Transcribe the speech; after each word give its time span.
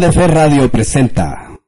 Radio 0.00 0.70
presenta. 0.70 1.58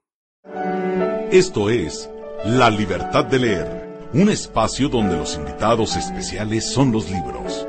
Esto 1.33 1.69
es 1.69 2.09
La 2.45 2.70
Libertad 2.70 3.25
de 3.25 3.41
Leer, 3.41 4.09
un 4.14 4.31
espacio 4.31 4.89
donde 4.89 5.17
los 5.17 5.34
invitados 5.34 5.97
especiales 5.97 6.73
son 6.73 6.92
los 6.92 7.11
libros. 7.11 7.67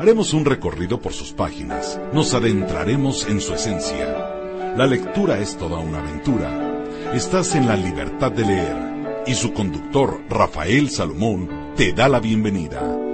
Haremos 0.00 0.34
un 0.34 0.44
recorrido 0.44 1.00
por 1.00 1.12
sus 1.12 1.32
páginas, 1.32 2.00
nos 2.12 2.34
adentraremos 2.34 3.28
en 3.28 3.40
su 3.40 3.54
esencia. 3.54 4.74
La 4.76 4.88
lectura 4.88 5.38
es 5.38 5.56
toda 5.56 5.78
una 5.78 6.00
aventura. 6.00 6.84
Estás 7.14 7.54
en 7.54 7.68
La 7.68 7.76
Libertad 7.76 8.32
de 8.32 8.44
Leer 8.44 9.22
y 9.28 9.34
su 9.34 9.52
conductor 9.52 10.22
Rafael 10.28 10.90
Salomón 10.90 11.72
te 11.76 11.92
da 11.92 12.08
la 12.08 12.18
bienvenida. 12.18 13.09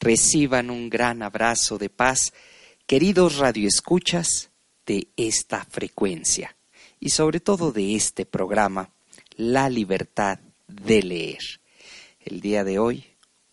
Reciban 0.00 0.70
un 0.70 0.88
gran 0.88 1.22
abrazo 1.22 1.76
de 1.78 1.90
paz, 1.90 2.32
queridos 2.86 3.36
radioescuchas 3.36 4.50
de 4.86 5.08
esta 5.16 5.64
frecuencia 5.66 6.56
y 6.98 7.10
sobre 7.10 7.38
todo 7.38 7.70
de 7.70 7.94
este 7.94 8.24
programa, 8.24 8.90
La 9.36 9.68
libertad 9.68 10.40
de 10.66 11.02
leer. 11.02 11.60
El 12.18 12.40
día 12.40 12.64
de 12.64 12.78
hoy, 12.78 13.04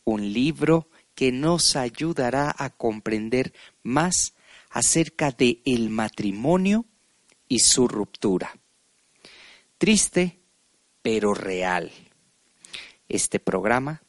un 0.05 0.33
libro 0.33 0.89
que 1.15 1.31
nos 1.31 1.75
ayudará 1.75 2.53
a 2.57 2.69
comprender 2.69 3.53
más 3.83 4.33
acerca 4.69 5.31
de 5.31 5.61
el 5.65 5.89
matrimonio 5.89 6.85
y 7.47 7.59
su 7.59 7.87
ruptura. 7.87 8.57
Triste, 9.77 10.39
pero 11.01 11.33
real. 11.33 11.91
Este 13.09 13.39
programa, 13.39 14.01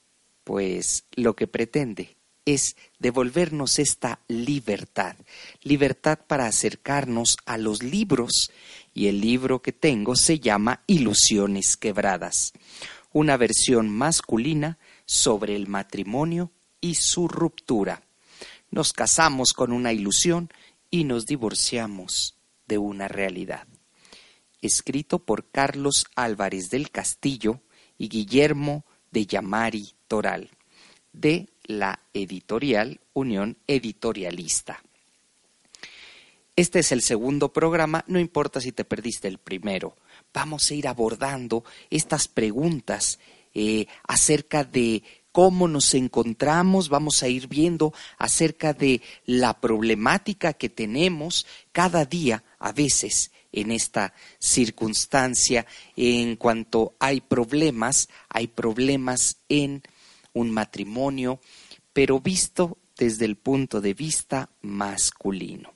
pues 0.45 1.05
lo 1.15 1.37
que 1.37 1.47
pretende 1.47 2.18
es 2.55 2.77
devolvernos 2.99 3.79
esta 3.79 4.21
libertad, 4.27 5.17
libertad 5.63 6.19
para 6.27 6.47
acercarnos 6.47 7.37
a 7.45 7.59
los 7.59 7.83
libros. 7.83 8.51
Y 8.95 9.09
el 9.09 9.21
libro 9.21 9.61
que 9.61 9.73
tengo 9.73 10.17
se 10.17 10.41
llama 10.41 10.83
Ilusiones 10.87 11.77
Quebradas, 11.77 12.55
una 13.13 13.37
versión 13.37 13.91
masculina 13.91 14.79
sobre 15.05 15.57
el 15.57 15.69
matrimonio 15.69 16.51
y 16.81 16.95
su 16.95 17.29
ruptura. 17.29 18.03
Nos 18.71 18.95
casamos 18.95 19.53
con 19.53 19.71
una 19.71 19.93
ilusión 19.93 20.49
y 20.91 21.05
nos 21.05 21.27
divorciamos 21.27 22.39
de 22.67 22.79
una 22.79 23.09
realidad. 23.09 23.69
Escrito 24.63 25.19
por 25.19 25.51
Carlos 25.51 26.07
Álvarez 26.17 26.71
del 26.71 26.91
Castillo 26.91 27.61
y 27.99 28.09
Guillermo 28.09 28.87
de 29.11 29.27
Yamari 29.27 29.93
Toral, 30.09 30.51
de 31.13 31.49
la 31.69 32.01
editorial 32.13 33.01
Unión 33.13 33.57
Editorialista. 33.69 34.83
Este 36.57 36.81
es 36.81 36.91
el 36.91 37.03
segundo 37.03 37.53
programa, 37.53 38.05
no 38.09 38.19
importa 38.19 38.61
si 38.61 38.73
te 38.73 38.85
perdiste 38.85 39.29
el 39.29 39.39
primero. 39.39 39.97
Vamos 40.35 40.69
a 40.69 40.75
ir 40.75 40.89
abordando 40.89 41.63
estas 41.89 42.27
preguntas 42.27 43.21
eh, 43.55 43.87
acerca 44.09 44.65
de 44.65 45.05
cómo 45.31 45.69
nos 45.69 45.95
encontramos, 45.95 46.89
vamos 46.89 47.23
a 47.23 47.29
ir 47.29 47.47
viendo 47.47 47.93
acerca 48.17 48.73
de 48.73 49.03
la 49.25 49.61
problemática 49.61 50.53
que 50.53 50.69
tenemos 50.69 51.47
cada 51.71 52.05
día, 52.05 52.43
a 52.59 52.73
veces, 52.73 53.31
en 53.53 53.71
esta 53.71 54.15
circunstancia, 54.41 55.65
en 55.97 56.35
cuanto 56.37 56.95
hay 56.99 57.21
problemas, 57.21 58.09
hay 58.29 58.49
problemas 58.49 59.37
en 59.49 59.83
un 60.33 60.51
matrimonio, 60.51 61.41
pero 61.93 62.21
visto 62.21 62.79
desde 62.97 63.25
el 63.25 63.37
punto 63.37 63.81
de 63.81 63.95
vista 63.95 64.51
masculino. 64.61 65.75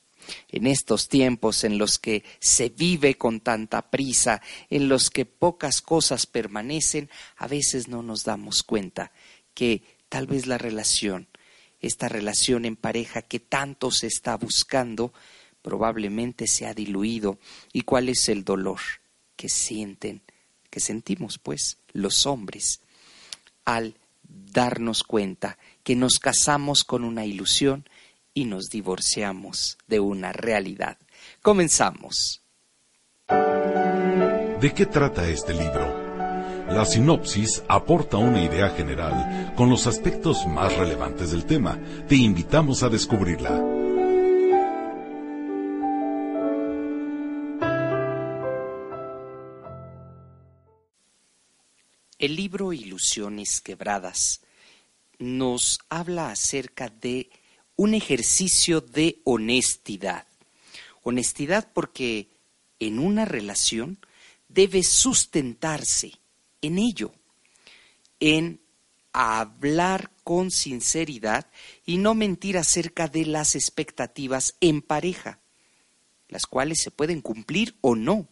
En 0.48 0.66
estos 0.66 1.08
tiempos 1.08 1.64
en 1.64 1.78
los 1.78 1.98
que 1.98 2.22
se 2.38 2.68
vive 2.68 3.16
con 3.16 3.40
tanta 3.40 3.90
prisa, 3.90 4.40
en 4.70 4.88
los 4.88 5.10
que 5.10 5.24
pocas 5.26 5.80
cosas 5.80 6.26
permanecen, 6.26 7.10
a 7.36 7.48
veces 7.48 7.88
no 7.88 8.02
nos 8.02 8.24
damos 8.24 8.62
cuenta 8.62 9.12
que 9.54 9.82
tal 10.08 10.26
vez 10.26 10.46
la 10.46 10.58
relación, 10.58 11.28
esta 11.80 12.08
relación 12.08 12.64
en 12.64 12.76
pareja 12.76 13.22
que 13.22 13.40
tanto 13.40 13.90
se 13.90 14.06
está 14.06 14.36
buscando, 14.36 15.12
probablemente 15.60 16.46
se 16.46 16.66
ha 16.66 16.74
diluido. 16.74 17.38
¿Y 17.72 17.82
cuál 17.82 18.08
es 18.08 18.28
el 18.28 18.44
dolor 18.44 18.80
que 19.36 19.48
sienten, 19.48 20.22
que 20.70 20.80
sentimos, 20.80 21.38
pues, 21.38 21.78
los 21.92 22.26
hombres 22.26 22.80
al 23.64 23.94
darnos 24.52 25.02
cuenta 25.02 25.58
que 25.82 25.96
nos 25.96 26.18
casamos 26.18 26.84
con 26.84 27.04
una 27.04 27.24
ilusión 27.24 27.84
y 28.34 28.44
nos 28.44 28.68
divorciamos 28.68 29.78
de 29.86 30.00
una 30.00 30.32
realidad. 30.32 30.98
Comenzamos. 31.42 32.42
¿De 33.28 34.72
qué 34.74 34.86
trata 34.86 35.28
este 35.28 35.54
libro? 35.54 36.02
La 36.68 36.84
sinopsis 36.84 37.62
aporta 37.68 38.16
una 38.16 38.42
idea 38.42 38.70
general 38.70 39.52
con 39.56 39.68
los 39.68 39.86
aspectos 39.86 40.46
más 40.46 40.74
relevantes 40.76 41.32
del 41.32 41.44
tema. 41.44 41.78
Te 42.08 42.16
invitamos 42.16 42.82
a 42.82 42.88
descubrirla. 42.88 43.81
El 52.22 52.36
libro 52.36 52.72
Ilusiones 52.72 53.60
Quebradas 53.60 54.42
nos 55.18 55.80
habla 55.88 56.30
acerca 56.30 56.88
de 56.88 57.28
un 57.74 57.94
ejercicio 57.94 58.80
de 58.80 59.20
honestidad. 59.24 60.28
Honestidad 61.02 61.72
porque 61.74 62.28
en 62.78 63.00
una 63.00 63.24
relación 63.24 63.98
debe 64.46 64.84
sustentarse 64.84 66.12
en 66.60 66.78
ello, 66.78 67.12
en 68.20 68.60
hablar 69.12 70.12
con 70.22 70.52
sinceridad 70.52 71.48
y 71.84 71.98
no 71.98 72.14
mentir 72.14 72.56
acerca 72.56 73.08
de 73.08 73.26
las 73.26 73.56
expectativas 73.56 74.54
en 74.60 74.80
pareja, 74.80 75.40
las 76.28 76.46
cuales 76.46 76.82
se 76.82 76.92
pueden 76.92 77.20
cumplir 77.20 77.74
o 77.80 77.96
no. 77.96 78.28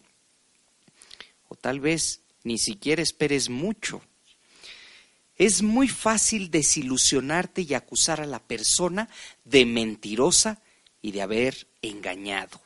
tal 1.61 1.81
vez 1.81 2.21
ni 2.45 2.59
siquiera 2.59 3.03
esperes 3.03 3.49
mucho. 3.49 4.03
Es 5.37 5.63
muy 5.63 5.89
fácil 5.89 6.51
desilusionarte 6.51 7.63
y 7.63 7.75
acusar 7.75 8.21
a 8.21 8.27
la 8.27 8.41
persona 8.41 9.09
de 9.45 9.65
mentirosa 9.65 10.61
y 11.03 11.13
de 11.13 11.23
haber 11.23 11.67
engañado, 11.81 12.61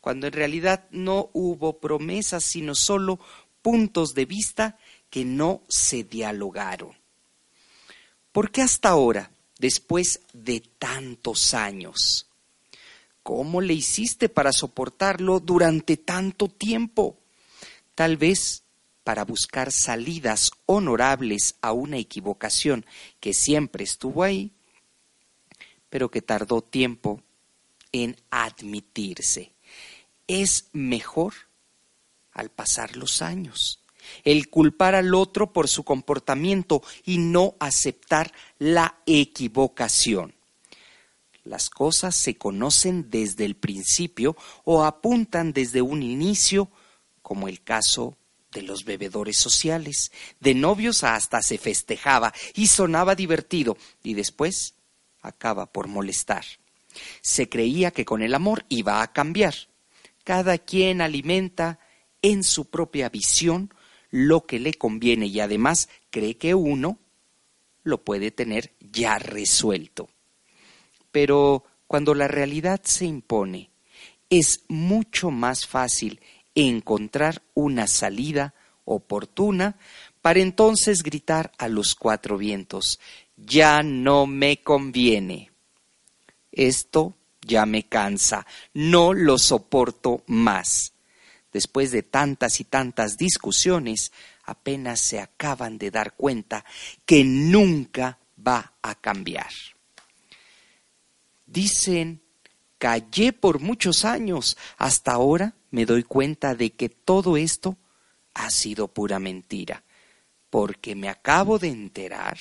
cuando 0.00 0.28
en 0.28 0.32
realidad 0.32 0.86
no 0.90 1.30
hubo 1.32 1.78
promesas, 1.80 2.44
sino 2.44 2.74
solo 2.74 3.18
puntos 3.60 4.14
de 4.14 4.24
vista 4.24 4.78
que 5.10 5.24
no 5.24 5.62
se 5.68 6.04
dialogaron. 6.04 6.92
¿Por 8.30 8.50
qué 8.50 8.62
hasta 8.62 8.90
ahora, 8.90 9.30
después 9.58 10.20
de 10.32 10.60
tantos 10.60 11.54
años? 11.54 12.26
¿Cómo 13.22 13.60
le 13.60 13.74
hiciste 13.74 14.28
para 14.28 14.52
soportarlo 14.52 15.40
durante 15.40 15.96
tanto 15.96 16.46
tiempo? 16.46 17.18
Tal 17.96 18.16
vez 18.16 18.62
para 19.06 19.24
buscar 19.24 19.70
salidas 19.70 20.50
honorables 20.66 21.54
a 21.60 21.70
una 21.70 21.96
equivocación 21.96 22.84
que 23.20 23.34
siempre 23.34 23.84
estuvo 23.84 24.24
ahí, 24.24 24.50
pero 25.88 26.10
que 26.10 26.22
tardó 26.22 26.60
tiempo 26.60 27.22
en 27.92 28.16
admitirse. 28.30 29.52
Es 30.26 30.70
mejor 30.72 31.34
al 32.32 32.50
pasar 32.50 32.96
los 32.96 33.22
años 33.22 33.78
el 34.24 34.50
culpar 34.50 34.96
al 34.96 35.14
otro 35.14 35.52
por 35.52 35.68
su 35.68 35.84
comportamiento 35.84 36.82
y 37.04 37.18
no 37.18 37.54
aceptar 37.60 38.32
la 38.58 38.98
equivocación. 39.06 40.34
Las 41.44 41.70
cosas 41.70 42.16
se 42.16 42.36
conocen 42.36 43.08
desde 43.08 43.44
el 43.44 43.54
principio 43.54 44.36
o 44.64 44.84
apuntan 44.84 45.52
desde 45.52 45.80
un 45.80 46.02
inicio, 46.02 46.70
como 47.22 47.46
el 47.46 47.62
caso 47.62 48.16
de 48.52 48.62
los 48.62 48.84
bebedores 48.84 49.36
sociales. 49.36 50.12
De 50.40 50.54
novios 50.54 51.04
hasta 51.04 51.42
se 51.42 51.58
festejaba 51.58 52.32
y 52.54 52.68
sonaba 52.68 53.14
divertido 53.14 53.76
y 54.02 54.14
después 54.14 54.74
acaba 55.20 55.66
por 55.66 55.88
molestar. 55.88 56.44
Se 57.20 57.48
creía 57.48 57.90
que 57.90 58.04
con 58.04 58.22
el 58.22 58.34
amor 58.34 58.64
iba 58.68 59.02
a 59.02 59.12
cambiar. 59.12 59.54
Cada 60.24 60.58
quien 60.58 61.00
alimenta 61.00 61.78
en 62.22 62.42
su 62.42 62.70
propia 62.70 63.08
visión 63.08 63.72
lo 64.10 64.46
que 64.46 64.58
le 64.58 64.74
conviene 64.74 65.26
y 65.26 65.40
además 65.40 65.88
cree 66.10 66.36
que 66.36 66.54
uno 66.54 66.98
lo 67.82 68.02
puede 68.02 68.30
tener 68.30 68.72
ya 68.80 69.18
resuelto. 69.18 70.08
Pero 71.12 71.64
cuando 71.86 72.14
la 72.14 72.28
realidad 72.28 72.80
se 72.84 73.04
impone, 73.04 73.70
es 74.28 74.64
mucho 74.68 75.30
más 75.30 75.66
fácil 75.66 76.20
encontrar 76.56 77.42
una 77.54 77.86
salida 77.86 78.54
oportuna 78.84 79.76
para 80.20 80.40
entonces 80.40 81.04
gritar 81.04 81.52
a 81.58 81.68
los 81.68 81.94
cuatro 81.94 82.36
vientos, 82.36 82.98
ya 83.36 83.84
no 83.84 84.26
me 84.26 84.62
conviene. 84.62 85.52
Esto 86.50 87.14
ya 87.42 87.64
me 87.66 87.84
cansa, 87.84 88.44
no 88.74 89.12
lo 89.12 89.38
soporto 89.38 90.24
más 90.26 90.96
después 91.56 91.90
de 91.90 92.02
tantas 92.02 92.60
y 92.60 92.64
tantas 92.64 93.16
discusiones, 93.16 94.12
apenas 94.44 95.00
se 95.00 95.20
acaban 95.20 95.78
de 95.78 95.90
dar 95.90 96.12
cuenta 96.12 96.66
que 97.06 97.24
nunca 97.24 98.18
va 98.46 98.74
a 98.82 98.94
cambiar. 98.94 99.48
Dicen, 101.46 102.20
callé 102.76 103.32
por 103.32 103.60
muchos 103.60 104.04
años, 104.04 104.58
hasta 104.76 105.12
ahora 105.12 105.54
me 105.76 105.84
doy 105.84 106.04
cuenta 106.04 106.54
de 106.54 106.72
que 106.72 106.88
todo 106.88 107.36
esto 107.36 107.76
ha 108.32 108.48
sido 108.48 108.88
pura 108.88 109.18
mentira, 109.18 109.84
porque 110.48 110.94
me 110.94 111.10
acabo 111.10 111.58
de 111.58 111.68
enterar. 111.68 112.38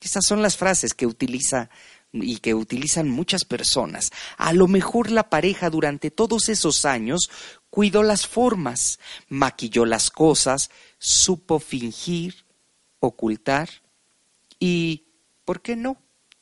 Estas 0.00 0.24
son 0.24 0.40
las 0.40 0.56
frases 0.56 0.94
que 0.94 1.06
utiliza 1.06 1.68
y 2.10 2.38
que 2.38 2.54
utilizan 2.54 3.10
muchas 3.10 3.44
personas. 3.44 4.12
A 4.38 4.54
lo 4.54 4.66
mejor 4.66 5.10
la 5.10 5.28
pareja 5.28 5.68
durante 5.68 6.10
todos 6.10 6.48
esos 6.48 6.86
años 6.86 7.28
cuidó 7.68 8.02
las 8.02 8.26
formas, 8.26 8.98
maquilló 9.28 9.84
las 9.84 10.08
cosas, 10.08 10.70
supo 10.96 11.58
fingir, 11.58 12.46
ocultar 12.98 13.68
y, 14.58 15.04
¿por 15.44 15.60
qué 15.60 15.76
no? 15.76 15.98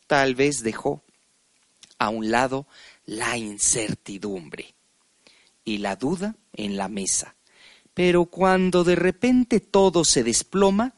Tal 0.07 0.37
vez 0.37 0.63
dejó 0.63 1.03
a 1.99 2.11
un 2.11 2.31
lado 2.31 2.69
la 3.07 3.37
incertidumbre 3.37 4.77
y 5.71 5.79
la 5.79 5.95
duda 5.95 6.35
en 6.53 6.77
la 6.77 6.89
mesa. 6.89 7.37
Pero 7.95 8.27
cuando 8.27 8.83
de 8.83 8.97
repente 8.97 9.61
todo 9.61 10.05
se 10.05 10.25
desploma, 10.25 10.95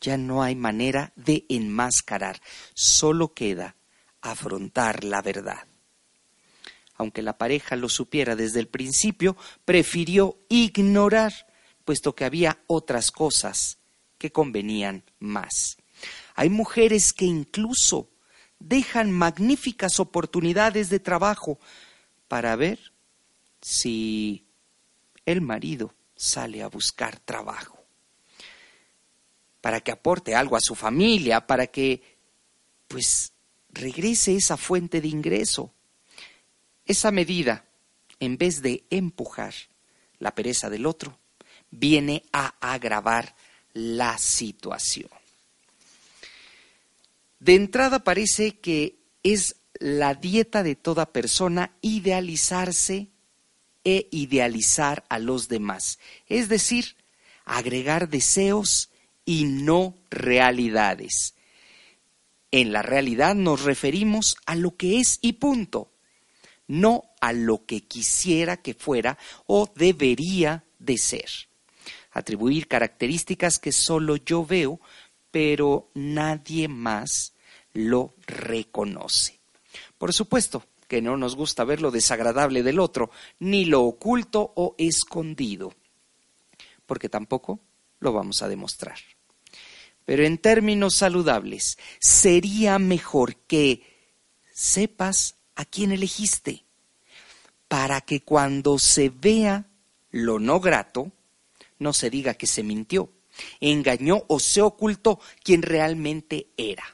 ya 0.00 0.16
no 0.16 0.42
hay 0.42 0.54
manera 0.54 1.12
de 1.14 1.44
enmascarar, 1.48 2.40
solo 2.72 3.34
queda 3.34 3.76
afrontar 4.22 5.04
la 5.04 5.20
verdad. 5.20 5.66
Aunque 6.96 7.20
la 7.20 7.36
pareja 7.36 7.76
lo 7.76 7.90
supiera 7.90 8.34
desde 8.34 8.60
el 8.60 8.68
principio, 8.68 9.36
prefirió 9.66 10.38
ignorar, 10.48 11.32
puesto 11.84 12.14
que 12.14 12.24
había 12.24 12.60
otras 12.66 13.10
cosas 13.10 13.78
que 14.16 14.32
convenían 14.32 15.04
más. 15.18 15.76
Hay 16.34 16.48
mujeres 16.48 17.12
que 17.12 17.26
incluso 17.26 18.10
dejan 18.58 19.10
magníficas 19.10 20.00
oportunidades 20.00 20.88
de 20.88 21.00
trabajo 21.00 21.58
para 22.28 22.56
ver 22.56 22.93
si 23.64 24.44
el 25.24 25.40
marido 25.40 25.94
sale 26.14 26.62
a 26.62 26.68
buscar 26.68 27.18
trabajo, 27.18 27.82
para 29.62 29.80
que 29.80 29.90
aporte 29.90 30.34
algo 30.34 30.56
a 30.56 30.60
su 30.60 30.74
familia, 30.74 31.46
para 31.46 31.68
que 31.68 32.02
pues 32.88 33.32
regrese 33.70 34.36
esa 34.36 34.58
fuente 34.58 35.00
de 35.00 35.08
ingreso. 35.08 35.72
Esa 36.84 37.10
medida, 37.10 37.64
en 38.20 38.36
vez 38.36 38.60
de 38.60 38.84
empujar 38.90 39.54
la 40.18 40.34
pereza 40.34 40.68
del 40.68 40.84
otro, 40.84 41.18
viene 41.70 42.22
a 42.34 42.54
agravar 42.60 43.34
la 43.72 44.18
situación. 44.18 45.08
De 47.38 47.54
entrada 47.54 48.04
parece 48.04 48.58
que 48.58 48.98
es 49.22 49.56
la 49.80 50.14
dieta 50.14 50.62
de 50.62 50.76
toda 50.76 51.10
persona 51.14 51.74
idealizarse 51.80 53.13
e 53.84 54.08
idealizar 54.10 55.04
a 55.08 55.18
los 55.18 55.48
demás, 55.48 55.98
es 56.28 56.48
decir, 56.48 56.96
agregar 57.44 58.08
deseos 58.08 58.90
y 59.24 59.44
no 59.44 59.94
realidades. 60.10 61.34
En 62.50 62.72
la 62.72 62.82
realidad 62.82 63.34
nos 63.34 63.62
referimos 63.62 64.36
a 64.46 64.54
lo 64.54 64.76
que 64.76 65.00
es 65.00 65.18
y 65.20 65.34
punto, 65.34 65.92
no 66.66 67.04
a 67.20 67.32
lo 67.32 67.66
que 67.66 67.82
quisiera 67.82 68.56
que 68.56 68.74
fuera 68.74 69.18
o 69.46 69.70
debería 69.74 70.64
de 70.78 70.98
ser. 70.98 71.28
Atribuir 72.12 72.68
características 72.68 73.58
que 73.58 73.72
solo 73.72 74.16
yo 74.16 74.46
veo, 74.46 74.80
pero 75.30 75.90
nadie 75.94 76.68
más 76.68 77.34
lo 77.72 78.14
reconoce. 78.26 79.40
Por 79.98 80.12
supuesto 80.12 80.64
que 80.88 81.02
no 81.02 81.16
nos 81.16 81.36
gusta 81.36 81.64
ver 81.64 81.80
lo 81.80 81.90
desagradable 81.90 82.62
del 82.62 82.78
otro, 82.78 83.10
ni 83.38 83.64
lo 83.64 83.82
oculto 83.82 84.52
o 84.56 84.74
escondido, 84.78 85.72
porque 86.86 87.08
tampoco 87.08 87.60
lo 88.00 88.12
vamos 88.12 88.42
a 88.42 88.48
demostrar. 88.48 88.98
Pero 90.04 90.24
en 90.24 90.38
términos 90.38 90.94
saludables, 90.94 91.78
sería 91.98 92.78
mejor 92.78 93.36
que 93.36 93.82
sepas 94.52 95.36
a 95.54 95.64
quién 95.64 95.92
elegiste, 95.92 96.64
para 97.68 98.00
que 98.00 98.20
cuando 98.20 98.78
se 98.78 99.08
vea 99.08 99.66
lo 100.10 100.38
no 100.38 100.60
grato, 100.60 101.10
no 101.78 101.92
se 101.92 102.10
diga 102.10 102.34
que 102.34 102.46
se 102.46 102.62
mintió, 102.62 103.10
engañó 103.60 104.24
o 104.28 104.38
se 104.38 104.62
ocultó 104.62 105.20
quien 105.42 105.62
realmente 105.62 106.48
era. 106.56 106.84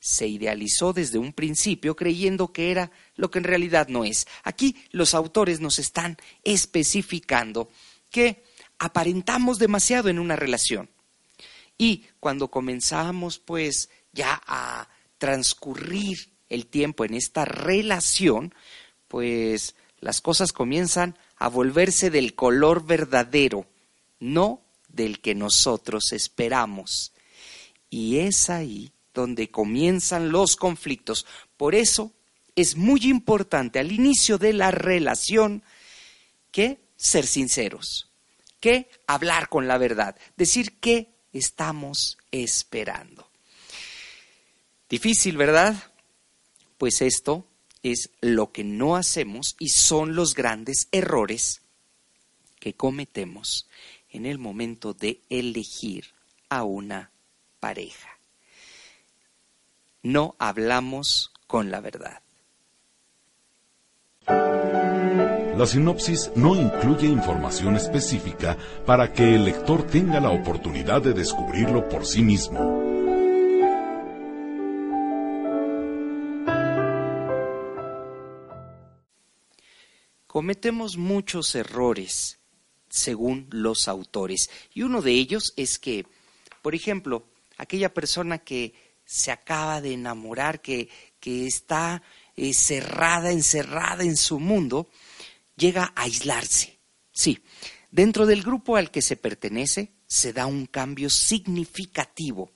Se 0.00 0.26
idealizó 0.26 0.92
desde 0.92 1.18
un 1.18 1.32
principio 1.32 1.96
creyendo 1.96 2.52
que 2.52 2.70
era 2.70 2.90
lo 3.18 3.30
que 3.30 3.38
en 3.38 3.44
realidad 3.44 3.88
no 3.88 4.04
es. 4.04 4.26
Aquí 4.44 4.76
los 4.90 5.12
autores 5.12 5.60
nos 5.60 5.78
están 5.78 6.16
especificando 6.44 7.68
que 8.10 8.44
aparentamos 8.78 9.58
demasiado 9.58 10.08
en 10.08 10.18
una 10.18 10.36
relación 10.36 10.88
y 11.76 12.06
cuando 12.20 12.48
comenzamos 12.48 13.38
pues 13.38 13.90
ya 14.12 14.40
a 14.46 14.88
transcurrir 15.18 16.30
el 16.48 16.66
tiempo 16.66 17.04
en 17.04 17.14
esta 17.14 17.44
relación, 17.44 18.54
pues 19.08 19.74
las 20.00 20.20
cosas 20.20 20.52
comienzan 20.52 21.18
a 21.36 21.48
volverse 21.48 22.10
del 22.10 22.34
color 22.34 22.86
verdadero, 22.86 23.66
no 24.20 24.62
del 24.88 25.20
que 25.20 25.34
nosotros 25.34 26.12
esperamos. 26.12 27.12
Y 27.90 28.18
es 28.18 28.48
ahí 28.48 28.92
donde 29.12 29.50
comienzan 29.50 30.30
los 30.30 30.54
conflictos. 30.56 31.26
Por 31.56 31.74
eso 31.74 32.12
es 32.58 32.74
muy 32.74 33.04
importante 33.04 33.78
al 33.78 33.92
inicio 33.92 34.36
de 34.36 34.52
la 34.52 34.72
relación 34.72 35.62
que 36.50 36.80
ser 36.96 37.24
sinceros, 37.24 38.10
que 38.58 38.90
hablar 39.06 39.48
con 39.48 39.68
la 39.68 39.78
verdad, 39.78 40.16
decir 40.36 40.80
qué 40.80 41.14
estamos 41.32 42.18
esperando. 42.32 43.30
Difícil, 44.88 45.36
¿verdad? 45.36 45.92
Pues 46.78 47.00
esto 47.00 47.46
es 47.84 48.10
lo 48.20 48.50
que 48.50 48.64
no 48.64 48.96
hacemos 48.96 49.54
y 49.60 49.68
son 49.68 50.16
los 50.16 50.34
grandes 50.34 50.88
errores 50.90 51.62
que 52.58 52.74
cometemos 52.74 53.68
en 54.10 54.26
el 54.26 54.38
momento 54.38 54.94
de 54.94 55.20
elegir 55.30 56.12
a 56.48 56.64
una 56.64 57.12
pareja. 57.60 58.18
No 60.02 60.34
hablamos 60.40 61.30
con 61.46 61.70
la 61.70 61.80
verdad. 61.80 62.20
La 65.58 65.66
sinopsis 65.66 66.30
no 66.36 66.54
incluye 66.54 67.08
información 67.08 67.74
específica 67.74 68.56
para 68.86 69.12
que 69.12 69.34
el 69.34 69.44
lector 69.44 69.84
tenga 69.84 70.20
la 70.20 70.30
oportunidad 70.30 71.02
de 71.02 71.12
descubrirlo 71.12 71.88
por 71.88 72.06
sí 72.06 72.22
mismo. 72.22 72.60
Cometemos 80.28 80.96
muchos 80.96 81.52
errores 81.56 82.38
según 82.88 83.48
los 83.50 83.88
autores 83.88 84.50
y 84.72 84.82
uno 84.82 85.02
de 85.02 85.10
ellos 85.10 85.54
es 85.56 85.80
que, 85.80 86.06
por 86.62 86.76
ejemplo, 86.76 87.24
aquella 87.56 87.92
persona 87.92 88.38
que 88.38 88.74
se 89.04 89.32
acaba 89.32 89.80
de 89.80 89.94
enamorar, 89.94 90.60
que, 90.60 90.88
que 91.18 91.48
está 91.48 92.00
eh, 92.36 92.54
cerrada, 92.54 93.32
encerrada 93.32 94.04
en 94.04 94.16
su 94.16 94.38
mundo, 94.38 94.88
llega 95.58 95.92
a 95.94 96.02
aislarse. 96.02 96.78
Sí, 97.12 97.40
dentro 97.90 98.26
del 98.26 98.42
grupo 98.42 98.76
al 98.76 98.90
que 98.90 99.02
se 99.02 99.16
pertenece 99.16 99.92
se 100.06 100.32
da 100.32 100.46
un 100.46 100.66
cambio 100.66 101.10
significativo 101.10 102.52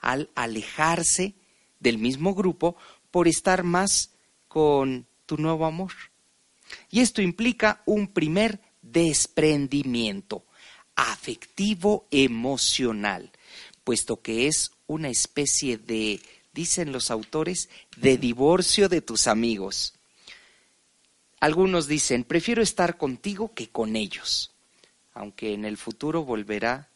al 0.00 0.30
alejarse 0.34 1.34
del 1.80 1.98
mismo 1.98 2.34
grupo 2.34 2.76
por 3.10 3.26
estar 3.26 3.64
más 3.64 4.10
con 4.48 5.06
tu 5.26 5.38
nuevo 5.38 5.66
amor. 5.66 5.92
Y 6.90 7.00
esto 7.00 7.22
implica 7.22 7.82
un 7.86 8.08
primer 8.08 8.60
desprendimiento 8.82 10.44
afectivo 10.94 12.06
emocional, 12.10 13.32
puesto 13.82 14.20
que 14.20 14.46
es 14.46 14.70
una 14.86 15.08
especie 15.08 15.78
de, 15.78 16.20
dicen 16.52 16.92
los 16.92 17.10
autores, 17.10 17.68
de 17.96 18.18
divorcio 18.18 18.88
de 18.88 19.00
tus 19.00 19.26
amigos. 19.26 19.94
Algunos 21.44 21.86
dicen, 21.86 22.24
prefiero 22.24 22.62
estar 22.62 22.96
contigo 22.96 23.52
que 23.52 23.68
con 23.68 23.96
ellos, 23.96 24.54
aunque 25.12 25.52
en 25.52 25.66
el 25.66 25.76
futuro 25.76 26.24
volverá 26.24 26.88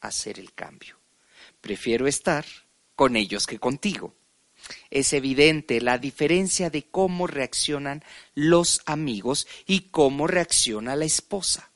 a 0.00 0.08
hacer 0.08 0.38
el 0.38 0.54
cambio. 0.54 0.98
Prefiero 1.60 2.06
estar 2.06 2.46
con 2.94 3.14
ellos 3.16 3.46
que 3.46 3.58
contigo. 3.58 4.14
Es 4.88 5.12
evidente 5.12 5.82
la 5.82 5.98
diferencia 5.98 6.70
de 6.70 6.84
cómo 6.84 7.26
reaccionan 7.26 8.02
los 8.34 8.80
amigos 8.86 9.46
y 9.66 9.90
cómo 9.90 10.26
reacciona 10.26 10.96
la 10.96 11.04
esposa. 11.04 11.70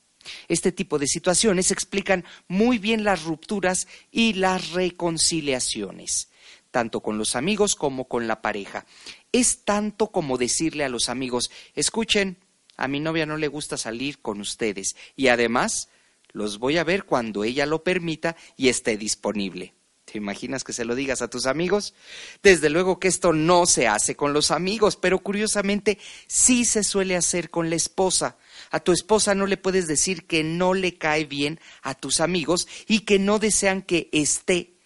Este 0.47 0.71
tipo 0.71 0.97
de 0.97 1.05
situaciones 1.05 1.69
explican 1.69 2.25
muy 2.47 2.79
bien 2.79 3.03
las 3.03 3.21
rupturas 3.25 3.87
y 4.09 4.33
las 4.33 4.71
reconciliaciones, 4.71 6.29
tanto 6.71 7.01
con 7.01 7.17
los 7.17 7.35
amigos 7.35 7.75
como 7.75 8.07
con 8.07 8.27
la 8.27 8.41
pareja 8.41 8.85
es 9.31 9.63
tanto 9.63 10.07
como 10.07 10.37
decirle 10.37 10.83
a 10.83 10.89
los 10.89 11.09
amigos, 11.09 11.51
escuchen, 11.75 12.37
a 12.75 12.87
mi 12.87 12.99
novia 12.99 13.25
no 13.25 13.37
le 13.37 13.47
gusta 13.47 13.77
salir 13.77 14.19
con 14.21 14.39
ustedes 14.39 14.95
y 15.15 15.27
además 15.27 15.89
los 16.31 16.59
voy 16.59 16.77
a 16.77 16.83
ver 16.83 17.05
cuando 17.05 17.43
ella 17.43 17.65
lo 17.65 17.83
permita 17.83 18.35
y 18.55 18.69
esté 18.69 18.97
disponible. 18.97 19.73
¿Te 20.05 20.17
imaginas 20.17 20.63
que 20.63 20.71
se 20.71 20.85
lo 20.85 20.95
digas 20.95 21.21
a 21.21 21.29
tus 21.29 21.47
amigos? 21.47 21.93
Desde 22.41 22.69
luego 22.69 22.97
que 22.97 23.09
esto 23.09 23.33
no 23.33 23.65
se 23.65 23.87
hace 23.87 24.15
con 24.15 24.31
los 24.31 24.51
amigos, 24.51 24.95
pero 24.95 25.19
curiosamente 25.19 25.97
sí 26.27 26.63
se 26.63 26.85
suele 26.85 27.17
hacer 27.17 27.49
con 27.49 27.69
la 27.69 27.75
esposa. 27.75 28.37
A 28.71 28.79
tu 28.79 28.93
esposa 28.93 29.35
no 29.35 29.47
le 29.47 29.57
puedes 29.57 29.85
decir 29.85 30.25
que 30.25 30.45
no 30.45 30.73
le 30.73 30.97
cae 30.97 31.25
bien 31.25 31.59
a 31.81 31.93
tus 31.93 32.21
amigos 32.21 32.69
y 32.87 33.01
que 33.01 33.19
no 33.19 33.37
desean 33.37 33.81
que 33.81 34.07
esté 34.13 34.76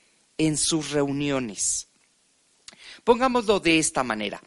en 0.48 0.58
sus 0.58 0.92
reuniones. 0.92 1.88
Pongámoslo 3.04 3.60
de 3.60 3.78
esta 3.78 4.04
manera. 4.04 4.42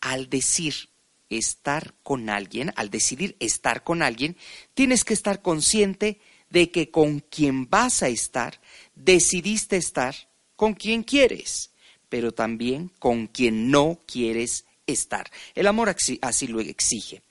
Al 0.00 0.28
decir 0.28 0.88
estar 1.28 1.94
con 2.02 2.28
alguien, 2.28 2.72
al 2.74 2.90
decidir 2.90 3.36
estar 3.38 3.84
con 3.84 4.02
alguien, 4.02 4.36
tienes 4.74 5.04
que 5.04 5.14
estar 5.14 5.40
consciente 5.40 6.20
de 6.48 6.70
que 6.72 6.90
con 6.90 7.20
quien 7.20 7.68
vas 7.70 8.02
a 8.02 8.08
estar, 8.08 8.60
decidiste 8.96 9.76
estar 9.76 10.16
con 10.56 10.74
quien 10.74 11.04
quieres, 11.04 11.70
pero 12.08 12.32
también 12.32 12.90
con 12.98 13.28
quien 13.28 13.70
no 13.70 14.00
quieres 14.06 14.64
estar. 14.86 15.30
El 15.54 15.68
amor 15.68 15.94
así 16.22 16.46
lo 16.48 16.60
exige. 16.60 17.22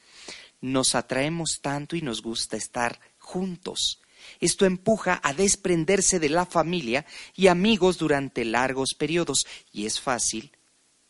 Nos 0.61 0.95
atraemos 0.95 1.59
tanto 1.61 1.97
y 1.97 2.01
nos 2.01 2.21
gusta 2.21 2.55
estar 2.55 2.99
juntos. 3.17 3.99
Esto 4.39 4.65
empuja 4.65 5.19
a 5.23 5.33
desprenderse 5.33 6.19
de 6.19 6.29
la 6.29 6.45
familia 6.45 7.05
y 7.35 7.47
amigos 7.47 7.97
durante 7.97 8.45
largos 8.45 8.93
periodos 8.97 9.45
y 9.71 9.85
es 9.85 9.99
fácil 9.99 10.51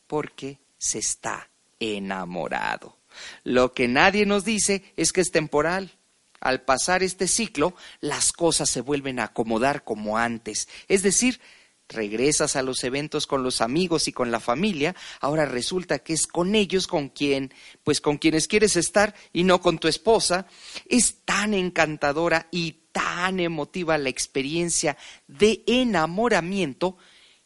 porque 0.08 0.60
se 0.78 1.00
está 1.00 1.50
enamorado. 1.80 2.98
Lo 3.44 3.74
que 3.74 3.88
nadie 3.88 4.26
nos 4.26 4.46
dice 4.46 4.84
es 4.98 5.14
que 5.14 5.22
es 5.22 5.32
temporal. 5.32 5.92
Al 6.40 6.62
pasar 6.62 7.04
este 7.04 7.28
ciclo, 7.28 7.76
las 8.00 8.32
cosas 8.32 8.70
se 8.70 8.82
vuelven 8.82 9.20
a 9.20 9.26
acomodar 9.26 9.84
como 9.84 10.18
antes. 10.18 10.70
Es 10.88 11.04
decir, 11.04 11.42
regresas 11.90 12.56
a 12.56 12.62
los 12.62 12.84
eventos 12.84 13.28
con 13.28 13.44
los 13.44 13.62
amigos 13.62 14.08
y 14.08 14.14
con 14.14 14.32
la 14.32 14.40
familia, 14.40 14.96
ahora 15.20 15.46
resulta 15.46 16.00
que 16.00 16.14
es 16.14 16.28
con 16.28 16.56
ellos 16.56 16.88
con 16.88 17.10
quien, 17.10 17.54
pues 17.84 18.00
con 18.00 18.18
quienes 18.18 18.48
quieres 18.48 18.76
estar 18.76 19.16
y 19.34 19.44
no 19.44 19.60
con 19.60 19.80
tu 19.80 19.88
esposa. 19.88 20.48
Es 20.88 21.26
tan 21.26 21.54
encantadora 21.54 22.48
y 22.52 22.78
tan 23.00 23.40
emotiva 23.40 23.98
la 23.98 24.10
experiencia 24.10 24.98
de 25.26 25.64
enamoramiento 25.68 26.98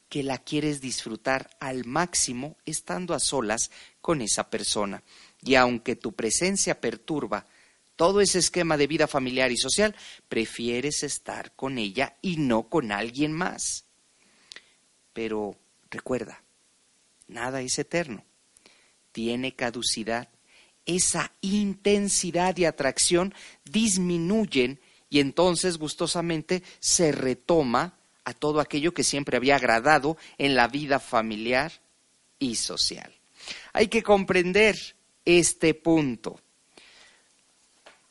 que 0.10 0.24
la 0.24 0.40
quieres 0.40 0.82
disfrutar 0.82 1.52
al 1.60 1.86
máximo 1.86 2.58
estando 2.66 3.14
a 3.14 3.20
solas 3.20 3.70
con 4.02 4.22
esa 4.22 4.50
persona. 4.50 5.04
Y 5.44 5.54
aunque 5.54 5.96
tu 5.96 6.14
presencia 6.14 6.82
perturba 6.82 7.46
todo 7.96 8.20
ese 8.20 8.40
esquema 8.40 8.78
de 8.78 8.88
vida 8.88 9.08
familiar 9.08 9.52
y 9.52 9.58
social, 9.58 9.96
prefieres 10.28 11.04
estar 11.04 11.56
con 11.56 11.78
ella 11.78 12.18
y 12.24 12.38
no 12.38 12.68
con 12.68 12.92
alguien 12.92 13.32
más. 13.32 13.86
Pero 15.14 15.56
recuerda, 15.92 16.42
nada 17.28 17.62
es 17.62 17.78
eterno. 17.78 18.26
Tiene 19.12 19.56
caducidad. 19.56 20.30
Esa 20.88 21.32
intensidad 21.42 22.58
y 22.58 22.66
atracción 22.66 23.36
disminuyen 23.66 24.80
y 25.14 25.20
entonces 25.20 25.78
gustosamente 25.78 26.64
se 26.80 27.12
retoma 27.12 27.94
a 28.24 28.34
todo 28.34 28.60
aquello 28.60 28.96
que 28.96 29.04
siempre 29.04 29.38
había 29.38 29.58
agradado 29.58 30.18
en 30.40 30.56
la 30.56 30.68
vida 30.68 31.00
familiar 31.00 31.72
y 32.40 32.56
social. 32.56 33.14
Hay 33.74 33.90
que 33.90 34.02
comprender 34.02 34.76
este 35.24 35.76
punto, 35.76 36.40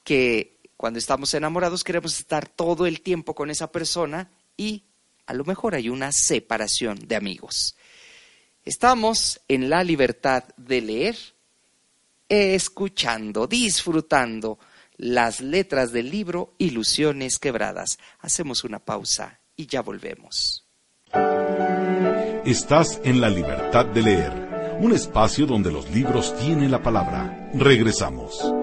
que 0.04 0.58
cuando 0.76 1.00
estamos 1.00 1.34
enamorados 1.34 1.82
queremos 1.82 2.20
estar 2.20 2.48
todo 2.48 2.86
el 2.86 3.00
tiempo 3.00 3.34
con 3.34 3.50
esa 3.50 3.72
persona 3.72 4.30
y 4.56 4.84
a 5.26 5.34
lo 5.34 5.44
mejor 5.44 5.74
hay 5.74 5.88
una 5.88 6.12
separación 6.12 7.08
de 7.08 7.16
amigos. 7.16 7.74
Estamos 8.64 9.40
en 9.48 9.68
la 9.68 9.82
libertad 9.82 10.44
de 10.56 10.80
leer, 10.80 11.16
escuchando, 12.28 13.48
disfrutando 13.48 14.60
las 15.02 15.40
letras 15.40 15.90
del 15.90 16.10
libro 16.10 16.54
Ilusiones 16.58 17.40
Quebradas. 17.40 17.98
Hacemos 18.20 18.62
una 18.62 18.78
pausa 18.78 19.40
y 19.56 19.66
ya 19.66 19.82
volvemos. 19.82 20.68
Estás 22.44 23.00
en 23.02 23.20
la 23.20 23.28
libertad 23.28 23.86
de 23.86 24.02
leer, 24.02 24.78
un 24.80 24.92
espacio 24.92 25.46
donde 25.46 25.72
los 25.72 25.90
libros 25.90 26.36
tienen 26.38 26.70
la 26.70 26.82
palabra. 26.82 27.50
Regresamos. 27.52 28.61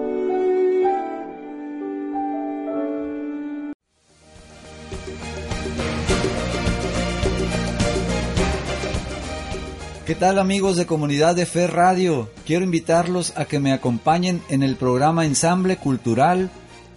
¿Qué 10.10 10.16
tal 10.16 10.40
amigos 10.40 10.74
de 10.74 10.86
Comunidad 10.86 11.36
de 11.36 11.46
Fe 11.46 11.68
Radio? 11.68 12.28
Quiero 12.44 12.64
invitarlos 12.64 13.32
a 13.36 13.44
que 13.44 13.60
me 13.60 13.72
acompañen 13.72 14.42
en 14.48 14.64
el 14.64 14.74
programa 14.74 15.24
Ensamble 15.24 15.76
Cultural 15.76 16.50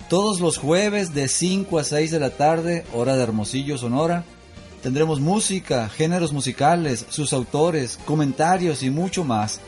todos 0.10 0.40
los 0.40 0.58
jueves 0.58 1.14
de 1.14 1.28
5 1.28 1.78
a 1.78 1.84
6 1.84 2.10
de 2.10 2.20
la 2.20 2.32
tarde, 2.32 2.88
hora 2.92 3.16
de 3.16 3.22
Hermosillo, 3.22 3.78
Sonora. 3.78 4.24
Tendremos 4.82 5.20
música, 5.20 5.90
géneros 5.90 6.34
musicales, 6.34 7.06
sus 7.10 7.34
autores, 7.34 8.00
comentarios 8.04 8.82
y 8.82 8.90
mucho 8.90 9.24
más. 9.24 9.62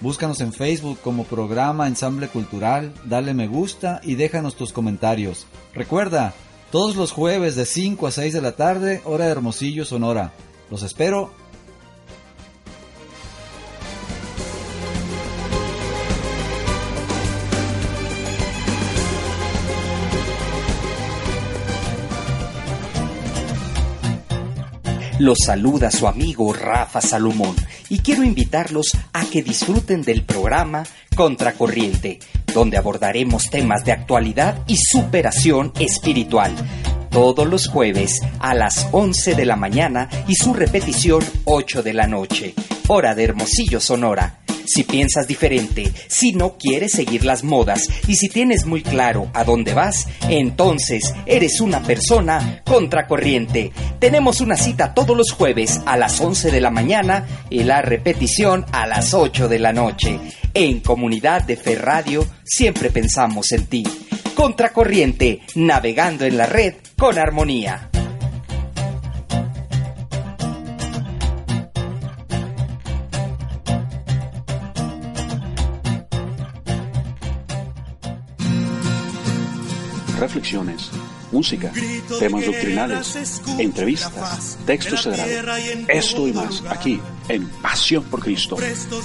Búscanos 0.00 0.40
en 0.40 0.52
Facebook 0.52 1.00
como 1.02 1.24
programa 1.24 1.88
Ensamble 1.88 2.28
Cultural, 2.28 2.94
dale 3.04 3.34
me 3.34 3.48
gusta 3.48 4.00
y 4.04 4.14
déjanos 4.14 4.54
tus 4.54 4.72
comentarios. 4.72 5.48
Recuerda, 5.74 6.32
todos 6.70 6.94
los 6.94 7.10
jueves 7.10 7.56
de 7.56 7.66
5 7.66 8.06
a 8.06 8.12
6 8.12 8.32
de 8.34 8.40
la 8.40 8.52
tarde, 8.52 9.02
hora 9.04 9.24
de 9.24 9.32
Hermosillo, 9.32 9.84
Sonora. 9.84 10.32
Los 10.70 10.84
espero 10.84 11.32
Los 25.18 25.38
saluda 25.46 25.92
su 25.92 26.08
amigo 26.08 26.52
Rafa 26.52 27.00
Salomón 27.00 27.54
y 27.88 27.98
quiero 27.98 28.24
invitarlos 28.24 28.90
a 29.12 29.24
que 29.24 29.44
disfruten 29.44 30.02
del 30.02 30.24
programa 30.24 30.82
Contracorriente, 31.14 32.18
donde 32.52 32.78
abordaremos 32.78 33.48
temas 33.48 33.84
de 33.84 33.92
actualidad 33.92 34.64
y 34.66 34.76
superación 34.76 35.72
espiritual. 35.78 36.52
Todos 37.10 37.46
los 37.46 37.68
jueves 37.68 38.20
a 38.40 38.54
las 38.54 38.88
11 38.90 39.36
de 39.36 39.44
la 39.44 39.54
mañana 39.54 40.08
y 40.26 40.34
su 40.34 40.52
repetición 40.52 41.22
8 41.44 41.84
de 41.84 41.92
la 41.92 42.08
noche, 42.08 42.54
hora 42.88 43.14
de 43.14 43.22
Hermosillo, 43.22 43.78
Sonora 43.78 44.43
si 44.64 44.84
piensas 44.84 45.26
diferente, 45.26 45.92
si 46.08 46.32
no 46.32 46.56
quieres 46.58 46.92
seguir 46.92 47.24
las 47.24 47.44
modas 47.44 47.88
y 48.06 48.16
si 48.16 48.28
tienes 48.28 48.66
muy 48.66 48.82
claro 48.82 49.30
a 49.34 49.44
dónde 49.44 49.74
vas, 49.74 50.06
entonces 50.28 51.14
eres 51.26 51.60
una 51.60 51.82
persona 51.82 52.62
contracorriente. 52.64 53.72
Tenemos 53.98 54.40
una 54.40 54.56
cita 54.56 54.94
todos 54.94 55.16
los 55.16 55.32
jueves 55.32 55.80
a 55.86 55.96
las 55.96 56.20
11 56.20 56.50
de 56.50 56.60
la 56.60 56.70
mañana 56.70 57.26
y 57.50 57.64
la 57.64 57.82
repetición 57.82 58.64
a 58.72 58.86
las 58.86 59.14
8 59.14 59.48
de 59.48 59.58
la 59.58 59.72
noche. 59.72 60.20
En 60.54 60.80
Comunidad 60.80 61.42
de 61.42 61.56
Fe 61.56 61.76
Radio 61.76 62.26
siempre 62.44 62.90
pensamos 62.90 63.52
en 63.52 63.66
ti. 63.66 63.84
Contracorriente, 64.34 65.40
navegando 65.54 66.24
en 66.24 66.36
la 66.36 66.46
red 66.46 66.74
con 66.96 67.18
armonía. 67.18 67.90
Reflexiones, 80.24 80.90
música, 81.30 81.70
temas 82.18 82.46
doctrinales, 82.46 83.42
entrevistas, 83.58 84.56
textos 84.64 85.02
sagrados. 85.02 85.30
Esto 85.86 86.26
y 86.26 86.32
más 86.32 86.62
aquí 86.70 86.98
en 87.28 87.46
Pasión 87.60 88.04
por 88.04 88.20
Cristo, 88.20 88.56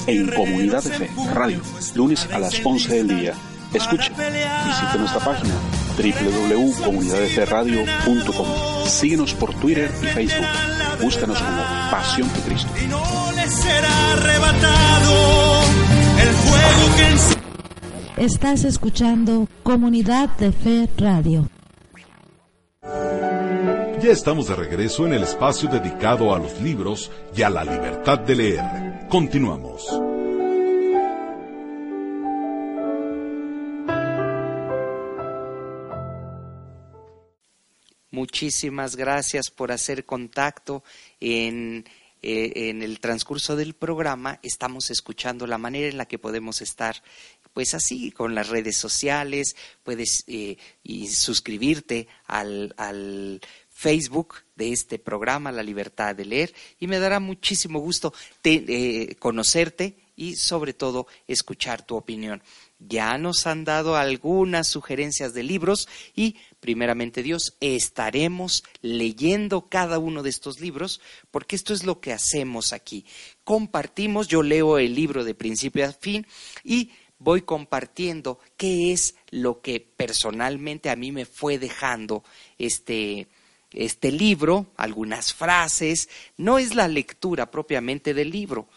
en 0.07 0.27
Comunidad 0.27 0.81
de 0.81 0.91
Fe 0.91 1.09
Radio, 1.33 1.59
lunes 1.93 2.25
a 2.31 2.39
las 2.39 2.61
11 2.63 2.95
del 2.95 3.09
día. 3.09 3.33
Escucha, 3.73 4.07
visita 4.09 4.95
nuestra 4.97 5.19
página 5.19 5.55
www.comunidaddeferradio.com. 5.97 8.47
Síguenos 8.87 9.33
por 9.33 9.53
Twitter 9.55 9.91
y 10.01 10.05
Facebook. 10.05 10.47
Búscanos 11.01 11.37
como 11.37 11.61
Pasión 11.91 12.29
por 12.29 12.43
Cristo. 12.43 12.69
Y 12.81 12.87
no 12.87 13.03
les 13.35 13.51
será 13.51 14.13
arrebatado 14.13 15.63
el 16.21 16.29
fuego 16.29 16.95
que 16.95 17.38
Estás 18.19 18.65
escuchando 18.65 19.47
Comunidad 19.63 20.35
de 20.37 20.51
Fe 20.51 20.89
Radio. 20.97 21.49
Ya 22.81 24.11
estamos 24.11 24.49
de 24.49 24.55
regreso 24.55 25.07
en 25.07 25.13
el 25.13 25.23
espacio 25.23 25.69
dedicado 25.69 26.35
a 26.35 26.39
los 26.39 26.59
libros 26.59 27.09
y 27.33 27.43
a 27.43 27.49
la 27.49 27.63
libertad 27.63 28.19
de 28.19 28.35
leer. 28.35 29.07
Continuamos. 29.07 29.87
Muchísimas 38.11 38.97
gracias 38.97 39.49
por 39.49 39.71
hacer 39.71 40.03
contacto 40.03 40.83
en 41.21 41.85
eh, 42.21 42.69
en 42.69 42.83
el 42.83 42.99
transcurso 42.99 43.55
del 43.55 43.75
programa 43.75 44.39
estamos 44.43 44.91
escuchando 44.91 45.47
la 45.47 45.57
manera 45.57 45.87
en 45.87 45.97
la 45.97 46.05
que 46.05 46.19
podemos 46.19 46.61
estar 46.61 47.01
pues 47.59 47.73
así, 47.73 48.11
con 48.11 48.35
las 48.35 48.47
redes 48.47 48.77
sociales, 48.77 49.57
puedes 49.83 50.23
eh, 50.27 50.55
y 50.81 51.07
suscribirte 51.09 52.07
al, 52.25 52.73
al 52.77 53.41
Facebook 53.69 54.35
de 54.55 54.71
este 54.71 54.97
programa, 54.97 55.51
La 55.51 55.61
Libertad 55.61 56.15
de 56.15 56.23
Leer, 56.23 56.53
y 56.79 56.87
me 56.87 56.99
dará 56.99 57.19
muchísimo 57.19 57.79
gusto 57.79 58.13
eh, 58.45 59.13
conocerte 59.19 59.97
y 60.15 60.35
sobre 60.35 60.73
todo 60.73 61.07
escuchar 61.27 61.85
tu 61.85 61.95
opinión. 61.95 62.43
Ya 62.77 63.17
nos 63.17 63.45
han 63.45 63.65
dado 63.65 63.95
algunas 63.95 64.67
sugerencias 64.67 65.33
de 65.33 65.43
libros 65.43 65.87
y, 66.15 66.37
primeramente 66.59 67.23
Dios, 67.23 67.57
estaremos 67.59 68.63
leyendo 68.81 69.67
cada 69.67 69.99
uno 69.99 70.23
de 70.23 70.29
estos 70.29 70.59
libros 70.59 70.99
porque 71.31 71.55
esto 71.55 71.73
es 71.73 71.85
lo 71.85 71.99
que 71.99 72.13
hacemos 72.13 72.73
aquí. 72.73 73.05
Compartimos, 73.43 74.27
yo 74.27 74.43
leo 74.43 74.77
el 74.77 74.93
libro 74.93 75.23
de 75.23 75.35
principio 75.35 75.85
a 75.85 75.91
fin 75.93 76.25
y 76.63 76.91
voy 77.19 77.41
compartiendo 77.41 78.39
qué 78.57 78.93
es 78.93 79.15
lo 79.29 79.61
que 79.61 79.79
personalmente 79.79 80.89
a 80.89 80.95
mí 80.95 81.11
me 81.11 81.25
fue 81.25 81.59
dejando 81.59 82.23
este, 82.57 83.27
este 83.71 84.11
libro, 84.11 84.67
algunas 84.77 85.33
frases. 85.33 86.09
No 86.37 86.57
es 86.57 86.73
la 86.73 86.87
lectura 86.87 87.51
propiamente 87.51 88.13
del 88.13 88.31
libro, 88.31 88.67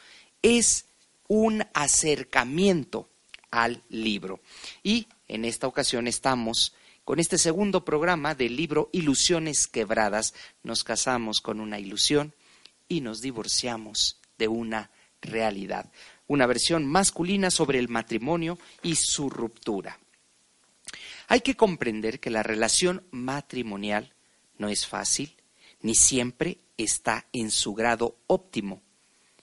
es 0.42 0.86
un 1.28 1.64
acercamiento 1.72 3.08
al 3.50 3.82
libro. 3.88 4.40
Y 4.82 5.06
en 5.28 5.44
esta 5.44 5.66
ocasión 5.66 6.06
estamos 6.08 6.74
con 7.04 7.18
este 7.18 7.38
segundo 7.38 7.84
programa 7.84 8.34
del 8.34 8.56
libro 8.56 8.90
Ilusiones 8.92 9.66
Quebradas. 9.66 10.34
Nos 10.62 10.84
casamos 10.84 11.40
con 11.40 11.60
una 11.60 11.78
ilusión 11.78 12.34
y 12.88 13.00
nos 13.00 13.20
divorciamos 13.20 14.18
de 14.36 14.48
una 14.48 14.90
realidad 15.20 15.90
una 16.32 16.46
versión 16.46 16.86
masculina 16.86 17.50
sobre 17.50 17.78
el 17.78 17.90
matrimonio 17.90 18.58
y 18.82 18.96
su 18.96 19.28
ruptura. 19.28 19.98
Hay 21.28 21.42
que 21.42 21.56
comprender 21.56 22.20
que 22.20 22.30
la 22.30 22.42
relación 22.42 23.06
matrimonial 23.10 24.14
no 24.56 24.70
es 24.70 24.86
fácil, 24.86 25.36
ni 25.82 25.94
siempre 25.94 26.58
está 26.78 27.26
en 27.34 27.50
su 27.50 27.74
grado 27.74 28.16
óptimo, 28.28 28.82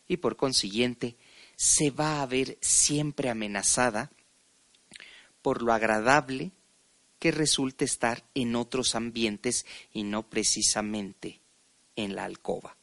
y 0.08 0.17
por 0.17 0.36
consiguiente 0.36 1.15
se 1.56 1.91
va 1.91 2.23
a 2.23 2.25
ver 2.25 2.58
siempre 2.60 3.30
amenazada 3.30 4.10
por 5.43 5.62
lo 5.62 5.73
agradable 5.73 6.52
que 7.19 7.30
resulte 7.32 7.86
estar 7.86 8.23
en 8.34 8.56
otros 8.56 8.95
ambientes 8.95 9.67
y 9.93 10.04
no 10.04 10.28
precisamente 10.28 11.39
en 11.95 12.15
la 12.15 12.23
alcoba. 12.25 12.78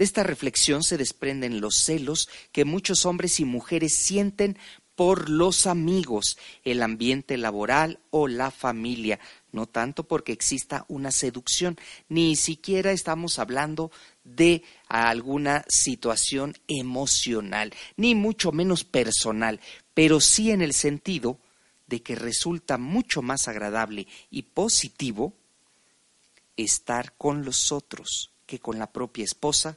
De 0.00 0.04
esta 0.04 0.22
reflexión 0.22 0.82
se 0.82 0.96
desprenden 0.96 1.60
los 1.60 1.74
celos 1.74 2.30
que 2.52 2.64
muchos 2.64 3.04
hombres 3.04 3.38
y 3.38 3.44
mujeres 3.44 3.92
sienten 3.94 4.56
por 4.96 5.28
los 5.28 5.66
amigos, 5.66 6.38
el 6.64 6.82
ambiente 6.82 7.36
laboral 7.36 7.98
o 8.08 8.26
la 8.26 8.50
familia, 8.50 9.20
no 9.52 9.66
tanto 9.66 10.04
porque 10.04 10.32
exista 10.32 10.86
una 10.88 11.10
seducción, 11.10 11.76
ni 12.08 12.34
siquiera 12.36 12.92
estamos 12.92 13.38
hablando 13.38 13.90
de 14.24 14.62
alguna 14.88 15.66
situación 15.68 16.56
emocional, 16.66 17.74
ni 17.98 18.14
mucho 18.14 18.52
menos 18.52 18.84
personal, 18.84 19.60
pero 19.92 20.18
sí 20.18 20.50
en 20.50 20.62
el 20.62 20.72
sentido 20.72 21.38
de 21.88 22.00
que 22.02 22.14
resulta 22.14 22.78
mucho 22.78 23.20
más 23.20 23.48
agradable 23.48 24.06
y 24.30 24.44
positivo 24.44 25.34
estar 26.56 27.12
con 27.18 27.44
los 27.44 27.70
otros 27.70 28.30
que 28.46 28.60
con 28.60 28.78
la 28.78 28.90
propia 28.90 29.24
esposa, 29.24 29.76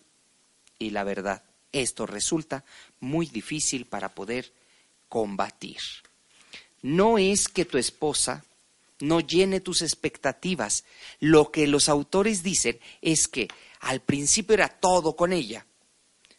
y 0.79 0.89
la 0.91 1.03
verdad. 1.03 1.43
Esto 1.71 2.05
resulta 2.05 2.63
muy 2.99 3.25
difícil 3.25 3.85
para 3.85 4.13
poder 4.13 4.53
combatir. 5.09 5.79
No 6.81 7.17
es 7.17 7.47
que 7.47 7.65
tu 7.65 7.77
esposa 7.77 8.45
no 8.99 9.19
llene 9.19 9.59
tus 9.59 9.81
expectativas. 9.81 10.85
Lo 11.19 11.51
que 11.51 11.67
los 11.67 11.89
autores 11.89 12.43
dicen 12.43 12.79
es 13.01 13.27
que 13.27 13.47
al 13.81 14.01
principio 14.01 14.53
era 14.53 14.69
todo 14.69 15.15
con 15.15 15.33
ella. 15.33 15.65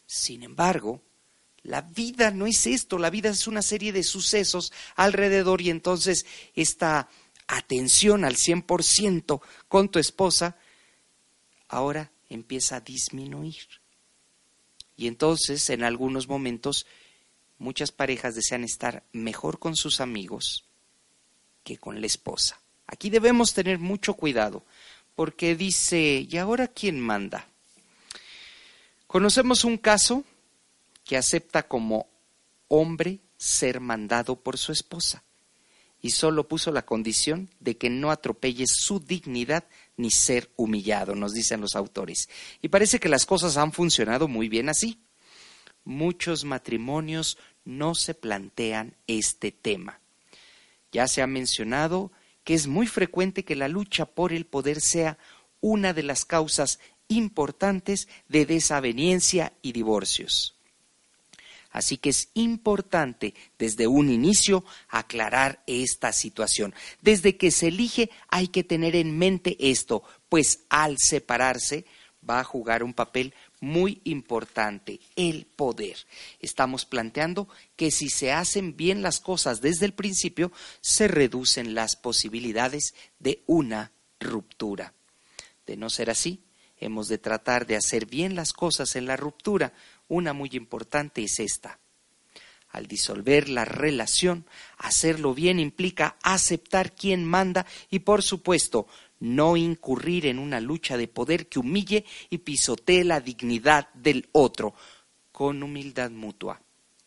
Sin 0.05 0.43
embargo, 0.43 1.01
la 1.63 1.81
vida 1.81 2.31
no 2.31 2.45
es 2.47 2.67
esto, 2.67 2.97
la 2.97 3.09
vida 3.09 3.29
es 3.29 3.47
una 3.47 3.61
serie 3.61 3.91
de 3.91 4.03
sucesos 4.03 4.71
alrededor 4.95 5.61
y 5.61 5.69
entonces 5.69 6.25
esta 6.53 7.09
atención 7.47 8.23
al 8.23 8.35
100% 8.35 9.41
con 9.67 9.89
tu 9.89 9.99
esposa 9.99 10.57
ahora 11.67 12.11
empieza 12.29 12.77
a 12.77 12.81
disminuir. 12.81 13.55
Y 14.97 15.07
entonces, 15.07 15.69
en 15.69 15.83
algunos 15.83 16.27
momentos, 16.27 16.85
muchas 17.57 17.91
parejas 17.91 18.35
desean 18.35 18.63
estar 18.63 19.03
mejor 19.11 19.59
con 19.59 19.75
sus 19.75 19.99
amigos 19.99 20.65
que 21.63 21.77
con 21.77 21.99
la 21.99 22.07
esposa. 22.07 22.59
Aquí 22.87 23.09
debemos 23.09 23.53
tener 23.53 23.79
mucho 23.79 24.13
cuidado, 24.13 24.63
porque 25.15 25.55
dice, 25.55 26.25
¿y 26.29 26.37
ahora 26.37 26.67
quién 26.67 26.99
manda? 26.99 27.47
Conocemos 29.07 29.63
un 29.63 29.77
caso 29.77 30.23
que 31.03 31.17
acepta 31.17 31.67
como 31.67 32.07
hombre 32.67 33.19
ser 33.37 33.79
mandado 33.79 34.35
por 34.35 34.57
su 34.57 34.71
esposa. 34.71 35.23
Y 36.05 36.11
solo 36.11 36.47
puso 36.47 36.71
la 36.71 36.85
condición 36.85 37.49
de 37.59 37.77
que 37.77 37.89
no 37.89 38.11
atropelle 38.11 38.65
su 38.67 38.99
dignidad 38.99 39.63
ni 39.97 40.11
ser 40.11 40.51
humillado, 40.55 41.15
nos 41.15 41.33
dicen 41.33 41.61
los 41.61 41.75
autores. 41.75 42.29
Y 42.61 42.67
parece 42.67 42.99
que 42.99 43.09
las 43.09 43.25
cosas 43.25 43.57
han 43.57 43.71
funcionado 43.71 44.27
muy 44.27 44.47
bien 44.47 44.69
así. 44.69 44.99
Muchos 45.83 46.45
matrimonios 46.45 47.39
no 47.63 47.95
se 47.95 48.13
plantean 48.13 48.95
este 49.07 49.51
tema. 49.51 49.99
Ya 50.91 51.07
se 51.07 51.23
ha 51.23 51.25
mencionado 51.25 52.11
que 52.43 52.53
es 52.53 52.67
muy 52.67 52.85
frecuente 52.85 53.43
que 53.43 53.55
la 53.55 53.67
lucha 53.67 54.05
por 54.05 54.31
el 54.31 54.45
poder 54.45 54.81
sea 54.81 55.17
una 55.59 55.91
de 55.91 56.03
las 56.03 56.23
causas 56.23 56.77
importantes 57.07 58.07
de 58.27 58.45
desaveniencia 58.45 59.53
y 59.63 59.71
divorcios. 59.71 60.54
Así 61.75 61.97
que 61.97 62.11
es 62.11 62.29
importante 62.35 63.33
desde 63.59 63.85
un 63.85 64.09
inicio 64.09 64.63
aclarar 64.87 65.61
esta 65.67 66.13
situación. 66.13 66.73
Desde 67.01 67.35
que 67.35 67.51
se 67.51 67.67
elige 67.67 68.09
hay 68.29 68.47
que 68.47 68.63
tener 68.63 68.95
en 68.95 69.17
mente 69.17 69.57
esto, 69.59 70.01
pues 70.29 70.61
al 70.69 70.95
separarse 70.97 71.83
va 72.27 72.39
a 72.39 72.45
jugar 72.45 72.81
un 72.81 72.93
papel 72.93 73.33
muy 73.59 73.99
importante, 74.05 75.01
el 75.17 75.47
poder. 75.47 75.97
Estamos 76.39 76.85
planteando 76.85 77.49
que 77.75 77.91
si 77.91 78.07
se 78.07 78.31
hacen 78.31 78.77
bien 78.77 79.01
las 79.01 79.19
cosas 79.19 79.59
desde 79.59 79.85
el 79.85 79.93
principio, 79.93 80.53
se 80.79 81.09
reducen 81.09 81.75
las 81.75 81.97
posibilidades 81.97 82.93
de 83.19 83.43
una 83.47 83.91
ruptura. 84.21 84.93
De 85.65 85.75
no 85.75 85.89
ser 85.89 86.09
así, 86.09 86.41
hemos 86.77 87.09
de 87.09 87.17
tratar 87.17 87.65
de 87.67 87.75
hacer 87.75 88.05
bien 88.05 88.33
las 88.33 88.53
cosas 88.53 88.95
en 88.95 89.07
la 89.07 89.17
ruptura. 89.17 89.73
Una 90.07 90.33
muy 90.33 90.49
importante 90.53 91.23
es 91.23 91.39
esta. 91.39 91.79
Al 92.69 92.87
disolver 92.87 93.47
la 93.47 93.63
relación, 93.63 94.45
hacerlo 94.77 95.33
bien 95.33 95.59
implica 95.59 96.17
aceptar 96.21 96.93
quién 96.93 97.23
manda 97.23 97.65
y, 97.89 97.99
por 97.99 98.21
supuesto, 98.21 98.87
no 99.19 99.55
incurrir 99.55 100.25
en 100.25 100.39
una 100.39 100.59
lucha 100.59 100.97
de 100.97 101.07
poder 101.07 101.47
que 101.47 101.59
humille 101.59 102.05
y 102.29 102.39
pisotee 102.39 103.05
la 103.05 103.21
dignidad 103.21 103.93
del 103.93 104.27
otro. 104.33 104.73
Con 105.31 105.63
humildad 105.63 106.11
mutua 106.11 106.61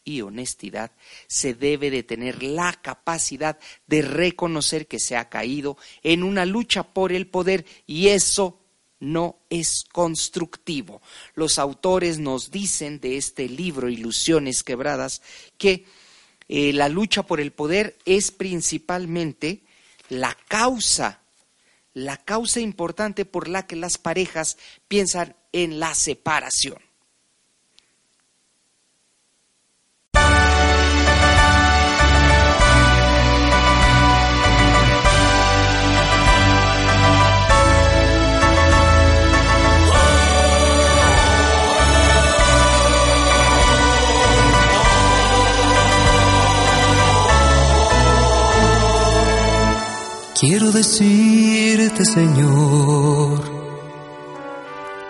y 0.05 0.23
honestidad 0.23 0.93
se 1.27 1.53
debe 1.53 1.91
de 1.91 2.03
tener 2.03 2.43
la 2.43 2.73
capacidad 2.73 3.59
de 3.87 4.03
reconocer 4.03 4.87
que 4.87 4.99
se 4.99 5.17
ha 5.17 5.29
caído 5.29 5.77
en 6.03 6.23
una 6.23 6.47
lucha 6.47 6.83
por 6.83 7.13
el 7.13 7.27
poder 7.27 7.67
y 7.87 8.09
eso 8.09 8.59
no 9.01 9.39
es 9.51 9.85
constructivo. 9.93 11.03
Los 11.35 11.59
autores 11.59 12.19
nos 12.19 12.51
dicen 12.51 13.01
de 13.01 13.17
este 13.17 13.49
libro 13.49 13.89
Ilusiones 13.89 14.63
quebradas 14.63 15.23
que 15.57 15.85
eh, 16.49 16.73
la 16.73 16.89
lucha 16.89 17.23
por 17.23 17.41
el 17.41 17.53
poder 17.53 17.97
es 18.05 18.31
principalmente 18.31 19.63
la 20.09 20.37
causa 20.49 21.21
la 21.99 22.17
causa 22.17 22.61
importante 22.61 23.25
por 23.25 23.49
la 23.49 23.67
que 23.67 23.75
las 23.75 23.99
parejas 23.99 24.57
piensan 24.87 25.35
en 25.53 25.81
la 25.81 25.95
separación. 25.95 26.79
Quiero 50.41 50.71
decirte, 50.71 52.05
Señor, 52.05 53.43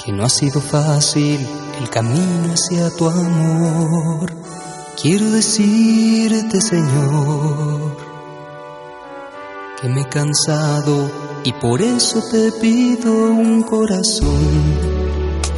que 0.02 0.10
no 0.10 0.24
ha 0.24 0.28
sido 0.30 0.58
fácil 0.62 1.46
el 1.78 1.90
camino 1.90 2.54
hacia 2.54 2.88
tu 2.96 3.10
amor. 3.10 4.32
Quiero 4.98 5.30
decirte, 5.30 6.62
Señor, 6.62 7.94
que 9.78 9.88
me 9.90 10.00
he 10.00 10.08
cansado 10.08 11.10
y 11.44 11.52
por 11.52 11.82
eso 11.82 12.22
te 12.30 12.50
pido 12.52 13.12
un 13.12 13.64
corazón 13.64 14.78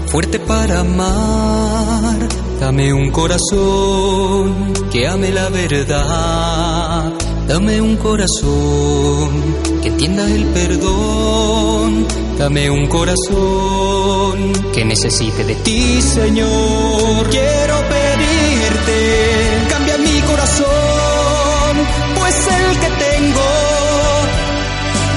fuerte 0.09 0.41
para 0.41 0.81
amar. 0.81 2.29
Dame 2.59 2.93
un 2.93 3.13
corazón 3.13 4.73
que 4.91 5.07
ame 5.07 5.31
la 5.31 5.49
verdad 5.49 7.30
Dame 7.51 7.81
un 7.81 7.97
corazón 7.97 9.57
que 9.83 9.89
entienda 9.89 10.25
el 10.25 10.45
perdón. 10.55 12.07
Dame 12.39 12.71
un 12.71 12.87
corazón 12.87 14.53
que 14.73 14.85
necesite 14.85 15.43
de 15.43 15.57
ti, 15.57 16.01
Señor. 16.01 17.29
Quiero 17.29 17.75
pedirte, 17.95 19.67
cambia 19.69 19.99
mi 19.99 20.21
corazón, 20.21 21.73
pues 22.15 22.37
el 22.47 22.79
que 22.79 22.91
tengo 23.05 23.51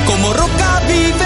como 0.07 0.33
roca 0.33 0.81
vive 0.87 1.22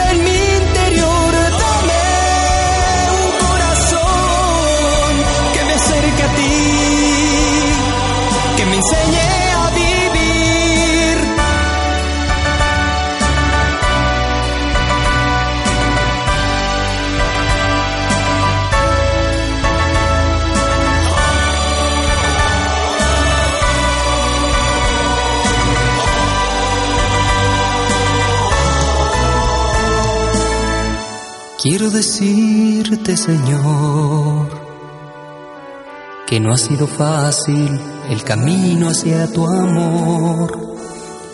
no 36.48 36.54
ha 36.54 36.58
sido 36.58 36.88
fácil 36.88 37.78
el 38.10 38.24
camino 38.24 38.88
hacia 38.88 39.30
tu 39.34 39.46
amor. 39.46 40.78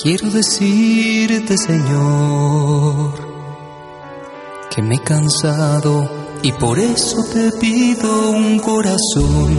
Quiero 0.02 0.32
decirte, 0.32 1.56
Señor, 1.56 3.14
que 4.72 4.82
me 4.82 4.96
he 4.96 5.00
cansado 5.02 6.10
y 6.42 6.52
por 6.54 6.80
eso 6.80 7.18
te 7.32 7.52
pido 7.52 8.32
un 8.32 8.58
corazón 8.58 9.56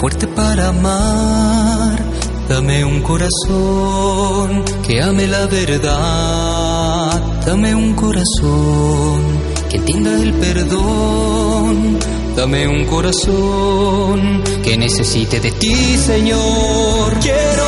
fuerte 0.00 0.26
para 0.28 0.68
amar. 0.68 2.02
Dame 2.48 2.86
un 2.86 3.02
corazón 3.02 4.64
que 4.82 5.02
ame 5.02 5.26
la 5.26 5.44
verdad. 5.44 7.20
Dame 7.44 7.74
un 7.74 7.92
corazón 7.92 9.24
que 9.68 9.76
entienda 9.76 10.22
el 10.22 10.32
perdón. 10.32 12.17
Dame 12.38 12.68
un 12.68 12.86
corazón 12.86 14.44
que 14.62 14.76
necesite 14.76 15.40
de 15.40 15.50
ti, 15.50 15.96
Señor. 15.96 17.18
Quiero 17.20 17.64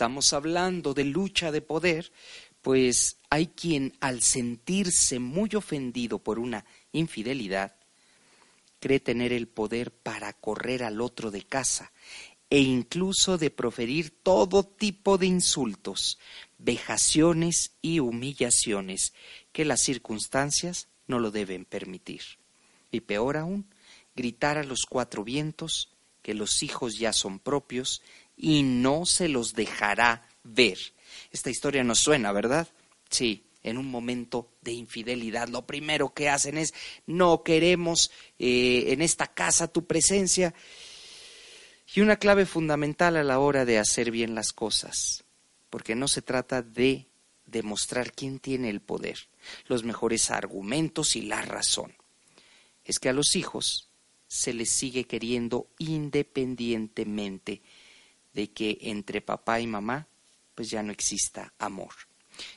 estamos 0.00 0.32
hablando 0.32 0.94
de 0.94 1.04
lucha 1.04 1.52
de 1.52 1.60
poder, 1.60 2.10
pues 2.62 3.18
hay 3.28 3.48
quien 3.48 3.92
al 4.00 4.22
sentirse 4.22 5.18
muy 5.18 5.50
ofendido 5.54 6.20
por 6.20 6.38
una 6.38 6.64
infidelidad, 6.90 7.76
cree 8.78 8.98
tener 8.98 9.30
el 9.30 9.46
poder 9.46 9.90
para 9.90 10.32
correr 10.32 10.84
al 10.84 11.02
otro 11.02 11.30
de 11.30 11.42
casa 11.42 11.92
e 12.48 12.60
incluso 12.60 13.36
de 13.36 13.50
proferir 13.50 14.08
todo 14.22 14.62
tipo 14.62 15.18
de 15.18 15.26
insultos, 15.26 16.18
vejaciones 16.56 17.72
y 17.82 18.00
humillaciones 18.00 19.12
que 19.52 19.66
las 19.66 19.82
circunstancias 19.82 20.88
no 21.08 21.18
lo 21.18 21.30
deben 21.30 21.66
permitir. 21.66 22.22
Y 22.90 23.00
peor 23.00 23.36
aún, 23.36 23.66
gritar 24.16 24.56
a 24.56 24.64
los 24.64 24.86
cuatro 24.88 25.24
vientos 25.24 25.90
que 26.22 26.32
los 26.32 26.62
hijos 26.62 26.98
ya 26.98 27.12
son 27.12 27.38
propios 27.38 28.00
y 28.40 28.62
no 28.62 29.04
se 29.04 29.28
los 29.28 29.52
dejará 29.52 30.26
ver. 30.42 30.78
Esta 31.30 31.50
historia 31.50 31.84
nos 31.84 31.98
suena, 31.98 32.32
¿verdad? 32.32 32.66
Sí, 33.10 33.44
en 33.62 33.76
un 33.76 33.90
momento 33.90 34.50
de 34.62 34.72
infidelidad. 34.72 35.48
Lo 35.48 35.66
primero 35.66 36.14
que 36.14 36.30
hacen 36.30 36.56
es, 36.56 36.72
no 37.06 37.42
queremos 37.42 38.10
eh, 38.38 38.86
en 38.88 39.02
esta 39.02 39.26
casa 39.26 39.68
tu 39.68 39.86
presencia. 39.86 40.54
Y 41.94 42.00
una 42.00 42.16
clave 42.16 42.46
fundamental 42.46 43.16
a 43.16 43.24
la 43.24 43.40
hora 43.40 43.66
de 43.66 43.78
hacer 43.78 44.10
bien 44.10 44.34
las 44.34 44.52
cosas, 44.52 45.24
porque 45.68 45.94
no 45.94 46.08
se 46.08 46.22
trata 46.22 46.62
de 46.62 47.08
demostrar 47.44 48.12
quién 48.12 48.38
tiene 48.38 48.70
el 48.70 48.80
poder, 48.80 49.28
los 49.66 49.84
mejores 49.84 50.30
argumentos 50.30 51.14
y 51.16 51.22
la 51.22 51.42
razón. 51.42 51.92
Es 52.84 53.00
que 53.00 53.08
a 53.08 53.12
los 53.12 53.34
hijos 53.34 53.90
se 54.28 54.54
les 54.54 54.70
sigue 54.70 55.04
queriendo 55.04 55.68
independientemente 55.78 57.60
de 58.32 58.50
que 58.52 58.78
entre 58.82 59.20
papá 59.20 59.60
y 59.60 59.66
mamá 59.66 60.06
pues 60.54 60.70
ya 60.70 60.82
no 60.82 60.92
exista 60.92 61.52
amor. 61.58 61.94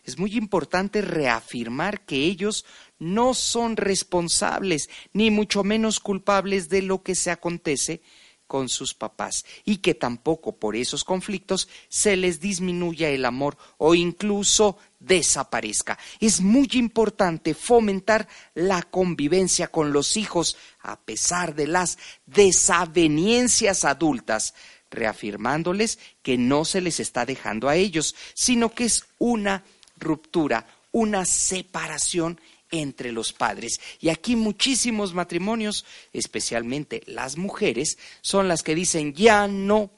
Es 0.03 0.17
muy 0.17 0.35
importante 0.35 1.01
reafirmar 1.01 2.05
que 2.05 2.17
ellos 2.25 2.65
no 2.99 3.33
son 3.33 3.75
responsables, 3.75 4.89
ni 5.13 5.31
mucho 5.31 5.63
menos 5.63 5.99
culpables 5.99 6.69
de 6.69 6.81
lo 6.81 7.03
que 7.03 7.15
se 7.15 7.31
acontece 7.31 8.01
con 8.47 8.69
sus 8.69 8.93
papás 8.93 9.45
y 9.65 9.77
que 9.77 9.95
tampoco 9.95 10.57
por 10.57 10.75
esos 10.75 11.03
conflictos 11.03 11.67
se 11.89 12.15
les 12.15 12.39
disminuya 12.39 13.09
el 13.09 13.25
amor 13.25 13.57
o 13.77 13.95
incluso 13.95 14.77
desaparezca. 14.99 15.97
Es 16.19 16.39
muy 16.39 16.69
importante 16.73 17.55
fomentar 17.55 18.27
la 18.53 18.83
convivencia 18.83 19.69
con 19.69 19.91
los 19.91 20.17
hijos 20.17 20.55
a 20.81 20.99
pesar 20.99 21.55
de 21.55 21.67
las 21.67 21.97
desaveniencias 22.25 23.85
adultas, 23.85 24.53
reafirmándoles 24.93 25.99
que 26.21 26.37
no 26.37 26.63
se 26.65 26.81
les 26.81 26.99
está 26.99 27.25
dejando 27.25 27.67
a 27.67 27.75
ellos, 27.75 28.15
sino 28.33 28.73
que 28.73 28.85
es 28.85 29.05
una 29.19 29.63
ruptura, 29.97 30.67
una 30.91 31.25
separación 31.25 32.39
entre 32.71 33.11
los 33.11 33.33
padres. 33.33 33.79
Y 33.99 34.09
aquí 34.09 34.35
muchísimos 34.35 35.13
matrimonios, 35.13 35.85
especialmente 36.11 37.03
las 37.05 37.37
mujeres, 37.37 37.97
son 38.21 38.47
las 38.47 38.63
que 38.63 38.75
dicen, 38.75 39.13
ya 39.13 39.47
no 39.47 39.91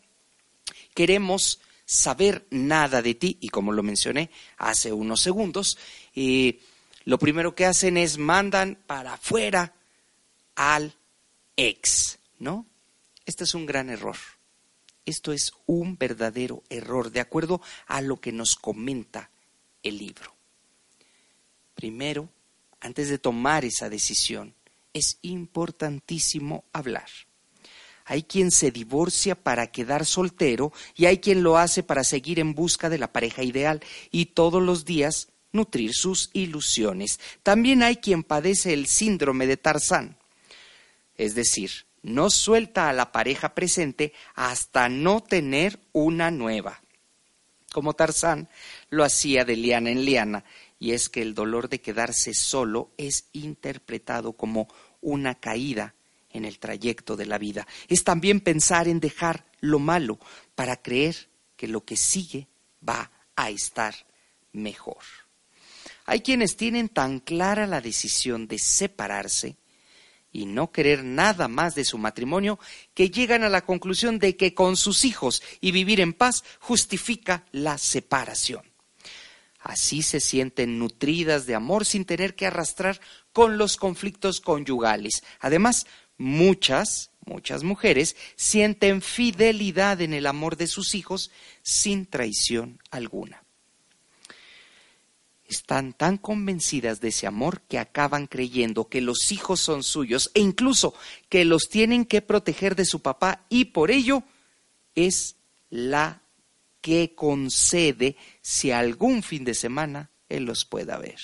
queremos 0.93 1.59
saber 1.85 2.45
nada 2.49 3.01
de 3.01 3.15
ti. 3.15 3.37
Y 3.39 3.49
como 3.49 3.71
lo 3.71 3.83
mencioné 3.83 4.29
hace 4.57 4.91
unos 4.91 5.21
segundos, 5.21 5.77
eh, 6.15 6.59
lo 7.05 7.17
primero 7.17 7.55
que 7.55 7.65
hacen 7.65 7.97
es 7.97 8.17
mandan 8.17 8.77
para 8.87 9.13
afuera 9.13 9.73
al 10.55 10.93
ex, 11.55 12.19
¿no? 12.39 12.65
Este 13.25 13.43
es 13.43 13.55
un 13.55 13.65
gran 13.65 13.89
error. 13.89 14.17
Esto 15.05 15.31
es 15.31 15.51
un 15.65 15.97
verdadero 15.97 16.63
error, 16.69 17.11
de 17.11 17.19
acuerdo 17.19 17.61
a 17.85 18.01
lo 18.01 18.19
que 18.19 18.31
nos 18.31 18.55
comenta 18.55 19.29
el 19.83 19.97
libro. 19.97 20.33
Primero, 21.75 22.29
antes 22.79 23.09
de 23.09 23.19
tomar 23.19 23.65
esa 23.65 23.89
decisión, 23.89 24.53
es 24.93 25.19
importantísimo 25.21 26.63
hablar. 26.71 27.07
Hay 28.05 28.23
quien 28.23 28.51
se 28.51 28.71
divorcia 28.71 29.35
para 29.35 29.67
quedar 29.67 30.05
soltero 30.05 30.71
y 30.95 31.05
hay 31.05 31.17
quien 31.17 31.43
lo 31.43 31.57
hace 31.57 31.83
para 31.83 32.03
seguir 32.03 32.39
en 32.39 32.53
busca 32.53 32.89
de 32.89 32.99
la 32.99 33.11
pareja 33.11 33.43
ideal 33.43 33.81
y 34.11 34.27
todos 34.27 34.61
los 34.61 34.85
días 34.85 35.29
nutrir 35.51 35.93
sus 35.93 36.29
ilusiones. 36.33 37.19
También 37.41 37.81
hay 37.81 37.97
quien 37.97 38.23
padece 38.23 38.73
el 38.73 38.85
síndrome 38.85 39.47
de 39.47 39.57
Tarzán, 39.57 40.17
es 41.17 41.33
decir, 41.33 41.71
no 42.05 42.29
suelta 42.29 42.87
a 42.87 42.93
la 42.93 43.11
pareja 43.11 43.55
presente 43.55 44.13
hasta 44.35 44.89
no 44.89 45.23
tener 45.23 45.79
una 45.91 46.29
nueva. 46.29 46.81
Como 47.71 47.95
Tarzán 47.95 48.47
lo 48.89 49.03
hacía 49.03 49.43
de 49.43 49.55
liana 49.55 49.89
en 49.89 50.05
liana 50.05 50.45
y 50.77 50.91
es 50.91 51.09
que 51.09 51.23
el 51.23 51.33
dolor 51.33 51.67
de 51.67 51.81
quedarse 51.81 52.35
solo 52.35 52.91
es 52.97 53.25
interpretado 53.33 54.33
como 54.33 54.67
una 55.01 55.33
caída 55.33 55.95
en 56.29 56.45
el 56.45 56.59
trayecto 56.59 57.15
de 57.15 57.25
la 57.25 57.39
vida. 57.39 57.65
Es 57.87 58.03
también 58.03 58.39
pensar 58.39 58.87
en 58.87 58.99
dejar 58.99 59.45
lo 59.59 59.79
malo 59.79 60.19
para 60.53 60.81
creer 60.83 61.29
que 61.57 61.67
lo 61.67 61.85
que 61.85 61.97
sigue 61.97 62.47
va 62.87 63.09
a 63.35 63.49
estar 63.49 63.95
mejor. 64.51 65.01
Hay 66.05 66.21
quienes 66.21 66.55
tienen 66.55 66.89
tan 66.89 67.19
clara 67.19 67.65
la 67.65 67.81
decisión 67.81 68.47
de 68.47 68.59
separarse 68.59 69.57
y 70.35 70.45
no 70.45 70.71
querer 70.71 71.03
nada 71.03 71.47
más 71.47 71.75
de 71.75 71.85
su 71.85 71.97
matrimonio 71.97 72.59
que 72.93 73.09
llegan 73.09 73.43
a 73.43 73.49
la 73.49 73.65
conclusión 73.65 74.19
de 74.19 74.35
que 74.35 74.53
con 74.53 74.75
sus 74.75 75.05
hijos 75.05 75.41
y 75.61 75.71
vivir 75.71 76.01
en 76.01 76.13
paz 76.13 76.43
justifica 76.59 77.45
la 77.51 77.77
separación. 77.77 78.61
Así 79.59 80.01
se 80.01 80.19
sienten 80.19 80.77
nutridas 80.77 81.45
de 81.45 81.55
amor 81.55 81.85
sin 81.85 82.05
tener 82.05 82.35
que 82.35 82.45
arrastrar 82.45 82.99
con 83.31 83.57
los 83.57 83.77
conflictos 83.77 84.41
conyugales. 84.41 85.23
Además, 85.39 85.87
muchas, 86.17 87.11
muchas 87.25 87.63
mujeres 87.63 88.17
sienten 88.35 89.01
fidelidad 89.01 90.01
en 90.01 90.13
el 90.13 90.27
amor 90.27 90.57
de 90.57 90.67
sus 90.67 90.95
hijos 90.95 91.31
sin 91.63 92.05
traición 92.05 92.79
alguna. 92.91 93.44
Están 95.47 95.93
tan 95.93 96.17
convencidas 96.17 97.01
de 97.01 97.09
ese 97.09 97.27
amor 97.27 97.61
que 97.61 97.77
acaban 97.77 98.25
creyendo 98.25 98.89
que 98.89 99.01
los 99.01 99.31
hijos 99.31 99.59
son 99.59 99.83
suyos 99.83 100.31
e 100.33 100.39
incluso 100.39 100.95
que 101.29 101.45
los 101.45 101.69
tienen 101.69 102.05
que 102.05 102.21
proteger 102.21 102.75
de 102.75 102.85
su 102.85 103.01
papá 103.01 103.45
y 103.49 103.65
por 103.65 103.91
ello 103.91 104.23
es 104.95 105.35
la 105.69 106.21
que 106.81 107.13
concede 107.15 108.15
si 108.41 108.71
algún 108.71 109.23
fin 109.23 109.43
de 109.43 109.53
semana 109.53 110.11
Él 110.29 110.45
los 110.45 110.65
pueda 110.65 110.97
ver. 110.97 111.19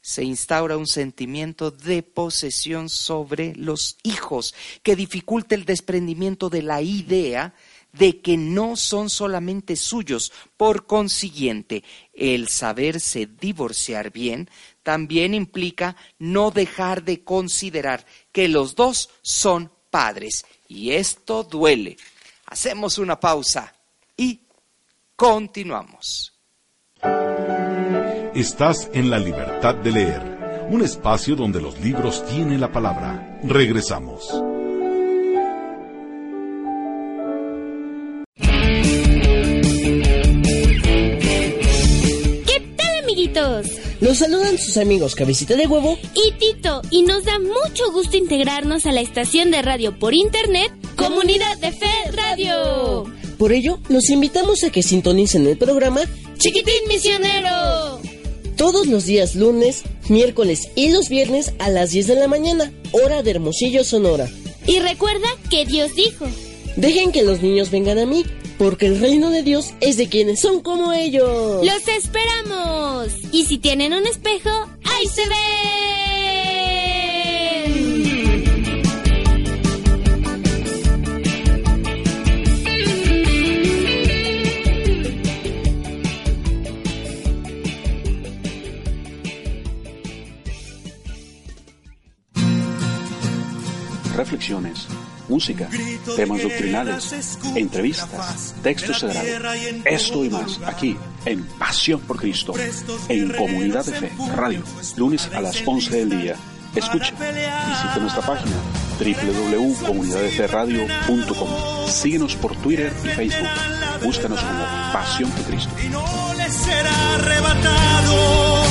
Se 0.00 0.22
instaura 0.24 0.76
un 0.76 0.86
sentimiento 0.86 1.70
de 1.70 2.02
posesión 2.02 2.88
sobre 2.88 3.54
los 3.56 3.98
hijos 4.02 4.54
que 4.82 4.96
dificulta 4.96 5.54
el 5.54 5.64
desprendimiento 5.64 6.50
de 6.50 6.62
la 6.62 6.82
idea 6.82 7.54
de 7.92 8.20
que 8.20 8.36
no 8.36 8.76
son 8.76 9.10
solamente 9.10 9.76
suyos. 9.76 10.32
Por 10.56 10.86
consiguiente, 10.86 11.84
el 12.12 12.48
saberse 12.48 13.26
divorciar 13.26 14.10
bien 14.10 14.48
también 14.82 15.34
implica 15.34 15.96
no 16.18 16.50
dejar 16.50 17.04
de 17.04 17.24
considerar 17.24 18.06
que 18.32 18.48
los 18.48 18.74
dos 18.74 19.10
son 19.22 19.70
padres. 19.90 20.44
Y 20.68 20.92
esto 20.92 21.44
duele. 21.44 21.96
Hacemos 22.46 22.98
una 22.98 23.18
pausa 23.20 23.74
y 24.16 24.40
Continuamos. 25.18 26.32
Estás 28.36 28.88
en 28.94 29.10
la 29.10 29.18
libertad 29.18 29.74
de 29.74 29.90
leer, 29.90 30.68
un 30.70 30.82
espacio 30.82 31.34
donde 31.34 31.60
los 31.60 31.80
libros 31.80 32.24
tienen 32.26 32.60
la 32.60 32.70
palabra. 32.70 33.40
Regresamos. 33.42 34.32
Los 44.18 44.26
saludan 44.28 44.58
sus 44.58 44.76
amigos 44.78 45.14
Cabecita 45.14 45.54
de 45.54 45.68
Huevo 45.68 45.96
y 46.12 46.32
Tito 46.32 46.82
y 46.90 47.02
nos 47.02 47.22
da 47.22 47.38
mucho 47.38 47.92
gusto 47.92 48.16
integrarnos 48.16 48.84
a 48.84 48.90
la 48.90 49.00
estación 49.00 49.52
de 49.52 49.62
radio 49.62 49.96
por 49.96 50.12
internet 50.12 50.72
Comunidad 50.96 51.56
de 51.58 51.70
Fe 51.70 51.86
Radio. 52.10 53.04
Por 53.38 53.52
ello, 53.52 53.78
los 53.88 54.10
invitamos 54.10 54.64
a 54.64 54.70
que 54.70 54.82
sintonicen 54.82 55.46
el 55.46 55.56
programa 55.56 56.00
Chiquitín 56.36 56.88
Misionero. 56.88 58.00
Todos 58.56 58.88
los 58.88 59.04
días 59.04 59.36
lunes, 59.36 59.84
miércoles 60.08 60.68
y 60.74 60.90
los 60.90 61.08
viernes 61.08 61.52
a 61.60 61.70
las 61.70 61.92
10 61.92 62.08
de 62.08 62.14
la 62.16 62.26
mañana, 62.26 62.72
hora 62.90 63.22
de 63.22 63.30
Hermosillo, 63.30 63.84
Sonora. 63.84 64.28
Y 64.66 64.80
recuerda 64.80 65.28
que 65.48 65.64
Dios 65.64 65.94
dijo, 65.94 66.26
dejen 66.74 67.12
que 67.12 67.22
los 67.22 67.40
niños 67.40 67.70
vengan 67.70 68.00
a 68.00 68.06
mí, 68.06 68.24
porque 68.58 68.86
el 68.86 69.00
reino 69.00 69.30
de 69.30 69.42
Dios 69.42 69.72
es 69.80 69.96
de 69.96 70.08
quienes 70.08 70.40
son 70.40 70.60
como 70.60 70.92
ellos. 70.92 71.64
Los 71.64 71.88
esperamos. 71.88 73.12
Y 73.32 73.44
si 73.44 73.58
tienen 73.58 73.94
un 73.94 74.06
espejo, 74.06 74.50
ahí 74.84 75.06
se 75.06 75.22
ven. 75.28 75.88
reflexiones, 94.18 94.88
música, 95.28 95.68
temas 96.16 96.42
doctrinales, 96.42 97.38
entrevistas, 97.54 98.54
textos 98.62 99.00
sagrados. 99.00 99.28
Esto 99.84 100.24
y 100.24 100.30
más 100.30 100.58
aquí 100.66 100.96
en 101.24 101.44
Pasión 101.44 102.00
por 102.00 102.16
Cristo, 102.18 102.54
en 103.08 103.32
Comunidad 103.32 103.84
de 103.84 103.92
Fe 103.92 104.10
Radio, 104.34 104.64
lunes 104.96 105.30
a 105.32 105.40
las 105.40 105.62
11 105.66 105.96
del 105.96 106.10
día. 106.10 106.34
Escucha, 106.74 107.12
visita 107.12 107.98
nuestra 108.00 108.22
página 108.22 108.56
www.comunidaddeferradio.com. 108.98 111.48
Síguenos 111.88 112.34
por 112.36 112.56
Twitter 112.56 112.92
y 113.04 113.08
Facebook. 113.08 113.48
Búscanos 114.02 114.40
como 114.40 114.64
Pasión 114.92 115.30
por 115.30 115.44
Cristo. 115.44 115.70
Y 115.84 115.88
no 115.88 116.04
les 116.36 116.52
será 116.52 117.14
arrebatado 117.14 118.64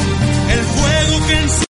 el 0.52 0.60
fuego 0.60 1.26
que 1.28 1.67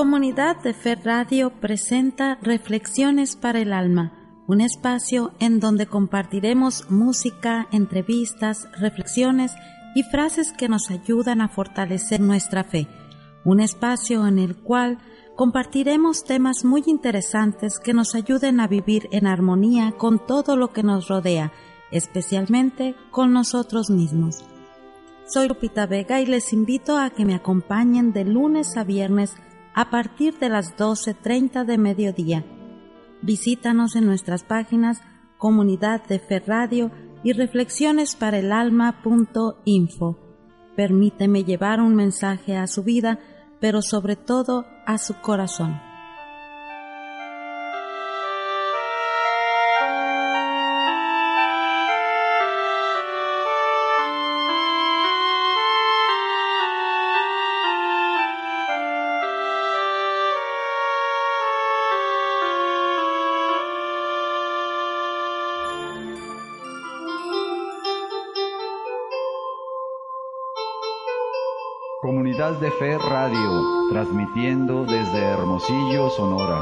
Comunidad 0.00 0.56
de 0.62 0.72
Fe 0.72 0.94
Radio 0.94 1.50
presenta 1.50 2.38
Reflexiones 2.40 3.36
para 3.36 3.60
el 3.60 3.70
Alma, 3.70 4.14
un 4.46 4.62
espacio 4.62 5.32
en 5.40 5.60
donde 5.60 5.84
compartiremos 5.84 6.90
música, 6.90 7.68
entrevistas, 7.70 8.66
reflexiones 8.80 9.52
y 9.94 10.02
frases 10.04 10.54
que 10.54 10.70
nos 10.70 10.90
ayudan 10.90 11.42
a 11.42 11.50
fortalecer 11.50 12.18
nuestra 12.18 12.64
fe. 12.64 12.88
Un 13.44 13.60
espacio 13.60 14.26
en 14.26 14.38
el 14.38 14.56
cual 14.56 14.96
compartiremos 15.36 16.24
temas 16.24 16.64
muy 16.64 16.82
interesantes 16.86 17.78
que 17.78 17.92
nos 17.92 18.14
ayuden 18.14 18.60
a 18.60 18.68
vivir 18.68 19.06
en 19.12 19.26
armonía 19.26 19.92
con 19.98 20.18
todo 20.18 20.56
lo 20.56 20.72
que 20.72 20.82
nos 20.82 21.08
rodea, 21.08 21.52
especialmente 21.90 22.94
con 23.10 23.34
nosotros 23.34 23.90
mismos. 23.90 24.42
Soy 25.26 25.46
Lupita 25.46 25.84
Vega 25.84 26.22
y 26.22 26.26
les 26.26 26.54
invito 26.54 26.96
a 26.96 27.10
que 27.10 27.26
me 27.26 27.34
acompañen 27.34 28.14
de 28.14 28.24
lunes 28.24 28.78
a 28.78 28.84
viernes 28.84 29.36
a 29.80 29.88
partir 29.88 30.38
de 30.38 30.50
las 30.50 30.76
12.30 30.76 31.64
de 31.64 31.78
mediodía. 31.78 32.44
Visítanos 33.22 33.96
en 33.96 34.04
nuestras 34.04 34.44
páginas 34.44 35.00
Comunidad 35.38 36.04
de 36.06 36.18
Fe 36.18 36.38
Radio 36.40 36.90
y 37.24 37.32
Reflexiones 37.32 38.14
para 38.14 38.40
el 38.40 38.52
Alma.info. 38.52 40.18
Permíteme 40.76 41.44
llevar 41.44 41.80
un 41.80 41.94
mensaje 41.94 42.58
a 42.58 42.66
su 42.66 42.82
vida, 42.82 43.20
pero 43.58 43.80
sobre 43.80 44.16
todo 44.16 44.66
a 44.84 44.98
su 44.98 45.14
corazón. 45.22 45.80
De 72.58 72.70
Fe 72.72 72.98
Radio, 72.98 73.62
transmitiendo 73.90 74.84
desde 74.84 75.18
Hermosillo, 75.18 76.10
Sonora. 76.10 76.60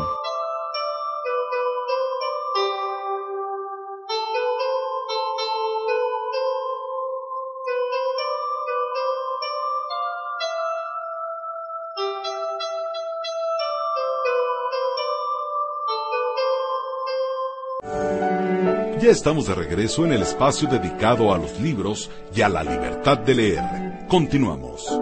Ya 19.00 19.10
estamos 19.10 19.46
de 19.46 19.54
regreso 19.54 20.04
en 20.04 20.12
el 20.12 20.20
espacio 20.20 20.68
dedicado 20.68 21.32
a 21.32 21.38
los 21.38 21.58
libros 21.58 22.10
y 22.34 22.42
a 22.42 22.50
la 22.50 22.62
libertad 22.62 23.18
de 23.18 23.34
leer. 23.34 24.06
Continuamos. 24.06 24.97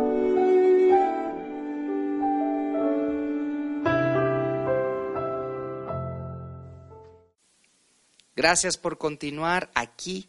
Gracias 8.37 8.77
por 8.77 8.99
continuar 8.99 9.70
aquí 9.75 10.29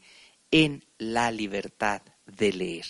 en 0.50 0.82
La 0.98 1.30
Libertad 1.30 2.02
de 2.26 2.54
Leer. 2.54 2.86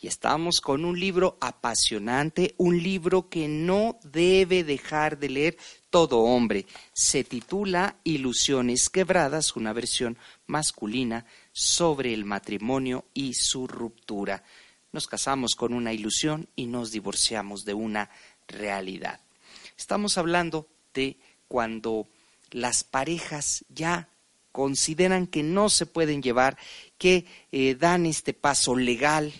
Y 0.00 0.06
estamos 0.06 0.62
con 0.62 0.86
un 0.86 0.98
libro 0.98 1.36
apasionante, 1.38 2.54
un 2.56 2.82
libro 2.82 3.28
que 3.28 3.46
no 3.46 3.98
debe 4.02 4.64
dejar 4.64 5.18
de 5.18 5.28
leer 5.28 5.58
todo 5.90 6.20
hombre. 6.20 6.64
Se 6.94 7.24
titula 7.24 7.96
Ilusiones 8.04 8.88
Quebradas, 8.88 9.54
una 9.54 9.74
versión 9.74 10.16
masculina 10.46 11.26
sobre 11.52 12.14
el 12.14 12.24
matrimonio 12.24 13.04
y 13.12 13.34
su 13.34 13.66
ruptura. 13.66 14.44
Nos 14.92 15.06
casamos 15.06 15.56
con 15.56 15.74
una 15.74 15.92
ilusión 15.92 16.48
y 16.56 16.66
nos 16.66 16.90
divorciamos 16.90 17.66
de 17.66 17.74
una 17.74 18.08
realidad. 18.48 19.20
Estamos 19.76 20.16
hablando 20.16 20.68
de 20.94 21.18
cuando 21.48 22.08
las 22.50 22.82
parejas 22.82 23.66
ya 23.68 24.08
consideran 24.54 25.26
que 25.26 25.42
no 25.42 25.68
se 25.68 25.84
pueden 25.84 26.22
llevar, 26.22 26.56
que 26.96 27.26
eh, 27.50 27.74
dan 27.74 28.06
este 28.06 28.34
paso 28.34 28.76
legal. 28.76 29.32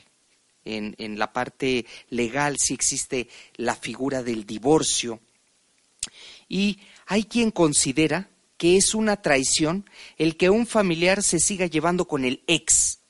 En, 0.66 0.94
en 0.96 1.18
la 1.18 1.30
parte 1.30 1.84
legal 2.08 2.56
si 2.58 2.72
existe 2.72 3.28
la 3.56 3.76
figura 3.76 4.22
del 4.22 4.46
divorcio. 4.46 5.20
Y 6.48 6.78
hay 7.06 7.24
quien 7.24 7.50
considera 7.50 8.30
que 8.56 8.78
es 8.78 8.94
una 8.94 9.20
traición 9.20 9.88
el 10.16 10.38
que 10.38 10.48
un 10.48 10.66
familiar 10.66 11.22
se 11.22 11.38
siga 11.38 11.66
llevando 11.66 12.06
con 12.06 12.24
el 12.24 12.42
ex. 12.46 13.00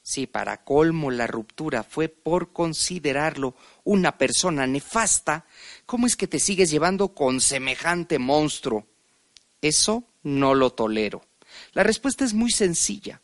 Si 0.00 0.26
para 0.26 0.64
colmo 0.64 1.10
la 1.10 1.26
ruptura 1.26 1.82
fue 1.82 2.08
por 2.08 2.52
considerarlo 2.52 3.56
una 3.84 4.16
persona 4.16 4.66
nefasta, 4.66 5.44
¿cómo 5.84 6.06
es 6.06 6.16
que 6.16 6.28
te 6.28 6.38
sigues 6.38 6.70
llevando 6.70 7.08
con 7.08 7.40
semejante 7.40 8.18
monstruo? 8.18 8.86
Eso 9.60 10.04
no 10.22 10.54
lo 10.54 10.70
tolero. 10.70 11.24
La 11.72 11.82
respuesta 11.82 12.24
es 12.24 12.34
muy 12.34 12.50
sencilla. 12.50 13.20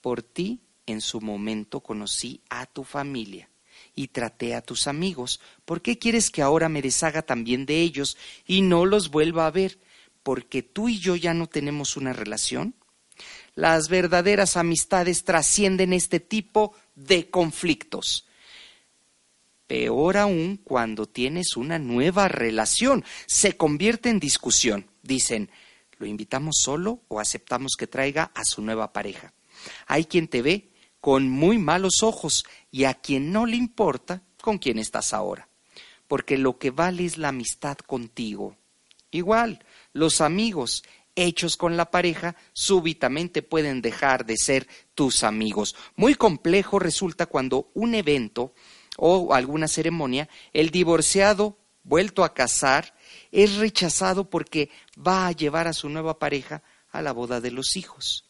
Por 0.00 0.22
ti 0.22 0.60
en 0.86 1.00
su 1.00 1.20
momento 1.20 1.80
conocí 1.80 2.42
a 2.50 2.66
tu 2.66 2.84
familia 2.84 3.48
y 3.94 4.08
traté 4.08 4.54
a 4.54 4.60
tus 4.60 4.86
amigos. 4.86 5.40
¿Por 5.64 5.82
qué 5.82 5.98
quieres 5.98 6.30
que 6.30 6.42
ahora 6.42 6.68
me 6.68 6.82
deshaga 6.82 7.22
también 7.22 7.66
de 7.66 7.80
ellos 7.80 8.16
y 8.46 8.62
no 8.62 8.86
los 8.86 9.10
vuelva 9.10 9.46
a 9.46 9.50
ver? 9.50 9.78
¿Porque 10.22 10.62
tú 10.62 10.88
y 10.88 10.98
yo 10.98 11.16
ya 11.16 11.34
no 11.34 11.46
tenemos 11.46 11.96
una 11.96 12.12
relación? 12.12 12.74
Las 13.54 13.88
verdaderas 13.88 14.56
amistades 14.56 15.24
trascienden 15.24 15.92
este 15.92 16.18
tipo 16.18 16.74
de 16.94 17.30
conflictos. 17.30 18.26
Peor 19.66 20.16
aún 20.16 20.56
cuando 20.62 21.06
tienes 21.06 21.56
una 21.56 21.78
nueva 21.78 22.28
relación, 22.28 23.04
se 23.26 23.56
convierte 23.56 24.10
en 24.10 24.20
discusión. 24.20 24.90
Dicen, 25.02 25.50
¿lo 26.04 26.10
invitamos 26.10 26.56
solo 26.60 27.00
o 27.08 27.18
aceptamos 27.18 27.72
que 27.78 27.86
traiga 27.86 28.30
a 28.34 28.44
su 28.44 28.60
nueva 28.60 28.92
pareja? 28.92 29.32
Hay 29.86 30.04
quien 30.04 30.28
te 30.28 30.42
ve 30.42 30.70
con 31.00 31.30
muy 31.30 31.56
malos 31.56 32.02
ojos 32.02 32.44
y 32.70 32.84
a 32.84 32.92
quien 32.92 33.32
no 33.32 33.46
le 33.46 33.56
importa 33.56 34.22
con 34.42 34.58
quién 34.58 34.78
estás 34.78 35.14
ahora, 35.14 35.48
porque 36.06 36.36
lo 36.36 36.58
que 36.58 36.70
vale 36.70 37.06
es 37.06 37.16
la 37.16 37.28
amistad 37.28 37.78
contigo. 37.78 38.54
Igual, 39.12 39.64
los 39.94 40.20
amigos 40.20 40.84
hechos 41.16 41.56
con 41.56 41.78
la 41.78 41.90
pareja 41.90 42.36
súbitamente 42.52 43.40
pueden 43.40 43.80
dejar 43.80 44.26
de 44.26 44.36
ser 44.36 44.68
tus 44.94 45.24
amigos. 45.24 45.74
Muy 45.96 46.16
complejo 46.16 46.78
resulta 46.78 47.24
cuando 47.24 47.70
un 47.72 47.94
evento 47.94 48.52
o 48.98 49.32
alguna 49.32 49.68
ceremonia, 49.68 50.28
el 50.52 50.68
divorciado 50.68 51.56
vuelto 51.84 52.24
a 52.24 52.34
casar 52.34 52.94
es 53.30 53.56
rechazado 53.56 54.28
porque 54.28 54.70
va 54.96 55.26
a 55.26 55.32
llevar 55.32 55.68
a 55.68 55.72
su 55.72 55.88
nueva 55.88 56.18
pareja 56.18 56.62
a 56.90 57.02
la 57.02 57.12
boda 57.12 57.40
de 57.40 57.50
los 57.50 57.76
hijos 57.76 58.24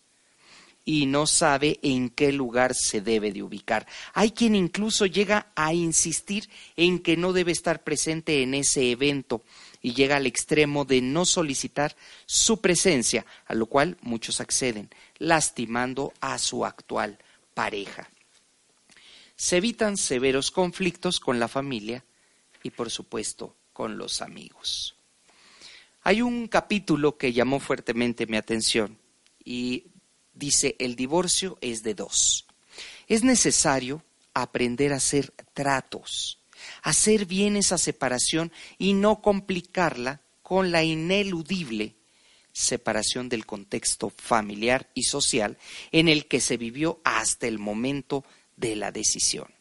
y 0.85 1.07
no 1.07 1.27
sabe 1.27 1.79
en 1.83 2.11
qué 2.11 2.33
lugar 2.33 2.75
se 2.75 3.01
debe 3.01 3.33
de 3.33 3.43
ubicar. 3.43 3.87
Hay 4.13 4.33
quien 4.33 4.55
incluso 4.55 5.07
llega 5.07 5.51
a 5.55 5.73
insistir 5.73 6.49
en 6.77 6.99
que 6.99 7.17
no 7.17 7.33
debe 7.33 7.53
estar 7.53 7.83
presente 7.83 8.43
en 8.43 8.55
ese 8.55 8.91
evento 8.91 9.43
y 9.81 9.95
llega 9.95 10.17
al 10.17 10.27
extremo 10.27 10.85
de 10.85 11.01
no 11.01 11.25
solicitar 11.25 11.97
su 12.27 12.61
presencia, 12.61 13.25
a 13.47 13.55
lo 13.55 13.67
cual 13.67 13.97
muchos 14.03 14.41
acceden, 14.41 14.91
lastimando 15.19 16.13
a 16.21 16.39
su 16.39 16.65
actual 16.65 17.19
pareja. 17.55 18.11
Se 19.37 19.57
evitan 19.57 19.97
severos 19.97 20.51
conflictos 20.51 21.19
con 21.19 21.41
la 21.41 21.49
familia 21.49 22.05
y, 22.65 22.71
por 22.71 22.91
supuesto, 22.91 23.55
con 23.73 23.97
los 23.97 24.21
amigos. 24.21 24.97
Hay 26.03 26.23
un 26.23 26.49
capítulo 26.49 27.17
que 27.17 27.33
llamó 27.33 27.61
fuertemente 27.61 28.27
mi 28.27 28.37
atención 28.37 28.99
y 29.45 29.87
dice, 30.33 30.75
el 30.81 30.97
divorcio 30.97 31.57
es 31.61 31.83
de 31.85 31.95
dos. 31.95 32.47
Es 33.07 33.23
necesario 33.23 34.03
aprender 34.33 34.93
a 34.93 34.97
hacer 34.97 35.33
tratos, 35.53 36.41
hacer 36.83 37.27
bien 37.27 37.57
esa 37.57 37.79
separación 37.79 38.51
y 38.79 38.95
no 38.95 39.23
complicarla 39.23 40.23
con 40.43 40.73
la 40.73 40.83
ineludible 40.83 41.95
separación 42.53 43.29
del 43.29 43.47
contexto 43.47 44.11
familiar 44.11 44.91
y 44.95 45.05
social 45.05 45.59
en 45.91 46.09
el 46.09 46.27
que 46.27 46.41
se 46.41 46.57
vivió 46.57 47.01
hasta 47.05 47.47
el 47.47 47.59
momento 47.59 48.25
de 48.57 48.77
la 48.77 48.93
decisión. 48.93 49.54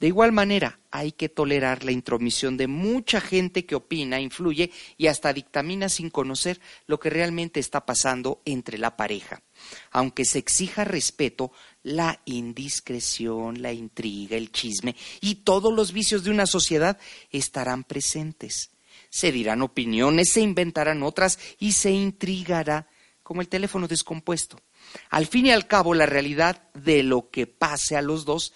De 0.00 0.06
igual 0.06 0.32
manera, 0.32 0.80
hay 0.90 1.12
que 1.12 1.28
tolerar 1.28 1.84
la 1.84 1.92
intromisión 1.92 2.56
de 2.56 2.66
mucha 2.66 3.20
gente 3.20 3.66
que 3.66 3.74
opina, 3.74 4.18
influye 4.18 4.70
y 4.96 5.08
hasta 5.08 5.34
dictamina 5.34 5.90
sin 5.90 6.08
conocer 6.08 6.58
lo 6.86 6.98
que 6.98 7.10
realmente 7.10 7.60
está 7.60 7.84
pasando 7.84 8.40
entre 8.46 8.78
la 8.78 8.96
pareja. 8.96 9.42
Aunque 9.90 10.24
se 10.24 10.38
exija 10.38 10.84
respeto, 10.84 11.52
la 11.82 12.22
indiscreción, 12.24 13.60
la 13.60 13.74
intriga, 13.74 14.38
el 14.38 14.50
chisme 14.50 14.96
y 15.20 15.36
todos 15.36 15.70
los 15.70 15.92
vicios 15.92 16.24
de 16.24 16.30
una 16.30 16.46
sociedad 16.46 16.98
estarán 17.30 17.84
presentes. 17.84 18.70
Se 19.10 19.32
dirán 19.32 19.60
opiniones, 19.60 20.32
se 20.32 20.40
inventarán 20.40 21.02
otras 21.02 21.38
y 21.58 21.72
se 21.72 21.90
intrigará 21.90 22.88
como 23.22 23.42
el 23.42 23.48
teléfono 23.48 23.86
descompuesto. 23.86 24.58
Al 25.10 25.26
fin 25.26 25.46
y 25.46 25.50
al 25.50 25.66
cabo, 25.66 25.92
la 25.92 26.06
realidad 26.06 26.62
de 26.72 27.02
lo 27.02 27.28
que 27.28 27.46
pase 27.46 27.96
a 27.98 28.02
los 28.02 28.24
dos, 28.24 28.54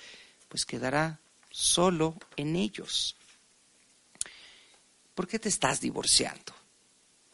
pues 0.48 0.64
quedará 0.64 1.20
solo 1.54 2.16
en 2.36 2.56
ellos. 2.56 3.16
¿Por 5.14 5.28
qué 5.28 5.38
te 5.38 5.48
estás 5.48 5.80
divorciando? 5.80 6.52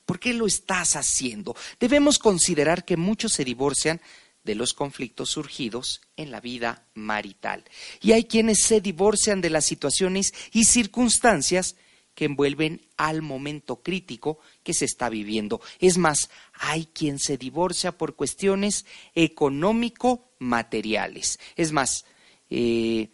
¿Por 0.05 0.21
qué 0.21 0.35
lo 0.35 0.47
estás 0.47 0.97
haciendo? 0.97 1.57
Debemos 1.79 2.18
considerar 2.18 2.85
que 2.85 2.99
muchos 2.99 3.33
se 3.33 3.47
divorcian 3.47 4.03
de 4.45 4.55
los 4.55 4.75
conflictos 4.75 5.31
surgidos 5.31 6.03
en 6.18 6.31
la 6.31 6.41
vida 6.41 6.85
marital. 6.93 7.64
Y 8.03 8.12
hay 8.12 8.25
quienes 8.25 8.62
se 8.62 8.83
divorcian 8.83 9.41
de 9.41 9.49
las 9.49 9.64
situaciones 9.64 10.35
y 10.53 10.64
circunstancias 10.64 11.77
que 12.14 12.27
envuelven 12.27 12.83
al 12.99 13.23
momento 13.23 13.83
crítico 13.83 14.39
que 14.62 14.75
se 14.75 14.85
está 14.85 15.09
viviendo. 15.09 15.62
Es 15.79 15.97
más, 15.97 16.29
hay 16.53 16.85
quien 16.93 17.18
se 17.18 17.39
divorcia 17.39 17.97
por 17.97 18.16
cuestiones 18.16 18.85
económico-materiales. 19.14 21.41
Es 21.57 21.73
más, 21.73 22.05
eh, 22.51 23.09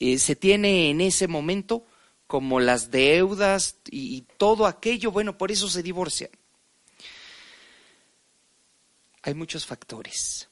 eh, 0.00 0.18
se 0.18 0.36
tiene 0.36 0.90
en 0.90 1.00
ese 1.00 1.28
momento 1.28 1.86
como 2.26 2.60
las 2.60 2.90
deudas 2.90 3.76
y, 3.90 4.16
y 4.16 4.20
todo 4.22 4.66
aquello, 4.66 5.10
bueno, 5.10 5.36
por 5.38 5.50
eso 5.52 5.68
se 5.68 5.82
divorcian. 5.82 6.30
Hay 9.22 9.34
muchos 9.34 9.64
factores. 9.64 10.48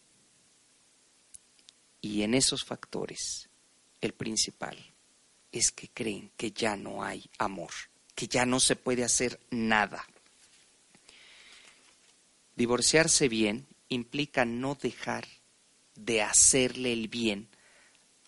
Y 2.01 2.23
en 2.23 2.35
esos 2.35 2.65
factores, 2.65 3.49
el 4.01 4.13
principal 4.13 4.77
es 5.53 5.71
que 5.71 5.89
creen 5.89 6.33
que 6.37 6.51
ya 6.51 6.77
no 6.77 7.05
hay 7.05 7.31
amor, 7.39 7.71
que 8.15 8.27
ya 8.27 8.45
no 8.47 8.59
se 8.59 8.75
puede 8.75 9.05
hacer 9.05 9.39
nada. 9.51 10.05
Divorciarse 12.57 13.29
bien 13.29 13.67
implica 13.89 14.45
no 14.45 14.75
dejar 14.75 15.27
de 15.95 16.23
hacerle 16.23 16.93
el 16.93 17.09
bien 17.09 17.49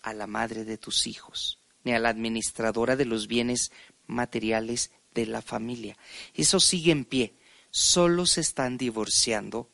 a 0.05 0.13
la 0.13 0.27
madre 0.27 0.65
de 0.65 0.77
tus 0.77 1.07
hijos, 1.07 1.57
ni 1.83 1.93
a 1.93 1.99
la 1.99 2.09
administradora 2.09 2.95
de 2.95 3.05
los 3.05 3.27
bienes 3.27 3.71
materiales 4.05 4.91
de 5.15 5.25
la 5.25 5.41
familia. 5.41 5.97
Eso 6.35 6.59
sigue 6.59 6.91
en 6.91 7.05
pie. 7.05 7.33
Solo 7.71 8.27
se 8.27 8.41
están 8.41 8.77
divorciando 8.77 9.67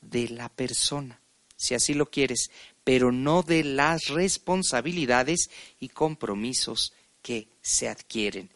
de 0.00 0.28
la 0.28 0.48
persona, 0.48 1.20
si 1.56 1.74
así 1.74 1.94
lo 1.94 2.10
quieres, 2.10 2.50
pero 2.82 3.12
no 3.12 3.44
de 3.44 3.62
las 3.62 4.08
responsabilidades 4.08 5.48
y 5.78 5.90
compromisos 5.90 6.92
que 7.22 7.48
se 7.60 7.88
adquieren. 7.88 8.50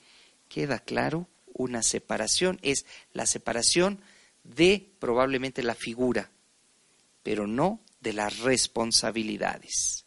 ¿Queda 0.49 0.81
claro? 0.81 1.29
Una 1.53 1.85
separación 1.85 2.59
es 2.63 2.85
la 3.13 3.27
separación 3.27 4.01
de 4.43 4.91
probablemente 4.99 5.63
la 5.63 5.77
figura, 5.77 6.31
pero 7.23 7.47
no 7.47 7.81
de 8.01 8.13
las 8.13 8.41
responsabilidades. 8.41 10.06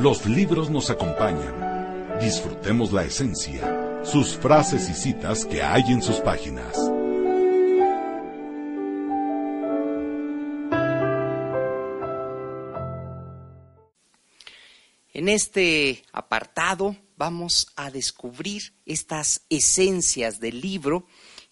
Los 0.00 0.24
libros 0.24 0.70
nos 0.70 0.88
acompañan. 0.88 2.18
Disfrutemos 2.20 2.90
la 2.90 3.04
esencia, 3.04 4.00
sus 4.02 4.34
frases 4.34 4.88
y 4.88 4.94
citas 4.94 5.44
que 5.44 5.62
hay 5.62 5.82
en 5.88 6.00
sus 6.00 6.16
páginas. 6.20 6.74
En 15.12 15.28
este 15.28 16.02
apartado 16.12 16.96
vamos 17.18 17.66
a 17.76 17.90
descubrir 17.90 18.72
estas 18.86 19.42
esencias 19.50 20.40
del 20.40 20.62
libro 20.62 21.06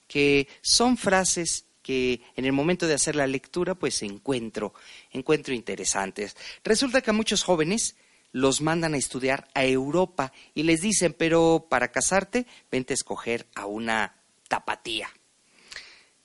que 0.07 0.49
son 0.63 0.97
frases 0.97 1.68
que 1.89 2.21
en 2.37 2.45
el 2.45 2.53
momento 2.53 2.87
de 2.87 2.93
hacer 2.93 3.17
la 3.17 3.27
lectura 3.27 3.75
pues 3.75 4.03
encuentro, 4.03 4.75
encuentro 5.11 5.55
interesantes. 5.55 6.37
Resulta 6.63 7.01
que 7.01 7.09
a 7.09 7.15
muchos 7.15 7.43
jóvenes 7.43 7.97
los 8.31 8.61
mandan 8.61 8.93
a 8.93 8.99
estudiar 8.99 9.49
a 9.55 9.65
Europa 9.65 10.31
y 10.53 10.65
les 10.65 10.83
dicen, 10.83 11.15
pero 11.17 11.65
para 11.71 11.91
casarte, 11.91 12.47
vente 12.71 12.93
a 12.93 12.95
escoger 12.95 13.47
a 13.55 13.65
una 13.65 14.17
tapatía 14.49 15.09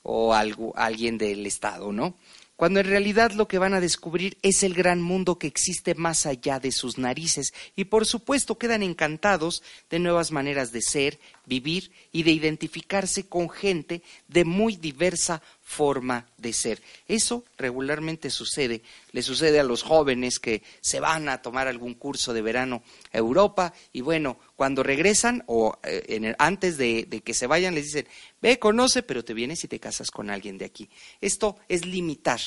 o 0.01 0.34
algo, 0.34 0.74
alguien 0.76 1.18
del 1.18 1.45
Estado, 1.45 1.93
¿no? 1.93 2.18
Cuando 2.56 2.80
en 2.80 2.86
realidad 2.86 3.32
lo 3.32 3.47
que 3.47 3.58
van 3.58 3.74
a 3.74 3.80
descubrir 3.80 4.38
es 4.41 4.64
el 4.64 4.74
gran 4.74 5.01
mundo 5.01 5.39
que 5.39 5.47
existe 5.47 5.95
más 5.95 6.26
allá 6.26 6.60
de 6.60 6.72
sus 6.72 6.97
narices. 6.97 7.54
Y 7.76 7.86
por 7.86 8.06
supuesto 8.06 8.58
quedan 8.58 8.84
encantados 8.84 9.64
de 9.89 9.99
nuevas 9.99 10.32
maneras 10.32 10.72
de 10.72 10.82
ser, 10.82 11.20
vivir 11.45 11.91
y 12.12 12.24
de 12.24 12.32
identificarse 12.32 13.28
con 13.28 13.49
gente 13.49 14.04
de 14.28 14.45
muy 14.45 14.76
diversa 14.76 15.41
forma 15.74 16.28
de 16.38 16.53
ser. 16.53 16.82
Eso 17.07 17.43
regularmente 17.57 18.30
sucede, 18.30 18.84
le 19.11 19.24
sucede 19.24 19.59
a 19.59 19.63
los 19.63 19.82
jóvenes 19.82 20.39
que 20.39 20.61
se 20.82 20.99
van 20.99 21.28
a 21.30 21.41
tomar 21.41 21.67
algún 21.67 21.95
curso 21.95 22.32
de 22.34 22.43
verano 22.43 22.84
a 23.11 23.17
Europa 23.17 23.74
y 23.91 24.01
bueno, 24.01 24.38
cuando 24.55 24.84
regresan 24.84 25.43
o 25.47 25.80
eh, 25.84 26.36
antes 26.38 26.78
de, 26.78 27.05
de 27.09 27.21
que 27.21 27.34
se 27.34 27.47
vayan 27.47 27.74
les 27.74 27.86
dicen, 27.86 28.07
ve, 28.41 28.59
conoce, 28.59 29.01
pero 29.01 29.26
te 29.26 29.34
vienes 29.34 29.63
y 29.63 29.67
te 29.67 29.80
casas 29.80 30.11
con 30.11 30.30
alguien 30.30 30.57
de 30.59 30.65
aquí. 30.65 30.89
Esto 31.19 31.57
es 31.67 31.86
limitar, 31.86 32.39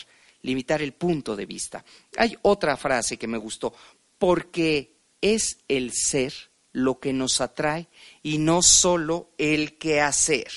limitar 0.42 0.80
el 0.80 0.92
punto 0.92 1.34
de 1.34 1.46
vista. 1.46 1.84
Hay 2.16 2.36
otra 2.42 2.76
frase 2.76 3.18
que 3.18 3.26
me 3.26 3.38
gustó, 3.38 3.74
porque 4.18 4.92
es 5.20 5.58
el 5.66 5.92
ser 5.92 6.32
lo 6.72 7.00
que 7.00 7.12
nos 7.12 7.40
atrae 7.40 7.88
y 8.22 8.38
no 8.38 8.62
solo 8.62 9.30
el 9.38 9.78
que 9.78 10.00
hacer. 10.00 10.48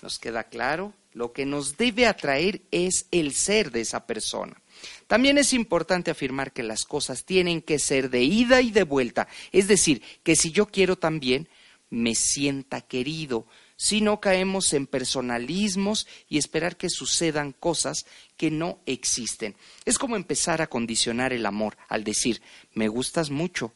¿Nos 0.00 0.18
queda 0.18 0.44
claro? 0.44 0.94
Lo 1.12 1.32
que 1.32 1.44
nos 1.44 1.76
debe 1.76 2.06
atraer 2.06 2.62
es 2.70 3.06
el 3.10 3.32
ser 3.34 3.70
de 3.70 3.82
esa 3.82 4.06
persona. 4.06 4.60
También 5.06 5.38
es 5.38 5.52
importante 5.52 6.10
afirmar 6.10 6.52
que 6.52 6.62
las 6.62 6.84
cosas 6.84 7.24
tienen 7.24 7.60
que 7.60 7.78
ser 7.78 8.10
de 8.10 8.22
ida 8.22 8.60
y 8.60 8.70
de 8.70 8.84
vuelta. 8.84 9.28
Es 9.52 9.68
decir, 9.68 10.02
que 10.22 10.36
si 10.36 10.52
yo 10.52 10.66
quiero 10.66 10.96
también, 10.96 11.48
me 11.90 12.14
sienta 12.14 12.80
querido, 12.80 13.46
si 13.76 14.00
no 14.00 14.20
caemos 14.20 14.72
en 14.72 14.86
personalismos 14.86 16.06
y 16.28 16.38
esperar 16.38 16.76
que 16.76 16.88
sucedan 16.88 17.52
cosas 17.52 18.06
que 18.36 18.50
no 18.50 18.80
existen. 18.86 19.56
Es 19.84 19.98
como 19.98 20.16
empezar 20.16 20.62
a 20.62 20.68
condicionar 20.68 21.32
el 21.34 21.44
amor 21.44 21.76
al 21.88 22.04
decir, 22.04 22.40
me 22.72 22.88
gustas 22.88 23.30
mucho, 23.30 23.74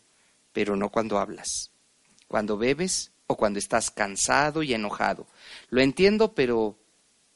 pero 0.52 0.76
no 0.76 0.90
cuando 0.90 1.18
hablas, 1.18 1.72
cuando 2.28 2.56
bebes 2.56 3.12
o 3.26 3.36
cuando 3.36 3.58
estás 3.58 3.90
cansado 3.90 4.62
y 4.62 4.72
enojado. 4.72 5.26
Lo 5.68 5.82
entiendo, 5.82 6.34
pero 6.34 6.78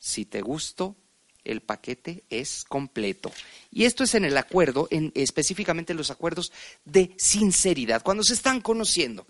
si 0.01 0.25
te 0.25 0.41
gusto, 0.41 0.97
el 1.45 1.61
paquete 1.61 2.25
es 2.31 2.65
completo. 2.65 3.31
Y 3.71 3.85
esto 3.85 4.03
es 4.03 4.15
en 4.15 4.25
el 4.25 4.37
acuerdo, 4.37 4.89
en, 4.91 5.13
específicamente 5.15 5.93
en 5.93 5.99
los 5.99 6.11
acuerdos 6.11 6.53
de 6.85 7.15
sinceridad, 7.19 8.03
cuando 8.03 8.25
se 8.25 8.35
están 8.35 8.61
conociendo. 8.61 9.27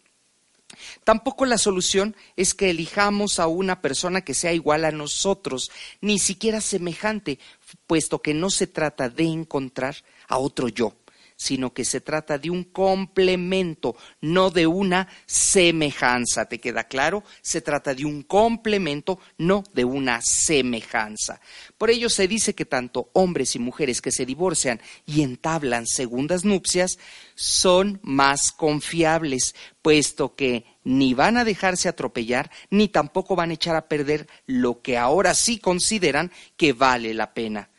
Tampoco 1.02 1.44
la 1.44 1.58
solución 1.58 2.14
es 2.36 2.54
que 2.54 2.70
elijamos 2.70 3.40
a 3.40 3.48
una 3.48 3.82
persona 3.82 4.22
que 4.22 4.34
sea 4.34 4.52
igual 4.52 4.84
a 4.84 4.92
nosotros, 4.92 5.70
ni 6.00 6.18
siquiera 6.18 6.60
semejante, 6.60 7.40
puesto 7.86 8.22
que 8.22 8.34
no 8.34 8.50
se 8.50 8.68
trata 8.68 9.08
de 9.08 9.24
encontrar 9.24 9.96
a 10.28 10.38
otro 10.38 10.68
yo, 10.68 10.94
sino 11.40 11.72
que 11.72 11.86
se 11.86 12.02
trata 12.02 12.36
de 12.36 12.50
un 12.50 12.64
complemento, 12.64 13.96
no 14.20 14.50
de 14.50 14.66
una 14.66 15.08
semejanza. 15.24 16.44
¿Te 16.44 16.58
queda 16.60 16.84
claro? 16.84 17.24
Se 17.40 17.62
trata 17.62 17.94
de 17.94 18.04
un 18.04 18.24
complemento, 18.24 19.18
no 19.38 19.64
de 19.72 19.86
una 19.86 20.20
semejanza. 20.22 21.40
Por 21.78 21.88
ello 21.88 22.10
se 22.10 22.28
dice 22.28 22.54
que 22.54 22.66
tanto 22.66 23.08
hombres 23.14 23.56
y 23.56 23.58
mujeres 23.58 24.02
que 24.02 24.12
se 24.12 24.26
divorcian 24.26 24.82
y 25.06 25.22
entablan 25.22 25.86
segundas 25.86 26.44
nupcias 26.44 26.98
son 27.36 28.00
más 28.02 28.52
confiables, 28.52 29.54
puesto 29.80 30.34
que 30.34 30.66
ni 30.84 31.14
van 31.14 31.38
a 31.38 31.44
dejarse 31.44 31.88
atropellar, 31.88 32.50
ni 32.68 32.88
tampoco 32.88 33.34
van 33.34 33.48
a 33.48 33.54
echar 33.54 33.76
a 33.76 33.88
perder 33.88 34.28
lo 34.44 34.82
que 34.82 34.98
ahora 34.98 35.32
sí 35.32 35.58
consideran 35.58 36.32
que 36.58 36.74
vale 36.74 37.14
la 37.14 37.32
pena. 37.32 37.70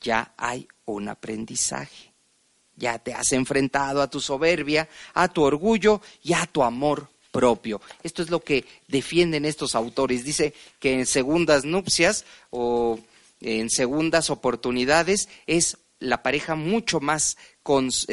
Ya 0.00 0.32
hay 0.38 0.66
un 0.86 1.10
aprendizaje. 1.10 2.11
Ya 2.82 2.98
te 2.98 3.14
has 3.14 3.30
enfrentado 3.30 4.02
a 4.02 4.10
tu 4.10 4.20
soberbia, 4.20 4.88
a 5.14 5.28
tu 5.28 5.44
orgullo 5.44 6.02
y 6.24 6.32
a 6.32 6.46
tu 6.46 6.64
amor 6.64 7.08
propio. 7.30 7.80
Esto 8.02 8.22
es 8.22 8.28
lo 8.28 8.40
que 8.40 8.64
defienden 8.88 9.44
estos 9.44 9.76
autores. 9.76 10.24
Dice 10.24 10.52
que 10.80 10.92
en 10.92 11.06
segundas 11.06 11.64
nupcias 11.64 12.24
o 12.50 12.98
en 13.40 13.70
segundas 13.70 14.30
oportunidades 14.30 15.28
es 15.46 15.78
la 16.00 16.24
pareja 16.24 16.56
mucho 16.56 16.98
más 16.98 17.36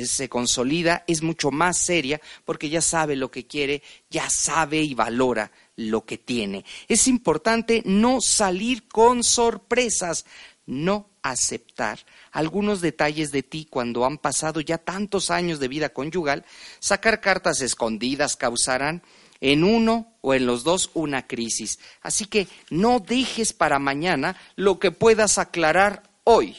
se 0.05 0.29
consolida, 0.29 1.03
es 1.07 1.23
mucho 1.23 1.49
más 1.49 1.79
seria 1.79 2.21
porque 2.45 2.69
ya 2.69 2.81
sabe 2.81 3.15
lo 3.15 3.31
que 3.31 3.47
quiere, 3.47 3.81
ya 4.11 4.29
sabe 4.29 4.83
y 4.83 4.93
valora 4.93 5.51
lo 5.77 6.05
que 6.05 6.19
tiene. 6.19 6.63
Es 6.87 7.07
importante 7.07 7.81
no 7.85 8.21
salir 8.21 8.87
con 8.87 9.23
sorpresas, 9.23 10.27
no 10.67 11.09
aceptar 11.21 11.99
algunos 12.31 12.81
detalles 12.81 13.31
de 13.31 13.43
ti 13.43 13.67
cuando 13.69 14.05
han 14.05 14.17
pasado 14.17 14.61
ya 14.61 14.77
tantos 14.77 15.31
años 15.31 15.59
de 15.59 15.67
vida 15.67 15.89
conyugal, 15.89 16.45
sacar 16.79 17.21
cartas 17.21 17.61
escondidas 17.61 18.35
causarán 18.35 19.03
en 19.41 19.63
uno 19.63 20.13
o 20.21 20.33
en 20.33 20.45
los 20.45 20.63
dos 20.63 20.91
una 20.93 21.27
crisis. 21.27 21.79
Así 22.01 22.25
que 22.25 22.47
no 22.69 22.99
dejes 22.99 23.53
para 23.53 23.79
mañana 23.79 24.35
lo 24.55 24.79
que 24.79 24.91
puedas 24.91 25.37
aclarar 25.37 26.03
hoy. 26.23 26.55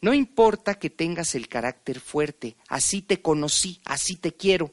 No 0.00 0.12
importa 0.12 0.74
que 0.74 0.90
tengas 0.90 1.34
el 1.34 1.48
carácter 1.48 1.98
fuerte, 1.98 2.56
así 2.68 3.00
te 3.00 3.22
conocí, 3.22 3.80
así 3.84 4.16
te 4.16 4.34
quiero, 4.34 4.70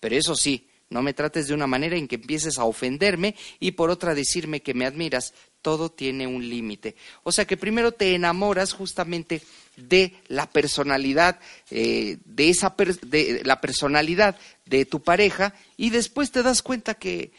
pero 0.00 0.16
eso 0.16 0.34
sí, 0.34 0.68
no 0.90 1.02
me 1.02 1.14
trates 1.14 1.48
de 1.48 1.54
una 1.54 1.66
manera 1.66 1.96
en 1.96 2.08
que 2.08 2.16
empieces 2.16 2.58
a 2.58 2.64
ofenderme 2.64 3.34
y 3.60 3.72
por 3.72 3.90
otra 3.90 4.14
decirme 4.14 4.60
que 4.60 4.74
me 4.74 4.84
admiras. 4.84 5.34
Todo 5.62 5.90
tiene 5.90 6.26
un 6.26 6.48
límite. 6.48 6.96
O 7.22 7.32
sea 7.32 7.46
que 7.46 7.56
primero 7.56 7.92
te 7.92 8.14
enamoras 8.14 8.72
justamente 8.72 9.42
de 9.76 10.14
la 10.28 10.50
personalidad, 10.50 11.40
eh, 11.70 12.18
de 12.24 12.50
esa 12.50 12.74
de 13.02 13.42
la 13.44 13.60
personalidad 13.60 14.36
de 14.66 14.84
tu 14.84 15.02
pareja 15.02 15.54
y 15.76 15.90
después 15.90 16.30
te 16.30 16.42
das 16.42 16.62
cuenta 16.62 16.94
que, 16.94 17.32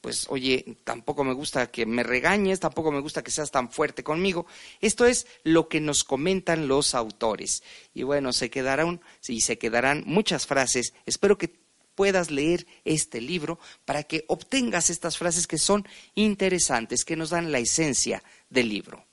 pues, 0.00 0.26
oye, 0.28 0.76
tampoco 0.84 1.24
me 1.24 1.32
gusta 1.32 1.70
que 1.70 1.86
me 1.86 2.02
regañes, 2.02 2.60
tampoco 2.60 2.92
me 2.92 3.00
gusta 3.00 3.22
que 3.22 3.30
seas 3.30 3.50
tan 3.50 3.70
fuerte 3.70 4.02
conmigo. 4.04 4.46
Esto 4.80 5.06
es 5.06 5.26
lo 5.44 5.68
que 5.68 5.80
nos 5.80 6.04
comentan 6.04 6.68
los 6.68 6.94
autores. 6.94 7.62
Y 7.94 8.02
bueno, 8.02 8.32
se 8.32 8.50
quedarán, 8.50 9.00
y 9.26 9.40
se 9.40 9.58
quedarán 9.58 10.02
muchas 10.06 10.46
frases. 10.46 10.92
Espero 11.06 11.38
que 11.38 11.61
puedas 11.94 12.30
leer 12.30 12.66
este 12.84 13.20
libro 13.20 13.58
para 13.84 14.02
que 14.02 14.24
obtengas 14.28 14.90
estas 14.90 15.18
frases 15.18 15.46
que 15.46 15.58
son 15.58 15.86
interesantes, 16.14 17.04
que 17.04 17.16
nos 17.16 17.30
dan 17.30 17.52
la 17.52 17.58
esencia 17.58 18.22
del 18.50 18.68
libro. 18.68 19.04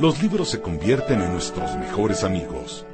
Los 0.00 0.22
libros 0.22 0.50
se 0.50 0.60
convierten 0.60 1.20
en 1.20 1.32
nuestros 1.32 1.76
mejores 1.76 2.22
amigos. 2.22 2.86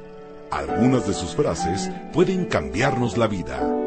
Algunas 0.49 1.07
de 1.07 1.13
sus 1.13 1.35
frases 1.35 1.89
pueden 2.13 2.45
cambiarnos 2.45 3.17
la 3.17 3.27
vida. 3.27 3.84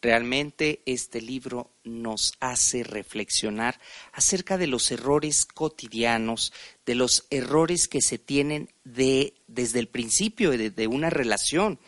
Realmente 0.00 0.80
este 0.86 1.20
libro 1.20 1.72
nos 1.82 2.34
hace 2.38 2.84
reflexionar 2.84 3.80
acerca 4.12 4.56
de 4.56 4.68
los 4.68 4.92
errores 4.92 5.44
cotidianos, 5.44 6.52
de 6.86 6.94
los 6.94 7.26
errores 7.30 7.88
que 7.88 8.00
se 8.00 8.16
tienen 8.16 8.72
de, 8.84 9.34
desde 9.48 9.80
el 9.80 9.88
principio 9.88 10.52
de, 10.52 10.86
una 10.86 11.10
relación, 11.10 11.80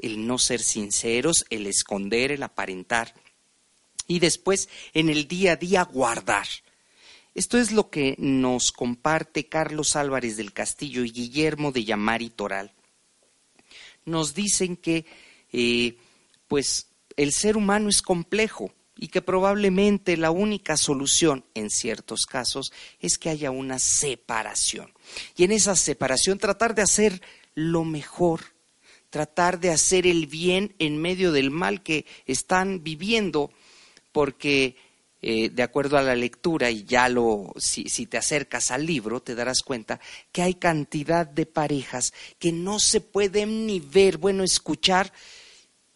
el 0.00 0.26
no 0.26 0.38
ser 0.38 0.60
sinceros, 0.60 1.44
el 1.50 1.68
esconder, 1.68 2.32
el 2.32 2.42
aparentar 2.42 3.14
y 4.08 4.18
después 4.18 4.68
en 4.92 5.08
el 5.08 5.28
día 5.28 5.52
a 5.52 5.56
día 5.56 5.84
guardar. 5.84 6.48
Esto 7.36 7.58
es 7.58 7.70
lo 7.70 7.90
que 7.90 8.16
nos 8.18 8.72
comparte 8.72 9.48
Carlos 9.48 9.94
Álvarez 9.94 10.36
del 10.36 10.52
Castillo 10.52 11.04
y 11.04 11.12
Guillermo 11.12 11.70
de 11.70 11.84
Yamari 11.84 12.28
Toral. 12.28 12.72
Nos 14.04 14.34
dicen 14.34 14.76
que, 14.76 15.06
eh, 15.52 15.96
pues, 16.48 16.88
el 17.16 17.32
ser 17.32 17.56
humano 17.56 17.88
es 17.88 18.02
complejo 18.02 18.72
y 18.96 19.08
que 19.08 19.22
probablemente 19.22 20.16
la 20.16 20.30
única 20.30 20.76
solución 20.76 21.44
en 21.54 21.70
ciertos 21.70 22.26
casos 22.26 22.72
es 23.00 23.18
que 23.18 23.30
haya 23.30 23.50
una 23.50 23.78
separación. 23.78 24.92
Y 25.36 25.44
en 25.44 25.52
esa 25.52 25.74
separación 25.74 26.38
tratar 26.38 26.74
de 26.74 26.82
hacer 26.82 27.22
lo 27.54 27.84
mejor, 27.84 28.40
tratar 29.10 29.60
de 29.60 29.70
hacer 29.70 30.06
el 30.06 30.26
bien 30.26 30.74
en 30.78 30.98
medio 30.98 31.32
del 31.32 31.50
mal 31.50 31.82
que 31.82 32.06
están 32.26 32.84
viviendo, 32.84 33.50
porque 34.12 34.76
eh, 35.24 35.50
de 35.50 35.62
acuerdo 35.62 35.96
a 35.98 36.02
la 36.02 36.16
lectura, 36.16 36.70
y 36.70 36.84
ya 36.84 37.08
lo, 37.08 37.52
si, 37.56 37.88
si 37.88 38.06
te 38.06 38.18
acercas 38.18 38.70
al 38.70 38.84
libro, 38.84 39.22
te 39.22 39.34
darás 39.34 39.62
cuenta 39.62 40.00
que 40.32 40.42
hay 40.42 40.54
cantidad 40.54 41.26
de 41.26 41.46
parejas 41.46 42.12
que 42.38 42.52
no 42.52 42.80
se 42.80 43.00
pueden 43.00 43.66
ni 43.66 43.78
ver, 43.78 44.18
bueno, 44.18 44.42
escuchar, 44.42 45.12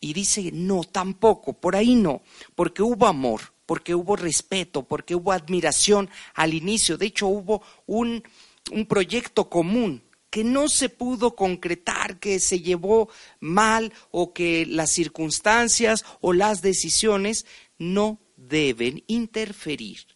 y 0.06 0.12
dice, 0.12 0.50
no, 0.52 0.84
tampoco, 0.84 1.54
por 1.54 1.74
ahí 1.74 1.96
no, 1.96 2.22
porque 2.54 2.80
hubo 2.82 3.06
amor, 3.06 3.40
porque 3.66 3.92
hubo 3.92 4.14
respeto, 4.14 4.84
porque 4.84 5.16
hubo 5.16 5.32
admiración 5.32 6.08
al 6.34 6.54
inicio. 6.54 6.96
De 6.96 7.06
hecho, 7.06 7.26
hubo 7.26 7.60
un, 7.86 8.22
un 8.70 8.86
proyecto 8.86 9.50
común 9.50 10.04
que 10.30 10.44
no 10.44 10.68
se 10.68 10.88
pudo 10.88 11.34
concretar, 11.34 12.20
que 12.20 12.38
se 12.38 12.60
llevó 12.60 13.08
mal 13.40 13.92
o 14.12 14.32
que 14.32 14.64
las 14.64 14.92
circunstancias 14.92 16.04
o 16.20 16.32
las 16.32 16.62
decisiones 16.62 17.44
no 17.76 18.20
deben 18.36 19.02
interferir 19.08 20.06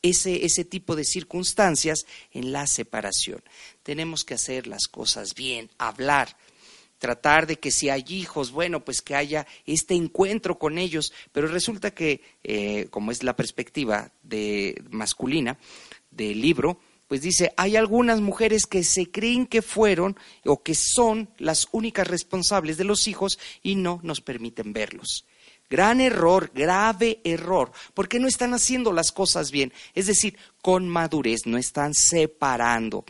ese, 0.00 0.46
ese, 0.46 0.64
tipo 0.64 0.96
de 0.96 1.04
circunstancias 1.04 2.06
en 2.30 2.52
la 2.52 2.66
separación. 2.66 3.42
Tenemos 3.82 4.24
que 4.24 4.34
hacer 4.34 4.66
las 4.66 4.86
cosas 4.86 5.34
bien, 5.34 5.70
hablar, 5.76 6.36
tratar 7.04 7.46
de 7.46 7.56
que 7.56 7.70
si 7.70 7.90
hay 7.90 8.02
hijos, 8.08 8.50
bueno, 8.50 8.82
pues 8.82 9.02
que 9.02 9.14
haya 9.14 9.46
este 9.66 9.92
encuentro 9.92 10.58
con 10.58 10.78
ellos, 10.78 11.12
pero 11.32 11.48
resulta 11.48 11.90
que, 11.90 12.22
eh, 12.42 12.86
como 12.88 13.10
es 13.10 13.22
la 13.22 13.36
perspectiva 13.36 14.10
de, 14.22 14.82
masculina 14.88 15.58
del 16.10 16.40
libro, 16.40 16.80
pues 17.06 17.20
dice, 17.20 17.52
hay 17.58 17.76
algunas 17.76 18.22
mujeres 18.22 18.64
que 18.64 18.82
se 18.82 19.10
creen 19.10 19.46
que 19.46 19.60
fueron 19.60 20.16
o 20.46 20.62
que 20.62 20.74
son 20.74 21.28
las 21.36 21.68
únicas 21.72 22.08
responsables 22.08 22.78
de 22.78 22.84
los 22.84 23.06
hijos 23.06 23.38
y 23.62 23.74
no 23.74 24.00
nos 24.02 24.22
permiten 24.22 24.72
verlos. 24.72 25.26
Gran 25.68 26.00
error, 26.00 26.52
grave 26.54 27.20
error, 27.22 27.70
porque 27.92 28.18
no 28.18 28.28
están 28.28 28.54
haciendo 28.54 28.94
las 28.94 29.12
cosas 29.12 29.50
bien, 29.50 29.74
es 29.94 30.06
decir, 30.06 30.38
con 30.62 30.88
madurez, 30.88 31.44
no 31.44 31.58
están 31.58 31.92
separando 31.92 33.04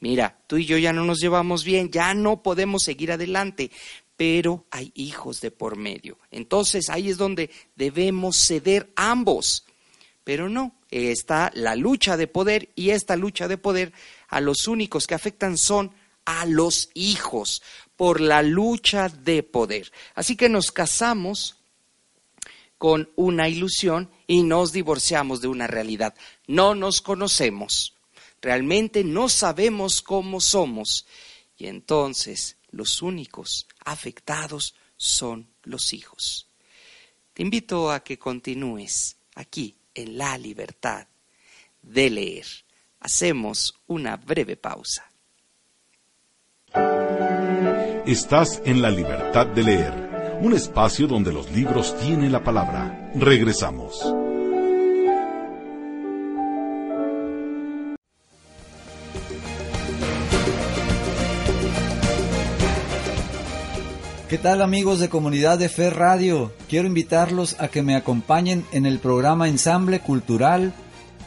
mira, 0.00 0.38
tú 0.46 0.56
y 0.56 0.66
yo 0.66 0.76
ya 0.78 0.92
no 0.92 1.04
nos 1.04 1.20
llevamos 1.20 1.64
bien, 1.64 1.90
ya 1.90 2.12
no 2.14 2.42
podemos 2.42 2.82
seguir 2.82 3.12
adelante, 3.12 3.70
pero 4.16 4.66
hay 4.70 4.92
hijos 4.94 5.40
de 5.40 5.50
por 5.50 5.76
medio. 5.76 6.18
Entonces 6.30 6.90
ahí 6.90 7.08
es 7.08 7.16
donde 7.16 7.50
debemos 7.76 8.36
ceder 8.36 8.92
ambos. 8.96 9.64
Pero 10.24 10.48
no, 10.48 10.74
está 10.90 11.50
la 11.54 11.74
lucha 11.76 12.16
de 12.16 12.26
poder 12.26 12.68
y 12.74 12.90
esta 12.90 13.16
lucha 13.16 13.48
de 13.48 13.56
poder 13.56 13.92
a 14.28 14.40
los 14.40 14.68
únicos 14.68 15.06
que 15.06 15.14
afectan 15.14 15.56
son 15.56 15.92
a 16.24 16.44
los 16.44 16.90
hijos 16.94 17.62
por 17.96 18.20
la 18.20 18.42
lucha 18.42 19.08
de 19.08 19.42
poder. 19.42 19.90
Así 20.14 20.36
que 20.36 20.48
nos 20.48 20.70
casamos 20.70 21.56
con 22.78 23.10
una 23.16 23.48
ilusión 23.48 24.10
y 24.26 24.42
nos 24.42 24.72
divorciamos 24.72 25.40
de 25.40 25.48
una 25.48 25.66
realidad. 25.66 26.14
No 26.46 26.74
nos 26.74 27.02
conocemos 27.02 27.94
realmente 28.40 29.04
no 29.04 29.28
sabemos 29.28 30.02
cómo 30.02 30.40
somos 30.40 31.06
y 31.56 31.66
entonces 31.66 32.56
los 32.70 33.02
únicos 33.02 33.66
afectados 33.84 34.74
son 34.96 35.48
los 35.62 35.92
hijos. 35.92 36.48
Te 37.34 37.42
invito 37.42 37.90
a 37.90 38.00
que 38.00 38.18
continúes 38.18 39.16
aquí 39.34 39.76
en 39.94 40.18
la 40.18 40.36
libertad 40.38 41.06
de 41.82 42.10
leer. 42.10 42.46
Hacemos 43.00 43.74
una 43.86 44.16
breve 44.16 44.56
pausa. 44.56 45.10
Estás 48.06 48.62
en 48.64 48.82
la 48.82 48.90
libertad 48.90 49.46
de 49.46 49.62
leer, 49.62 50.38
un 50.40 50.54
espacio 50.54 51.06
donde 51.06 51.32
los 51.32 51.50
libros 51.52 51.98
tienen 52.00 52.32
la 52.32 52.42
palabra. 52.42 53.10
Regresamos. 53.14 54.29
¿Qué 64.30 64.38
tal 64.38 64.62
amigos 64.62 65.00
de 65.00 65.08
Comunidad 65.08 65.58
de 65.58 65.68
Fe 65.68 65.90
Radio? 65.90 66.52
Quiero 66.68 66.86
invitarlos 66.86 67.56
a 67.58 67.66
que 67.66 67.82
me 67.82 67.96
acompañen 67.96 68.64
en 68.70 68.86
el 68.86 69.00
programa 69.00 69.48
Ensamble 69.48 69.98
Cultural 69.98 70.72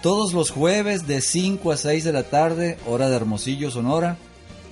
todos 0.02 0.32
los 0.32 0.52
jueves 0.52 1.06
de 1.06 1.20
5 1.20 1.74
a 1.74 1.76
6 1.76 2.06
de 2.06 2.14
la 2.14 2.24
tarde, 2.24 2.78
hora 2.88 3.10
de 3.10 3.18
Hermosillo, 3.18 3.72
Sonora. 3.72 4.16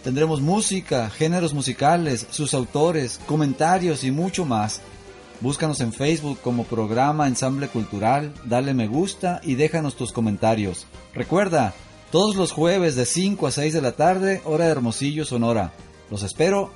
Tendremos 0.01 0.39
música, 0.39 1.09
géneros 1.09 1.53
musicales, 1.53 2.25
sus 2.29 2.53
autores, 2.53 3.19
comentarios 3.25 4.05
y 4.05 4.11
mucho 4.11 4.45
más. 4.45 4.79
Búscanos 5.41 5.81
en 5.81 5.91
Facebook 5.91 6.39
como 6.41 6.63
programa 6.63 7.27
Ensamble 7.27 7.67
Cultural, 7.67 8.33
dale 8.45 8.73
me 8.73 8.87
gusta 8.87 9.41
y 9.43 9.55
déjanos 9.55 9.97
tus 9.97 10.13
comentarios. 10.13 10.87
Recuerda, 11.13 11.73
todos 12.13 12.37
los 12.37 12.53
jueves 12.53 12.95
de 12.95 13.05
5 13.05 13.45
a 13.45 13.51
6 13.51 13.73
de 13.73 13.81
la 13.81 13.91
tarde, 13.91 14.41
hora 14.45 14.67
de 14.67 14.71
Hermosillo, 14.71 15.25
Sonora. 15.25 15.73
Los 16.09 16.23
espero 16.23 16.71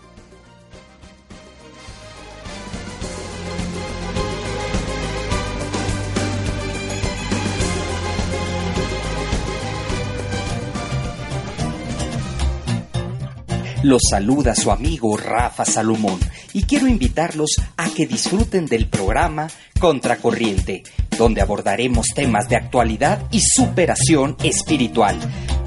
Los 13.86 14.02
saluda 14.10 14.56
su 14.56 14.72
amigo 14.72 15.16
Rafa 15.16 15.64
Salomón 15.64 16.20
y 16.54 16.64
quiero 16.64 16.88
invitarlos 16.88 17.52
a 17.78 17.88
que 17.90 18.08
disfruten 18.08 18.66
del 18.66 18.88
programa 18.88 19.48
Contracorriente, 19.80 20.82
donde 21.20 21.42
abordaremos 21.42 22.08
temas 22.16 22.50
de 22.50 22.56
actualidad 22.56 23.28
y 23.30 23.42
superación 23.42 24.38
espiritual. 24.44 25.20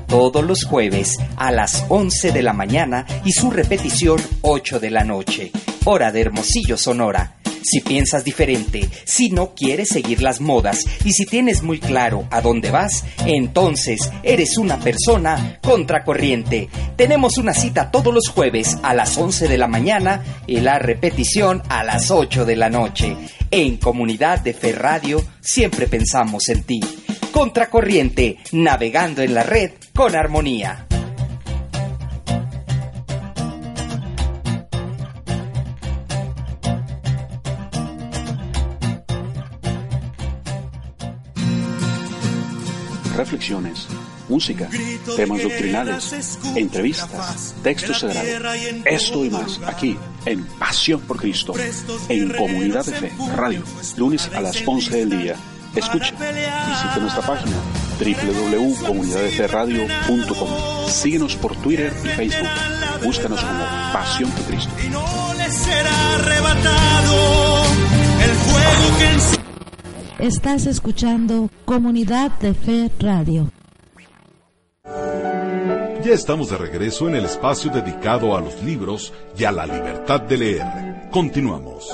Todos 0.09 0.45
los 0.45 0.65
jueves 0.65 1.15
a 1.37 1.53
las 1.53 1.85
11 1.89 2.33
de 2.33 2.43
la 2.43 2.53
mañana 2.53 3.07
y 3.25 3.31
su 3.31 3.53
repetición 3.53 4.21
8 4.43 4.81
de 4.81 4.91
la 4.91 5.05
noche, 5.05 5.53
hora 5.85 6.11
de 6.11 6.21
Hermosillo, 6.21 6.77
Sonora 6.77 7.38
si 7.63 7.81
piensas 7.81 8.25
diferente, 8.25 8.89
si 9.05 9.31
no 9.31 9.55
quieres 9.55 9.89
seguir 9.89 10.23
las 10.23 10.41
modas 10.41 10.85
y 11.05 11.13
si 11.13 11.27
tienes 11.27 11.63
muy 11.63 11.79
claro 11.79 12.27
a 12.31 12.41
dónde 12.41 12.71
vas, 12.71 13.05
entonces 13.27 14.11
eres 14.23 14.57
una 14.59 14.79
persona 14.79 15.59
contracorriente. 15.63 16.69
Tenemos 16.97 17.39
una 17.39 17.55
cita 17.55 17.91
todos 17.91 18.13
los 18.13 18.29
jueves 18.29 18.77
a 18.83 18.95
las 18.95 19.17
11 19.17 19.49
de 19.49 19.59
la 19.59 19.69
mañana 19.69 20.23
y 20.47 20.61
la 20.61 20.79
repetición 20.79 21.63
a 21.69 21.85
las 21.85 22.11
8 22.11 22.45
de 22.45 22.57
la 22.57 22.71
noche. 22.71 23.17
En 23.51 23.77
Comunidad 23.77 24.41
de 24.41 24.53
Fe 24.55 24.73
Radio 24.73 25.25
siempre 25.41 25.87
pensamos 25.87 26.49
en 26.49 26.65
ti. 26.65 26.81
Contracorriente, 27.33 28.39
navegando 28.53 29.23
en 29.23 29.35
la 29.35 29.43
red 29.43 29.73
con 29.95 30.17
armonía. 30.17 30.88
Reflexiones, 43.29 43.87
música, 44.27 44.71
temas 45.15 45.43
doctrinales, 45.43 46.39
entrevistas, 46.57 47.55
textos 47.63 47.99
sagrados. 47.99 48.27
Esto 48.87 49.23
y 49.23 49.29
más 49.29 49.61
aquí 49.67 49.99
en 50.25 50.45
Pasión 50.45 51.03
por 51.03 51.19
Cristo, 51.19 51.53
en 52.09 52.31
Comunidad 52.31 52.87
de 52.87 52.93
Fe 52.93 53.13
Radio, 53.37 53.63
lunes 53.99 54.31
a 54.35 54.41
las 54.41 54.67
11 54.67 54.97
del 54.97 55.11
día. 55.11 55.37
Escucha, 55.75 56.13
visita 56.13 56.97
nuestra 56.99 57.21
página 57.21 57.55
www.comunidaddeferradio.com. 58.01 60.89
Síguenos 60.89 61.37
por 61.37 61.55
Twitter 61.57 61.93
y 62.03 62.09
Facebook. 62.09 62.49
Búscanos 63.05 63.45
como 63.45 63.63
Pasión 63.93 64.31
por 64.31 64.45
Cristo. 64.45 64.73
Y 64.83 64.89
no 64.89 65.05
será 65.51 66.15
arrebatado 66.15 67.63
el 68.23 68.31
fuego 68.31 68.99
que 68.99 69.38
Estás 70.19 70.67
escuchando 70.67 71.49
Comunidad 71.65 72.33
de 72.41 72.53
Fe 72.53 72.91
Radio. 72.99 73.53
Ya 74.85 76.13
estamos 76.13 76.51
de 76.51 76.59
regreso 76.59 77.09
en 77.09 77.15
el 77.15 77.25
espacio 77.25 77.71
dedicado 77.71 78.37
a 78.37 78.41
los 78.41 78.61
libros 78.65 79.13
y 79.39 79.45
a 79.45 79.53
la 79.53 79.65
libertad 79.65 80.23
de 80.23 80.37
leer. 80.37 81.09
Continuamos. 81.13 81.89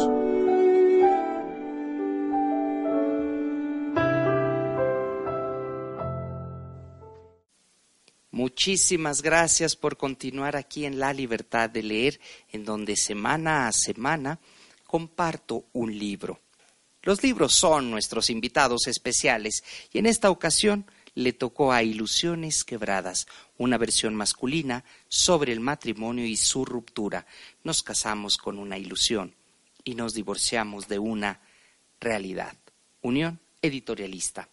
Muchísimas 8.31 9.20
gracias 9.20 9.77
por 9.77 9.99
continuar 9.99 10.57
aquí 10.57 10.87
en 10.87 10.99
La 10.99 11.12
Libertad 11.12 11.68
de 11.68 11.83
Leer, 11.83 12.20
en 12.51 12.64
donde 12.64 12.97
semana 12.97 13.68
a 13.68 13.72
semana 13.72 14.41
comparto 14.87 15.66
un 15.75 15.99
libro. 15.99 16.41
Los 17.05 17.23
libros 17.23 17.53
son 17.53 17.91
nuestros 17.91 18.31
invitados 18.31 18.87
especiales 18.87 19.63
y 19.93 19.99
en 19.99 20.07
esta 20.07 20.31
ocasión 20.31 20.87
le 21.15 21.35
tocó 21.35 21.71
a 21.71 21.83
Ilusiones 21.83 22.65
Quebradas, 22.65 23.27
una 23.59 23.77
versión 23.77 24.15
masculina 24.15 24.85
sobre 25.07 25.53
el 25.53 25.61
matrimonio 25.61 26.25
y 26.25 26.37
su 26.39 26.65
ruptura. 26.65 27.27
Nos 27.63 27.83
casamos 27.83 28.39
con 28.39 28.59
una 28.59 28.79
ilusión 28.79 29.35
y 29.85 29.95
nos 29.95 30.15
divorciamos 30.15 30.89
de 30.89 30.99
una 30.99 31.41
realidad. 32.01 32.57
Unión 33.03 33.39
editorialista. 33.61 34.49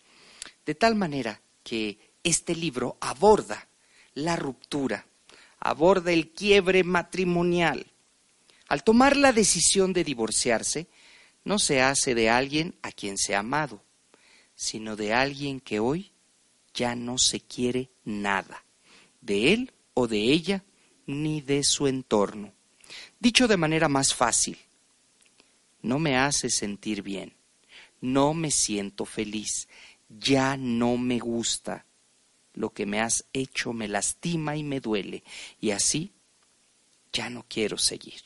De 0.66 0.76
tal 0.76 0.96
manera 0.96 1.42
que 1.64 2.00
este 2.22 2.54
libro 2.54 2.98
aborda 3.00 3.70
la 4.14 4.36
ruptura, 4.36 5.06
aborda 5.58 6.12
el 6.12 6.32
quiebre 6.32 6.84
matrimonial. 6.84 7.88
Al 8.68 8.84
tomar 8.84 9.16
la 9.16 9.32
decisión 9.32 9.94
de 9.94 10.04
divorciarse, 10.04 10.90
no 11.44 11.60
se 11.60 11.82
hace 11.82 12.16
de 12.16 12.30
alguien 12.30 12.76
a 12.82 12.92
quien 12.92 13.18
se 13.18 13.36
ha 13.36 13.40
amado, 13.40 13.84
sino 14.56 14.96
de 14.96 15.14
alguien 15.14 15.60
que 15.60 15.80
hoy 15.80 16.12
ya 16.74 16.96
no 16.96 17.18
se 17.18 17.40
quiere 17.40 17.90
nada, 18.04 18.64
de 19.22 19.54
él 19.54 19.74
o 19.94 20.08
de 20.08 20.20
ella, 20.20 20.64
ni 21.06 21.42
de 21.42 21.64
su 21.64 21.88
entorno. 21.88 22.54
Dicho 23.20 23.48
de 23.48 23.58
manera 23.58 23.88
más 23.88 24.14
fácil, 24.14 24.58
no 25.82 26.00
me 26.00 26.16
hace 26.16 26.50
sentir 26.50 27.02
bien, 27.02 27.34
no 28.00 28.34
me 28.34 28.52
siento 28.52 29.06
feliz, 29.06 29.68
ya 30.10 30.58
no 30.58 30.98
me 30.98 31.20
gusta, 31.20 31.86
lo 32.54 32.72
que 32.72 32.86
me 32.86 33.00
has 33.00 33.26
hecho 33.34 33.74
me 33.74 33.88
lastima 33.88 34.56
y 34.58 34.64
me 34.64 34.80
duele, 34.80 35.24
y 35.60 35.72
así 35.72 36.12
ya 37.14 37.30
no 37.30 37.46
quiero 37.48 37.78
seguir. 37.78 38.22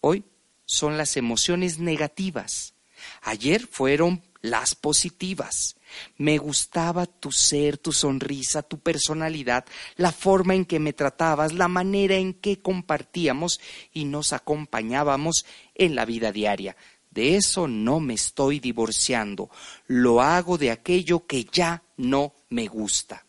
Hoy 0.00 0.24
son 0.66 0.98
las 0.98 1.16
emociones 1.16 1.78
negativas. 1.78 2.74
Ayer 3.22 3.66
fueron 3.66 4.22
las 4.42 4.74
positivas. 4.74 5.76
Me 6.18 6.38
gustaba 6.38 7.06
tu 7.06 7.32
ser, 7.32 7.78
tu 7.78 7.92
sonrisa, 7.92 8.62
tu 8.62 8.78
personalidad, 8.80 9.64
la 9.96 10.12
forma 10.12 10.54
en 10.54 10.64
que 10.64 10.78
me 10.78 10.92
tratabas, 10.92 11.52
la 11.52 11.68
manera 11.68 12.16
en 12.16 12.34
que 12.34 12.60
compartíamos 12.60 13.60
y 13.92 14.04
nos 14.04 14.32
acompañábamos 14.32 15.46
en 15.74 15.94
la 15.94 16.04
vida 16.04 16.32
diaria. 16.32 16.76
De 17.10 17.36
eso 17.36 17.66
no 17.66 17.98
me 17.98 18.14
estoy 18.14 18.60
divorciando. 18.60 19.50
Lo 19.86 20.20
hago 20.20 20.58
de 20.58 20.70
aquello 20.70 21.26
que 21.26 21.44
ya 21.44 21.82
no 21.96 22.34
me 22.50 22.66
gusta. 22.66 23.24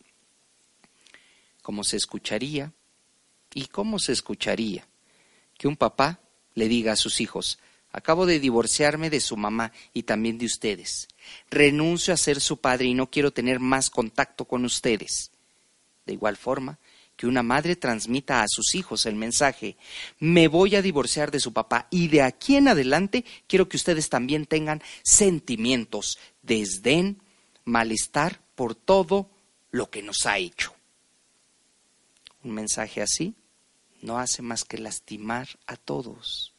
¿Cómo 1.61 1.83
se 1.83 1.97
escucharía? 1.97 2.73
¿Y 3.53 3.67
cómo 3.67 3.97
se 3.99 4.11
escucharía 4.11 4.85
que 5.57 5.67
un 5.67 5.77
papá 5.77 6.19
le 6.57 6.67
diga 6.67 6.93
a 6.93 6.95
sus 6.95 7.21
hijos, 7.21 7.59
acabo 7.91 8.25
de 8.25 8.39
divorciarme 8.39 9.11
de 9.11 9.21
su 9.21 9.37
mamá 9.37 9.71
y 9.93 10.03
también 10.03 10.39
de 10.39 10.47
ustedes. 10.47 11.07
Renuncio 11.51 12.15
a 12.15 12.17
ser 12.17 12.41
su 12.41 12.57
padre 12.57 12.87
y 12.87 12.95
no 12.95 13.11
quiero 13.11 13.31
tener 13.31 13.59
más 13.59 13.91
contacto 13.91 14.45
con 14.45 14.65
ustedes. 14.65 15.29
De 16.07 16.13
igual 16.13 16.35
forma, 16.35 16.79
que 17.15 17.27
una 17.27 17.43
madre 17.43 17.75
transmita 17.75 18.41
a 18.41 18.47
sus 18.47 18.73
hijos 18.73 19.05
el 19.05 19.13
mensaje, 19.13 19.77
me 20.17 20.47
voy 20.47 20.75
a 20.75 20.81
divorciar 20.81 21.29
de 21.29 21.39
su 21.39 21.53
papá 21.53 21.87
y 21.91 22.07
de 22.07 22.23
aquí 22.23 22.55
en 22.55 22.69
adelante 22.69 23.23
quiero 23.45 23.69
que 23.69 23.77
ustedes 23.77 24.09
también 24.09 24.47
tengan 24.47 24.81
sentimientos, 25.03 26.17
desdén, 26.41 27.21
malestar 27.65 28.41
por 28.55 28.73
todo 28.73 29.29
lo 29.69 29.91
que 29.91 30.01
nos 30.01 30.25
ha 30.25 30.39
hecho. 30.39 30.73
Un 32.43 32.55
mensaje 32.55 33.03
así 33.03 33.35
no 34.01 34.19
hace 34.19 34.41
más 34.41 34.65
que 34.65 34.77
lastimar 34.77 35.47
a 35.65 35.75
todos. 35.75 36.53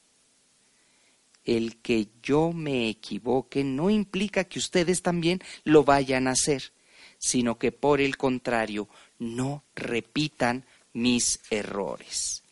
El 1.44 1.76
que 1.80 2.08
yo 2.22 2.52
me 2.52 2.88
equivoque 2.88 3.64
no 3.64 3.90
implica 3.90 4.44
que 4.44 4.58
ustedes 4.58 5.02
también 5.02 5.40
lo 5.64 5.84
vayan 5.84 6.28
a 6.28 6.32
hacer, 6.32 6.72
sino 7.18 7.58
que 7.58 7.72
por 7.72 8.00
el 8.00 8.16
contrario, 8.16 8.88
no 9.18 9.64
repitan 9.74 10.64
mis 10.92 11.40
errores. 11.50 12.42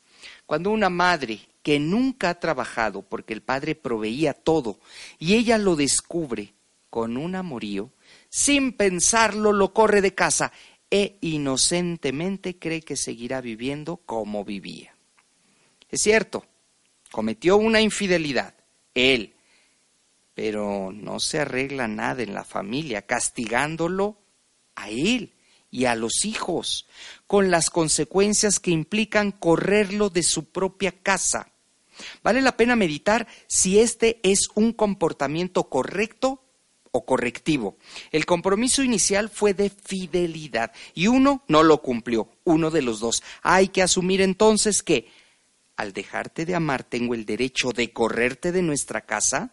Cuando 0.46 0.70
una 0.70 0.90
madre 0.90 1.40
que 1.62 1.78
nunca 1.80 2.30
ha 2.30 2.40
trabajado 2.40 3.02
porque 3.02 3.34
el 3.34 3.42
padre 3.42 3.74
proveía 3.74 4.32
todo 4.32 4.78
y 5.18 5.34
ella 5.34 5.58
lo 5.58 5.74
descubre 5.76 6.54
con 6.90 7.16
un 7.16 7.34
amorío, 7.34 7.90
sin 8.30 8.72
pensarlo 8.72 9.52
lo 9.52 9.74
corre 9.74 10.00
de 10.00 10.14
casa 10.14 10.52
e 10.90 11.18
inocentemente 11.20 12.58
cree 12.58 12.82
que 12.82 12.96
seguirá 12.96 13.40
viviendo 13.40 13.96
como 13.98 14.44
vivía. 14.44 14.94
Es 15.88 16.02
cierto, 16.02 16.44
cometió 17.10 17.56
una 17.56 17.80
infidelidad, 17.80 18.54
él, 18.94 19.34
pero 20.34 20.92
no 20.92 21.18
se 21.20 21.40
arregla 21.40 21.88
nada 21.88 22.22
en 22.22 22.34
la 22.34 22.44
familia 22.44 23.02
castigándolo 23.02 24.18
a 24.74 24.90
él 24.90 25.32
y 25.70 25.86
a 25.86 25.94
los 25.94 26.24
hijos, 26.24 26.86
con 27.26 27.50
las 27.50 27.70
consecuencias 27.70 28.60
que 28.60 28.70
implican 28.70 29.32
correrlo 29.32 30.10
de 30.10 30.22
su 30.22 30.50
propia 30.50 30.92
casa. 30.92 31.52
Vale 32.22 32.42
la 32.42 32.56
pena 32.56 32.76
meditar 32.76 33.26
si 33.46 33.78
este 33.78 34.20
es 34.22 34.48
un 34.54 34.72
comportamiento 34.72 35.68
correcto 35.68 36.45
o 36.96 37.04
correctivo. 37.04 37.76
El 38.10 38.26
compromiso 38.26 38.82
inicial 38.82 39.28
fue 39.30 39.54
de 39.54 39.70
fidelidad 39.70 40.72
y 40.94 41.06
uno 41.06 41.42
no 41.48 41.62
lo 41.62 41.82
cumplió, 41.82 42.28
uno 42.44 42.70
de 42.70 42.82
los 42.82 43.00
dos. 43.00 43.22
Hay 43.42 43.68
que 43.68 43.82
asumir 43.82 44.20
entonces 44.20 44.82
que 44.82 45.08
al 45.76 45.92
dejarte 45.92 46.46
de 46.46 46.54
amar 46.54 46.84
tengo 46.84 47.14
el 47.14 47.26
derecho 47.26 47.70
de 47.70 47.92
correrte 47.92 48.50
de 48.50 48.62
nuestra 48.62 49.02
casa. 49.02 49.52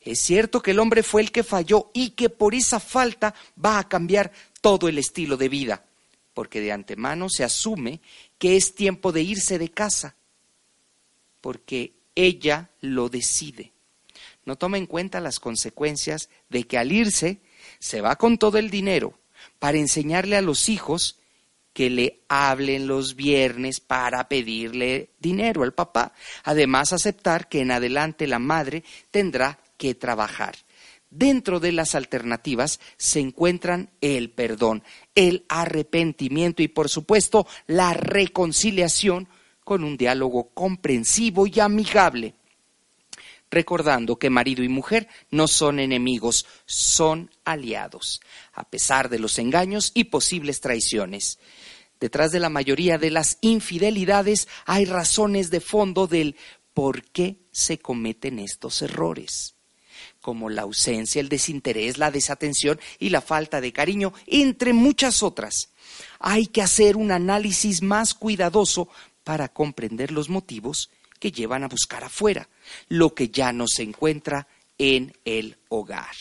Es 0.00 0.18
cierto 0.18 0.60
que 0.60 0.72
el 0.72 0.80
hombre 0.80 1.02
fue 1.02 1.22
el 1.22 1.30
que 1.30 1.44
falló 1.44 1.90
y 1.94 2.10
que 2.10 2.28
por 2.28 2.54
esa 2.54 2.80
falta 2.80 3.34
va 3.62 3.78
a 3.78 3.88
cambiar 3.88 4.32
todo 4.60 4.88
el 4.88 4.98
estilo 4.98 5.36
de 5.36 5.48
vida, 5.48 5.84
porque 6.34 6.60
de 6.60 6.72
antemano 6.72 7.28
se 7.30 7.44
asume 7.44 8.00
que 8.36 8.56
es 8.56 8.74
tiempo 8.74 9.12
de 9.12 9.22
irse 9.22 9.58
de 9.58 9.70
casa, 9.70 10.16
porque 11.40 11.94
ella 12.14 12.70
lo 12.80 13.08
decide 13.08 13.73
no 14.44 14.56
toma 14.56 14.78
en 14.78 14.86
cuenta 14.86 15.20
las 15.20 15.40
consecuencias 15.40 16.28
de 16.48 16.64
que 16.64 16.78
al 16.78 16.92
irse 16.92 17.40
se 17.78 18.00
va 18.00 18.16
con 18.16 18.38
todo 18.38 18.58
el 18.58 18.70
dinero 18.70 19.18
para 19.58 19.78
enseñarle 19.78 20.36
a 20.36 20.42
los 20.42 20.68
hijos 20.68 21.18
que 21.72 21.90
le 21.90 22.20
hablen 22.28 22.86
los 22.86 23.16
viernes 23.16 23.80
para 23.80 24.28
pedirle 24.28 25.10
dinero 25.18 25.64
al 25.64 25.74
papá. 25.74 26.12
Además, 26.44 26.92
aceptar 26.92 27.48
que 27.48 27.60
en 27.60 27.72
adelante 27.72 28.26
la 28.26 28.38
madre 28.38 28.84
tendrá 29.10 29.58
que 29.76 29.94
trabajar. 29.94 30.54
Dentro 31.10 31.60
de 31.60 31.72
las 31.72 31.94
alternativas 31.94 32.80
se 32.96 33.20
encuentran 33.20 33.90
el 34.00 34.30
perdón, 34.30 34.82
el 35.14 35.44
arrepentimiento 35.48 36.62
y, 36.62 36.68
por 36.68 36.88
supuesto, 36.88 37.46
la 37.66 37.92
reconciliación 37.92 39.28
con 39.64 39.82
un 39.84 39.96
diálogo 39.96 40.50
comprensivo 40.54 41.46
y 41.46 41.58
amigable 41.58 42.34
recordando 43.54 44.16
que 44.16 44.28
marido 44.28 44.62
y 44.62 44.68
mujer 44.68 45.08
no 45.30 45.48
son 45.48 45.78
enemigos, 45.78 46.46
son 46.66 47.30
aliados, 47.44 48.20
a 48.52 48.68
pesar 48.68 49.08
de 49.08 49.18
los 49.18 49.38
engaños 49.38 49.92
y 49.94 50.04
posibles 50.04 50.60
traiciones. 50.60 51.38
Detrás 52.00 52.32
de 52.32 52.40
la 52.40 52.50
mayoría 52.50 52.98
de 52.98 53.10
las 53.10 53.38
infidelidades 53.40 54.48
hay 54.66 54.84
razones 54.84 55.50
de 55.50 55.60
fondo 55.60 56.06
del 56.06 56.36
por 56.74 57.04
qué 57.04 57.38
se 57.52 57.78
cometen 57.78 58.40
estos 58.40 58.82
errores, 58.82 59.54
como 60.20 60.50
la 60.50 60.62
ausencia, 60.62 61.20
el 61.20 61.28
desinterés, 61.28 61.96
la 61.96 62.10
desatención 62.10 62.80
y 62.98 63.10
la 63.10 63.20
falta 63.20 63.60
de 63.60 63.72
cariño, 63.72 64.12
entre 64.26 64.72
muchas 64.72 65.22
otras. 65.22 65.70
Hay 66.18 66.46
que 66.46 66.62
hacer 66.62 66.96
un 66.96 67.12
análisis 67.12 67.80
más 67.80 68.12
cuidadoso 68.12 68.88
para 69.22 69.48
comprender 69.48 70.10
los 70.10 70.28
motivos 70.28 70.90
que 71.24 71.32
llevan 71.32 71.64
a 71.64 71.68
buscar 71.68 72.04
afuera 72.04 72.50
lo 72.88 73.14
que 73.14 73.30
ya 73.30 73.50
no 73.50 73.64
se 73.66 73.82
encuentra 73.82 74.46
en 74.76 75.16
el 75.24 75.56
hogar. 75.70 76.14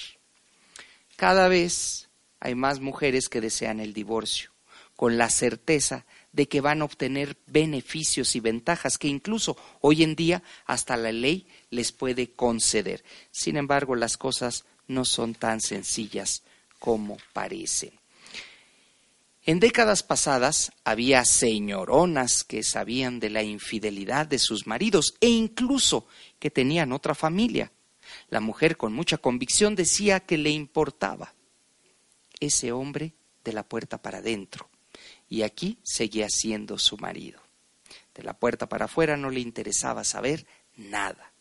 Cada 1.18 1.50
vez 1.50 2.08
hay 2.40 2.56
más 2.56 2.80
mujeres 2.80 3.28
que 3.28 3.42
desean 3.42 3.82
el 3.82 3.92
divorcio, 3.92 4.52
con 4.96 5.18
la 5.18 5.30
certeza 5.30 6.06
de 6.32 6.48
que 6.48 6.62
van 6.62 6.82
a 6.82 6.86
obtener 6.86 7.36
beneficios 7.48 8.38
y 8.38 8.40
ventajas 8.40 8.98
que 8.98 9.10
incluso 9.10 9.58
hoy 9.82 10.04
en 10.04 10.16
día 10.16 10.42
hasta 10.66 10.96
la 10.96 11.12
ley 11.12 11.48
les 11.70 11.92
puede 11.92 12.32
conceder. 12.32 13.04
Sin 13.30 13.58
embargo, 13.58 13.98
las 13.98 14.16
cosas 14.16 14.64
no 14.88 15.04
son 15.04 15.36
tan 15.36 15.60
sencillas 15.60 16.44
como 16.80 17.18
parecen. 17.34 17.92
En 19.46 19.60
décadas 19.60 20.04
pasadas 20.04 20.72
había 20.86 21.26
señoronas 21.26 22.46
que 22.46 22.64
sabían 22.64 23.20
de 23.20 23.30
la 23.30 23.44
infidelidad 23.44 24.26
de 24.26 24.40
sus 24.40 24.68
maridos 24.68 25.16
e 25.20 25.28
incluso 25.28 26.08
que 26.40 26.50
tenían 26.50 26.94
otra 26.94 27.14
familia. 27.14 27.74
La 28.30 28.40
mujer 28.40 28.78
con 28.78 28.94
mucha 28.94 29.18
convicción 29.18 29.76
decía 29.76 30.22
que 30.22 30.38
le 30.38 30.52
importaba 30.52 31.34
ese 32.40 32.72
hombre 32.72 33.16
de 33.44 33.52
la 33.52 33.64
puerta 33.64 34.02
para 34.02 34.20
adentro 34.20 34.70
y 35.28 35.42
aquí 35.42 35.78
seguía 35.84 36.30
siendo 36.30 36.78
su 36.78 36.98
marido. 36.98 37.42
De 38.16 38.24
la 38.24 38.38
puerta 38.38 38.70
para 38.70 38.86
afuera 38.86 39.18
no 39.18 39.30
le 39.30 39.42
interesaba 39.42 40.06
saber 40.06 40.48
nada. 40.78 41.33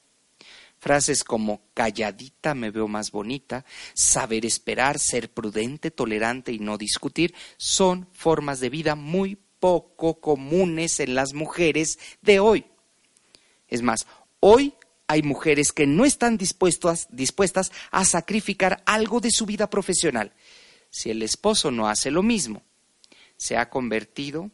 Frases 0.82 1.22
como 1.22 1.62
calladita 1.74 2.56
me 2.56 2.72
veo 2.72 2.88
más 2.88 3.12
bonita, 3.12 3.64
saber 3.94 4.44
esperar, 4.44 4.98
ser 4.98 5.30
prudente, 5.30 5.92
tolerante 5.92 6.50
y 6.50 6.58
no 6.58 6.76
discutir 6.76 7.36
son 7.56 8.08
formas 8.12 8.58
de 8.58 8.68
vida 8.68 8.96
muy 8.96 9.38
poco 9.60 10.18
comunes 10.18 10.98
en 10.98 11.14
las 11.14 11.34
mujeres 11.34 12.00
de 12.20 12.40
hoy. 12.40 12.66
Es 13.68 13.80
más, 13.80 14.08
hoy 14.40 14.74
hay 15.06 15.22
mujeres 15.22 15.70
que 15.70 15.86
no 15.86 16.04
están 16.04 16.36
dispuestas, 16.36 17.06
a 17.92 18.04
sacrificar 18.04 18.82
algo 18.84 19.20
de 19.20 19.30
su 19.30 19.46
vida 19.46 19.70
profesional. 19.70 20.32
Si 20.90 21.10
el 21.10 21.22
esposo 21.22 21.70
no 21.70 21.86
hace 21.86 22.10
lo 22.10 22.24
mismo, 22.24 22.60
se 23.36 23.56
ha 23.56 23.70
convertido 23.70 24.50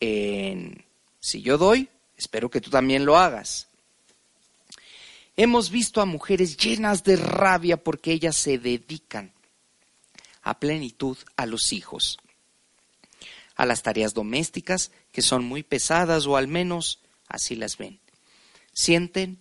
en, 0.00 0.84
si 1.20 1.42
yo 1.42 1.58
doy, 1.58 1.88
espero 2.16 2.50
que 2.50 2.60
tú 2.60 2.70
también 2.70 3.04
lo 3.04 3.16
hagas. 3.16 3.69
Hemos 5.42 5.70
visto 5.70 6.02
a 6.02 6.04
mujeres 6.04 6.58
llenas 6.58 7.02
de 7.02 7.16
rabia 7.16 7.82
porque 7.82 8.12
ellas 8.12 8.36
se 8.36 8.58
dedican 8.58 9.32
a 10.42 10.60
plenitud 10.60 11.16
a 11.34 11.46
los 11.46 11.72
hijos, 11.72 12.18
a 13.56 13.64
las 13.64 13.82
tareas 13.82 14.12
domésticas 14.12 14.90
que 15.12 15.22
son 15.22 15.46
muy 15.46 15.62
pesadas 15.62 16.26
o 16.26 16.36
al 16.36 16.46
menos 16.46 17.00
así 17.26 17.56
las 17.56 17.78
ven. 17.78 18.00
Sienten 18.74 19.38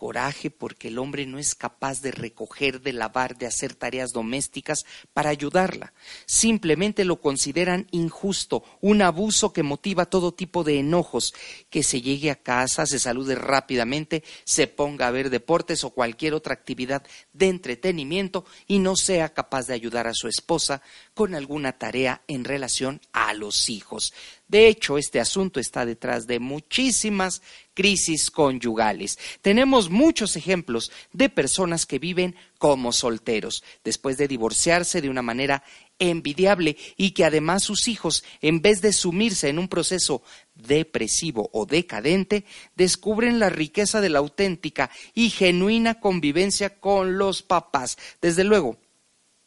coraje 0.00 0.50
porque 0.50 0.88
el 0.88 0.98
hombre 0.98 1.26
no 1.26 1.38
es 1.38 1.54
capaz 1.54 2.00
de 2.00 2.10
recoger, 2.10 2.80
de 2.80 2.94
lavar, 2.94 3.36
de 3.36 3.44
hacer 3.44 3.74
tareas 3.74 4.12
domésticas 4.12 4.86
para 5.12 5.28
ayudarla. 5.28 5.92
Simplemente 6.24 7.04
lo 7.04 7.20
consideran 7.20 7.86
injusto, 7.90 8.64
un 8.80 9.02
abuso 9.02 9.52
que 9.52 9.62
motiva 9.62 10.06
todo 10.06 10.32
tipo 10.32 10.64
de 10.64 10.78
enojos, 10.78 11.34
que 11.68 11.82
se 11.82 12.00
llegue 12.00 12.30
a 12.30 12.42
casa, 12.42 12.86
se 12.86 12.98
salude 12.98 13.34
rápidamente, 13.34 14.24
se 14.44 14.68
ponga 14.68 15.06
a 15.06 15.10
ver 15.10 15.28
deportes 15.28 15.84
o 15.84 15.90
cualquier 15.90 16.32
otra 16.32 16.54
actividad 16.54 17.02
de 17.34 17.48
entretenimiento 17.48 18.46
y 18.66 18.78
no 18.78 18.96
sea 18.96 19.34
capaz 19.34 19.66
de 19.66 19.74
ayudar 19.74 20.06
a 20.06 20.14
su 20.14 20.28
esposa 20.28 20.80
con 21.12 21.34
alguna 21.34 21.72
tarea 21.72 22.22
en 22.26 22.44
relación 22.44 23.02
a 23.12 23.34
los 23.34 23.68
hijos. 23.68 24.14
De 24.50 24.66
hecho, 24.66 24.98
este 24.98 25.20
asunto 25.20 25.60
está 25.60 25.86
detrás 25.86 26.26
de 26.26 26.40
muchísimas 26.40 27.40
crisis 27.72 28.32
conyugales. 28.32 29.16
Tenemos 29.42 29.90
muchos 29.90 30.34
ejemplos 30.34 30.90
de 31.12 31.28
personas 31.28 31.86
que 31.86 32.00
viven 32.00 32.34
como 32.58 32.92
solteros, 32.92 33.62
después 33.84 34.18
de 34.18 34.26
divorciarse 34.26 35.00
de 35.00 35.08
una 35.08 35.22
manera 35.22 35.62
envidiable 36.00 36.76
y 36.96 37.12
que 37.12 37.24
además 37.24 37.62
sus 37.62 37.86
hijos, 37.86 38.24
en 38.40 38.60
vez 38.60 38.80
de 38.80 38.92
sumirse 38.92 39.50
en 39.50 39.60
un 39.60 39.68
proceso 39.68 40.20
depresivo 40.56 41.48
o 41.52 41.64
decadente, 41.64 42.44
descubren 42.74 43.38
la 43.38 43.50
riqueza 43.50 44.00
de 44.00 44.08
la 44.08 44.18
auténtica 44.18 44.90
y 45.14 45.30
genuina 45.30 46.00
convivencia 46.00 46.80
con 46.80 47.18
los 47.18 47.42
papás. 47.42 47.98
Desde 48.20 48.42
luego, 48.42 48.78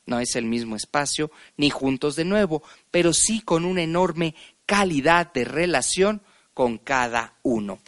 no 0.06 0.20
es 0.20 0.36
el 0.36 0.46
mismo 0.46 0.76
espacio, 0.76 1.32
ni 1.56 1.70
juntos 1.70 2.16
de 2.16 2.26
nuevo, 2.26 2.62
pero 2.92 3.14
sí 3.14 3.42
con 3.42 3.64
una 3.64 3.84
enorme 3.84 4.36
calidad 4.66 5.32
de 5.34 5.46
relación 5.46 6.22
con 6.54 6.78
cada 6.78 7.36
uno. 7.44 7.80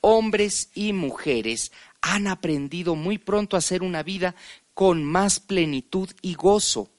Hombres 0.00 0.70
y 0.74 0.92
mujeres 0.92 1.72
han 2.00 2.26
aprendido 2.26 2.94
muy 2.94 3.18
pronto 3.18 3.56
a 3.56 3.58
hacer 3.58 3.82
una 3.82 4.02
vida 4.02 4.34
con 4.74 5.04
más 5.04 5.40
plenitud 5.40 6.08
y 6.22 6.34
gozo, 6.34 6.90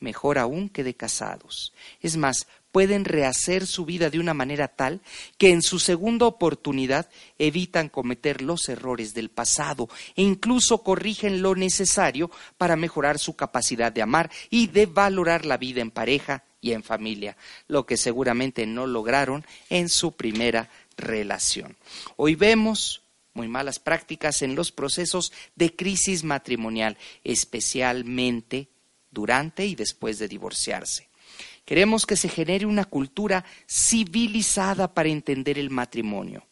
mejor 0.00 0.38
aún 0.38 0.68
que 0.68 0.84
de 0.84 0.94
casados. 0.94 1.72
Es 2.00 2.16
más, 2.16 2.46
pueden 2.72 3.04
rehacer 3.04 3.66
su 3.66 3.84
vida 3.84 4.10
de 4.10 4.18
una 4.18 4.34
manera 4.34 4.68
tal 4.68 5.00
que 5.38 5.50
en 5.50 5.62
su 5.62 5.78
segunda 5.78 6.26
oportunidad 6.26 7.08
evitan 7.38 7.88
cometer 7.88 8.42
los 8.42 8.68
errores 8.68 9.14
del 9.14 9.30
pasado 9.30 9.88
e 10.16 10.22
incluso 10.22 10.82
corrigen 10.82 11.42
lo 11.42 11.54
necesario 11.54 12.30
para 12.56 12.76
mejorar 12.76 13.18
su 13.18 13.36
capacidad 13.36 13.92
de 13.92 14.02
amar 14.02 14.30
y 14.50 14.66
de 14.66 14.86
valorar 14.86 15.44
la 15.44 15.58
vida 15.58 15.82
en 15.82 15.90
pareja 15.90 16.44
y 16.62 16.72
en 16.72 16.82
familia, 16.82 17.36
lo 17.68 17.84
que 17.84 17.98
seguramente 17.98 18.64
no 18.64 18.86
lograron 18.86 19.44
en 19.68 19.90
su 19.90 20.12
primera 20.12 20.70
relación. 20.96 21.76
Hoy 22.16 22.36
vemos 22.36 23.02
muy 23.34 23.48
malas 23.48 23.78
prácticas 23.78 24.42
en 24.42 24.54
los 24.54 24.72
procesos 24.72 25.32
de 25.56 25.74
crisis 25.74 26.22
matrimonial, 26.22 26.96
especialmente 27.24 28.68
durante 29.10 29.66
y 29.66 29.74
después 29.74 30.18
de 30.18 30.28
divorciarse. 30.28 31.08
Queremos 31.64 32.06
que 32.06 32.16
se 32.16 32.28
genere 32.28 32.64
una 32.64 32.84
cultura 32.84 33.44
civilizada 33.68 34.94
para 34.94 35.08
entender 35.08 35.58
el 35.58 35.70
matrimonio 35.70 36.46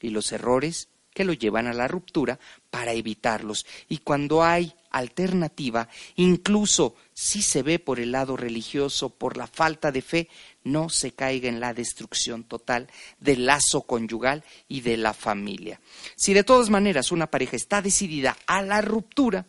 y 0.00 0.10
los 0.10 0.32
errores 0.32 0.88
que 1.14 1.24
lo 1.24 1.32
llevan 1.32 1.68
a 1.68 1.72
la 1.72 1.88
ruptura 1.88 2.38
para 2.70 2.92
evitarlos. 2.92 3.64
Y 3.88 3.96
cuando 3.98 4.44
hay 4.44 4.74
alternativa, 4.90 5.88
incluso 6.16 6.96
si 7.14 7.40
se 7.40 7.62
ve 7.62 7.78
por 7.78 8.00
el 8.00 8.12
lado 8.12 8.36
religioso, 8.36 9.08
por 9.10 9.38
la 9.38 9.46
falta 9.46 9.90
de 9.90 10.02
fe, 10.02 10.28
no 10.64 10.90
se 10.90 11.12
caiga 11.12 11.48
en 11.48 11.60
la 11.60 11.72
destrucción 11.72 12.44
total 12.44 12.90
del 13.18 13.46
lazo 13.46 13.82
conyugal 13.82 14.44
y 14.68 14.82
de 14.82 14.96
la 14.96 15.14
familia. 15.14 15.80
Si 16.16 16.34
de 16.34 16.44
todas 16.44 16.68
maneras 16.68 17.12
una 17.12 17.28
pareja 17.28 17.56
está 17.56 17.80
decidida 17.80 18.36
a 18.46 18.60
la 18.60 18.82
ruptura, 18.82 19.46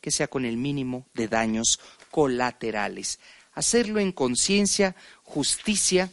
que 0.00 0.10
sea 0.10 0.26
con 0.28 0.44
el 0.44 0.56
mínimo 0.58 1.06
de 1.14 1.28
daños 1.28 1.80
colaterales. 2.10 3.20
Hacerlo 3.54 4.00
en 4.00 4.12
conciencia, 4.12 4.94
justicia 5.22 6.10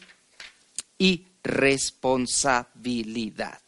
y 0.98 1.28
responsabilidad. 1.44 3.60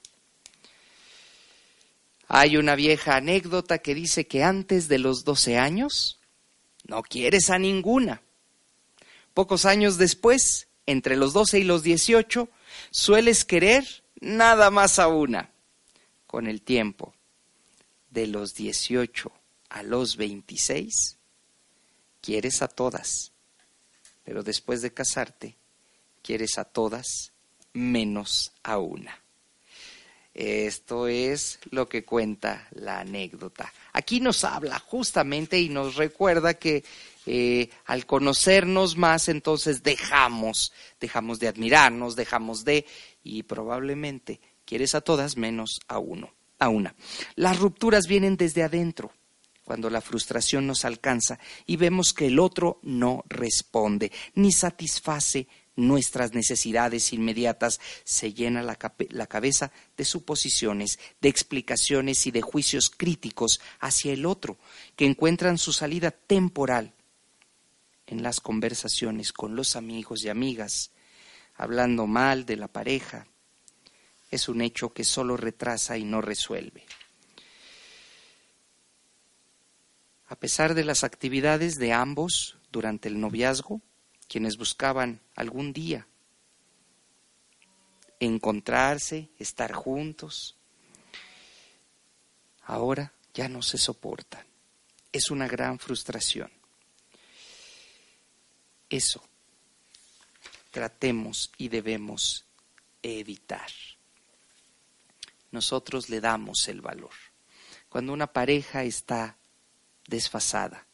Hay 2.35 2.57
una 2.57 2.73
vieja 2.73 3.17
anécdota 3.17 3.77
que 3.77 3.93
dice 3.93 4.25
que 4.25 4.43
antes 4.43 4.87
de 4.87 4.97
los 4.97 5.23
12 5.23 5.59
años 5.59 6.19
no 6.83 7.03
quieres 7.03 7.51
a 7.51 7.59
ninguna. 7.59 8.23
Pocos 9.35 9.65
años 9.65 9.99
después, 9.99 10.67
entre 10.87 11.15
los 11.15 11.33
12 11.33 11.59
y 11.59 11.63
los 11.63 11.83
18, 11.83 12.49
sueles 12.89 13.45
querer 13.45 13.85
nada 14.19 14.71
más 14.71 14.97
a 14.97 15.09
una. 15.09 15.51
Con 16.25 16.47
el 16.47 16.63
tiempo, 16.63 17.13
de 18.09 18.25
los 18.25 18.55
18 18.55 19.31
a 19.69 19.83
los 19.83 20.17
26, 20.17 21.19
quieres 22.19 22.63
a 22.63 22.67
todas. 22.67 23.31
Pero 24.23 24.41
después 24.41 24.81
de 24.81 24.91
casarte, 24.91 25.55
quieres 26.23 26.57
a 26.57 26.63
todas 26.63 27.31
menos 27.73 28.53
a 28.63 28.79
una. 28.79 29.22
Esto 30.33 31.07
es 31.07 31.59
lo 31.69 31.87
que 31.87 32.03
cuenta 32.03 32.67
la 32.71 33.01
anécdota. 33.01 33.71
Aquí 33.91 34.19
nos 34.19 34.43
habla 34.43 34.79
justamente 34.79 35.59
y 35.59 35.69
nos 35.69 35.95
recuerda 35.95 36.55
que 36.55 36.83
eh, 37.25 37.69
al 37.85 38.05
conocernos 38.05 38.97
más, 38.97 39.29
entonces 39.29 39.83
dejamos, 39.83 40.73
dejamos 40.99 41.39
de 41.39 41.47
admirarnos, 41.47 42.15
dejamos 42.15 42.65
de, 42.65 42.85
y 43.23 43.43
probablemente 43.43 44.41
quieres 44.65 44.95
a 44.95 45.01
todas 45.01 45.37
menos 45.37 45.79
a 45.87 45.99
uno, 45.99 46.33
a 46.57 46.69
una. 46.69 46.95
Las 47.35 47.59
rupturas 47.59 48.07
vienen 48.07 48.35
desde 48.35 48.63
adentro, 48.63 49.11
cuando 49.63 49.89
la 49.89 50.01
frustración 50.01 50.67
nos 50.67 50.83
alcanza 50.83 51.39
y 51.65 51.77
vemos 51.77 52.13
que 52.13 52.27
el 52.27 52.39
otro 52.39 52.79
no 52.83 53.23
responde, 53.29 54.11
ni 54.35 54.51
satisface 54.51 55.47
nuestras 55.75 56.33
necesidades 56.33 57.13
inmediatas, 57.13 57.79
se 58.03 58.33
llena 58.33 58.61
la, 58.61 58.75
cabeza 59.27 59.71
de 59.97 60.05
suposiciones, 60.05 60.99
de 61.21 61.29
explicaciones 61.29 62.27
y 62.27 62.31
de 62.31 62.41
juicios 62.41 62.89
críticos 62.89 63.59
hacia 63.79 64.13
el 64.13 64.25
otro, 64.25 64.57
que 64.95 65.05
encuentran 65.05 65.57
su 65.57 65.73
salida 65.73 66.11
temporal 66.11 66.93
en 68.07 68.21
las 68.21 68.39
conversaciones 68.39 69.33
con 69.33 69.55
los 69.55 69.75
amigos 69.75 70.23
y 70.23 70.29
amigas, 70.29 70.91
hablando 71.55 72.07
mal 72.07 72.45
de 72.45 72.57
la 72.57 72.67
pareja. 72.67 73.27
Es 74.29 74.49
un 74.49 74.61
hecho 74.61 74.93
que 74.93 75.03
solo 75.03 75.37
retrasa 75.37 75.97
y 75.97 76.03
no 76.03 76.21
resuelve. 76.21 76.85
A 80.27 80.35
pesar 80.35 80.73
de 80.73 80.83
las 80.83 81.03
actividades 81.03 81.77
de 81.77 81.93
ambos 81.93 82.57
durante 82.71 83.07
el 83.07 83.19
noviazgo, 83.19 83.81
quienes 84.27 84.57
buscaban 84.57 85.21
algún 85.35 85.73
día 85.73 86.07
encontrarse, 88.19 89.29
estar 89.37 89.73
juntos, 89.73 90.55
ahora 92.63 93.13
ya 93.33 93.49
no 93.49 93.61
se 93.61 93.77
soportan. 93.77 94.45
Es 95.11 95.29
una 95.29 95.47
gran 95.47 95.79
frustración. 95.79 96.51
Eso 98.89 99.23
tratemos 100.71 101.51
y 101.57 101.67
debemos 101.67 102.45
evitar. 103.01 103.69
Nosotros 105.51 106.09
le 106.09 106.19
damos 106.19 106.67
el 106.67 106.81
valor. 106.81 107.13
Cuando 107.89 108.13
una 108.13 108.27
pareja 108.27 108.83
está 108.83 109.37
desfasada, 110.07 110.87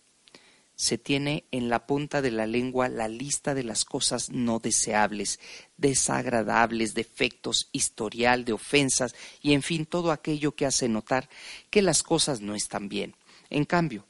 se 0.80 0.98
tiene 0.98 1.44
en 1.52 1.68
la 1.68 1.86
punta 1.86 2.22
de 2.22 2.32
la 2.32 2.48
lengua 2.48 2.88
la 2.88 3.10
lista 3.10 3.54
de 3.54 3.64
las 3.64 3.84
cosas 3.84 4.30
no 4.30 4.60
deseables, 4.60 5.38
desagradables, 5.76 6.94
defectos, 6.94 7.68
historial 7.74 8.46
de 8.46 8.54
ofensas 8.54 9.14
y 9.42 9.52
en 9.52 9.62
fin 9.62 9.86
todo 9.86 10.14
aquello 10.14 10.56
que 10.56 10.66
hace 10.66 10.88
notar 10.88 11.28
que 11.70 11.82
las 11.82 12.02
cosas 12.02 12.40
no 12.40 12.56
están 12.56 12.88
bien. 12.88 13.14
En 13.50 13.66
cambio, 13.66 14.06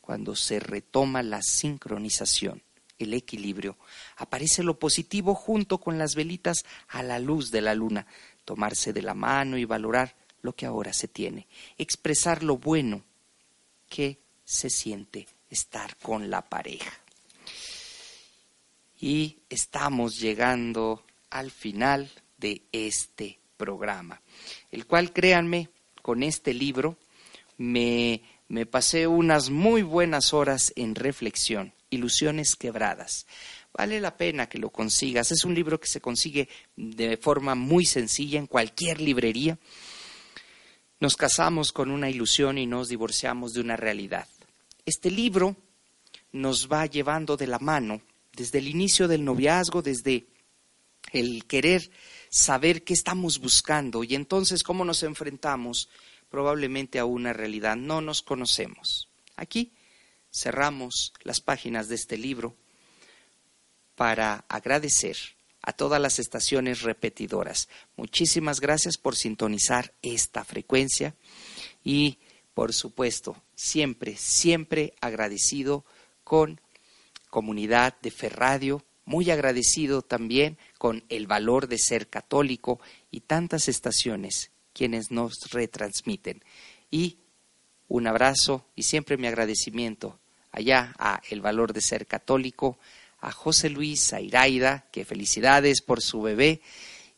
cuando 0.00 0.36
se 0.36 0.60
retoma 0.60 1.24
la 1.24 1.42
sincronización, 1.42 2.62
el 3.00 3.12
equilibrio, 3.12 3.76
aparece 4.16 4.62
lo 4.62 4.78
positivo 4.78 5.34
junto 5.34 5.78
con 5.78 5.98
las 5.98 6.14
velitas 6.14 6.64
a 6.86 7.02
la 7.02 7.18
luz 7.18 7.50
de 7.50 7.62
la 7.62 7.74
luna, 7.74 8.06
tomarse 8.44 8.92
de 8.92 9.02
la 9.02 9.14
mano 9.14 9.58
y 9.58 9.64
valorar 9.64 10.14
lo 10.40 10.54
que 10.54 10.66
ahora 10.66 10.92
se 10.92 11.08
tiene, 11.08 11.48
expresar 11.78 12.44
lo 12.44 12.58
bueno 12.58 13.02
que 13.88 14.20
se 14.44 14.70
siente 14.70 15.26
estar 15.50 15.96
con 15.96 16.30
la 16.30 16.42
pareja. 16.42 16.92
Y 18.98 19.38
estamos 19.48 20.18
llegando 20.18 21.04
al 21.30 21.50
final 21.50 22.10
de 22.38 22.62
este 22.72 23.38
programa, 23.56 24.20
el 24.70 24.86
cual, 24.86 25.12
créanme, 25.12 25.68
con 26.02 26.22
este 26.22 26.54
libro 26.54 26.96
me, 27.58 28.22
me 28.48 28.66
pasé 28.66 29.06
unas 29.06 29.50
muy 29.50 29.82
buenas 29.82 30.32
horas 30.32 30.72
en 30.76 30.94
reflexión, 30.94 31.72
ilusiones 31.90 32.56
quebradas. 32.56 33.26
Vale 33.72 34.00
la 34.00 34.16
pena 34.16 34.48
que 34.48 34.58
lo 34.58 34.70
consigas. 34.70 35.32
Es 35.32 35.44
un 35.44 35.54
libro 35.54 35.78
que 35.78 35.88
se 35.88 36.00
consigue 36.00 36.48
de 36.76 37.16
forma 37.18 37.54
muy 37.54 37.84
sencilla 37.84 38.38
en 38.38 38.46
cualquier 38.46 39.00
librería. 39.00 39.58
Nos 40.98 41.16
casamos 41.16 41.72
con 41.72 41.90
una 41.90 42.08
ilusión 42.08 42.56
y 42.56 42.66
nos 42.66 42.88
divorciamos 42.88 43.52
de 43.52 43.60
una 43.60 43.76
realidad. 43.76 44.26
Este 44.86 45.10
libro 45.10 45.56
nos 46.30 46.70
va 46.70 46.86
llevando 46.86 47.36
de 47.36 47.48
la 47.48 47.58
mano 47.58 48.02
desde 48.32 48.58
el 48.58 48.68
inicio 48.68 49.08
del 49.08 49.24
noviazgo, 49.24 49.82
desde 49.82 50.28
el 51.12 51.44
querer 51.46 51.90
saber 52.30 52.84
qué 52.84 52.94
estamos 52.94 53.40
buscando 53.40 54.04
y 54.04 54.14
entonces 54.14 54.62
cómo 54.62 54.84
nos 54.84 55.02
enfrentamos 55.02 55.88
probablemente 56.30 57.00
a 57.00 57.04
una 57.04 57.32
realidad. 57.32 57.74
No 57.74 58.00
nos 58.00 58.22
conocemos. 58.22 59.08
Aquí 59.34 59.72
cerramos 60.32 61.12
las 61.24 61.40
páginas 61.40 61.88
de 61.88 61.96
este 61.96 62.16
libro 62.16 62.54
para 63.96 64.44
agradecer 64.48 65.16
a 65.62 65.72
todas 65.72 66.00
las 66.00 66.20
estaciones 66.20 66.82
repetidoras. 66.82 67.68
Muchísimas 67.96 68.60
gracias 68.60 68.98
por 68.98 69.16
sintonizar 69.16 69.94
esta 70.02 70.44
frecuencia 70.44 71.16
y 71.82 72.20
por 72.54 72.72
supuesto, 72.72 73.36
siempre, 73.56 74.16
siempre 74.16 74.94
agradecido 75.00 75.84
con 76.22 76.60
comunidad 77.30 77.96
de 78.00 78.12
Ferradio, 78.12 78.84
muy 79.04 79.30
agradecido 79.30 80.02
también 80.02 80.58
con 80.78 81.04
el 81.08 81.26
valor 81.26 81.66
de 81.66 81.78
ser 81.78 82.08
católico 82.08 82.80
y 83.10 83.20
tantas 83.20 83.68
estaciones 83.68 84.52
quienes 84.72 85.10
nos 85.10 85.50
retransmiten. 85.50 86.42
Y 86.90 87.18
un 87.88 88.06
abrazo 88.06 88.64
y 88.76 88.84
siempre 88.84 89.16
mi 89.16 89.26
agradecimiento 89.26 90.18
allá 90.52 90.94
a 90.98 91.20
el 91.30 91.40
valor 91.40 91.72
de 91.72 91.80
ser 91.80 92.06
católico, 92.06 92.78
a 93.20 93.32
José 93.32 93.70
Luis, 93.70 94.12
a 94.12 94.20
Iraida, 94.20 94.86
que 94.92 95.04
felicidades 95.04 95.82
por 95.82 96.00
su 96.00 96.22
bebé, 96.22 96.60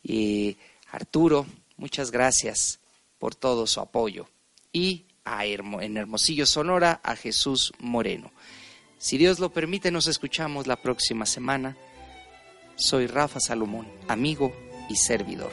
y 0.02 0.56
Arturo, 0.90 1.46
muchas 1.76 2.10
gracias 2.10 2.80
por 3.18 3.34
todo 3.34 3.66
su 3.66 3.80
apoyo. 3.80 4.28
Y 4.72 5.06
en 5.80 5.96
Hermosillo, 5.96 6.46
Sonora, 6.46 7.00
a 7.02 7.16
Jesús 7.16 7.72
Moreno. 7.78 8.32
Si 8.98 9.18
Dios 9.18 9.38
lo 9.38 9.52
permite, 9.52 9.90
nos 9.90 10.06
escuchamos 10.06 10.66
la 10.66 10.76
próxima 10.76 11.26
semana. 11.26 11.76
Soy 12.76 13.06
Rafa 13.06 13.40
Salomón, 13.40 13.86
amigo 14.08 14.52
y 14.88 14.96
servidor. 14.96 15.52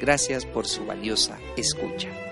Gracias 0.00 0.46
por 0.46 0.66
su 0.66 0.86
valiosa 0.86 1.38
escucha. 1.56 2.27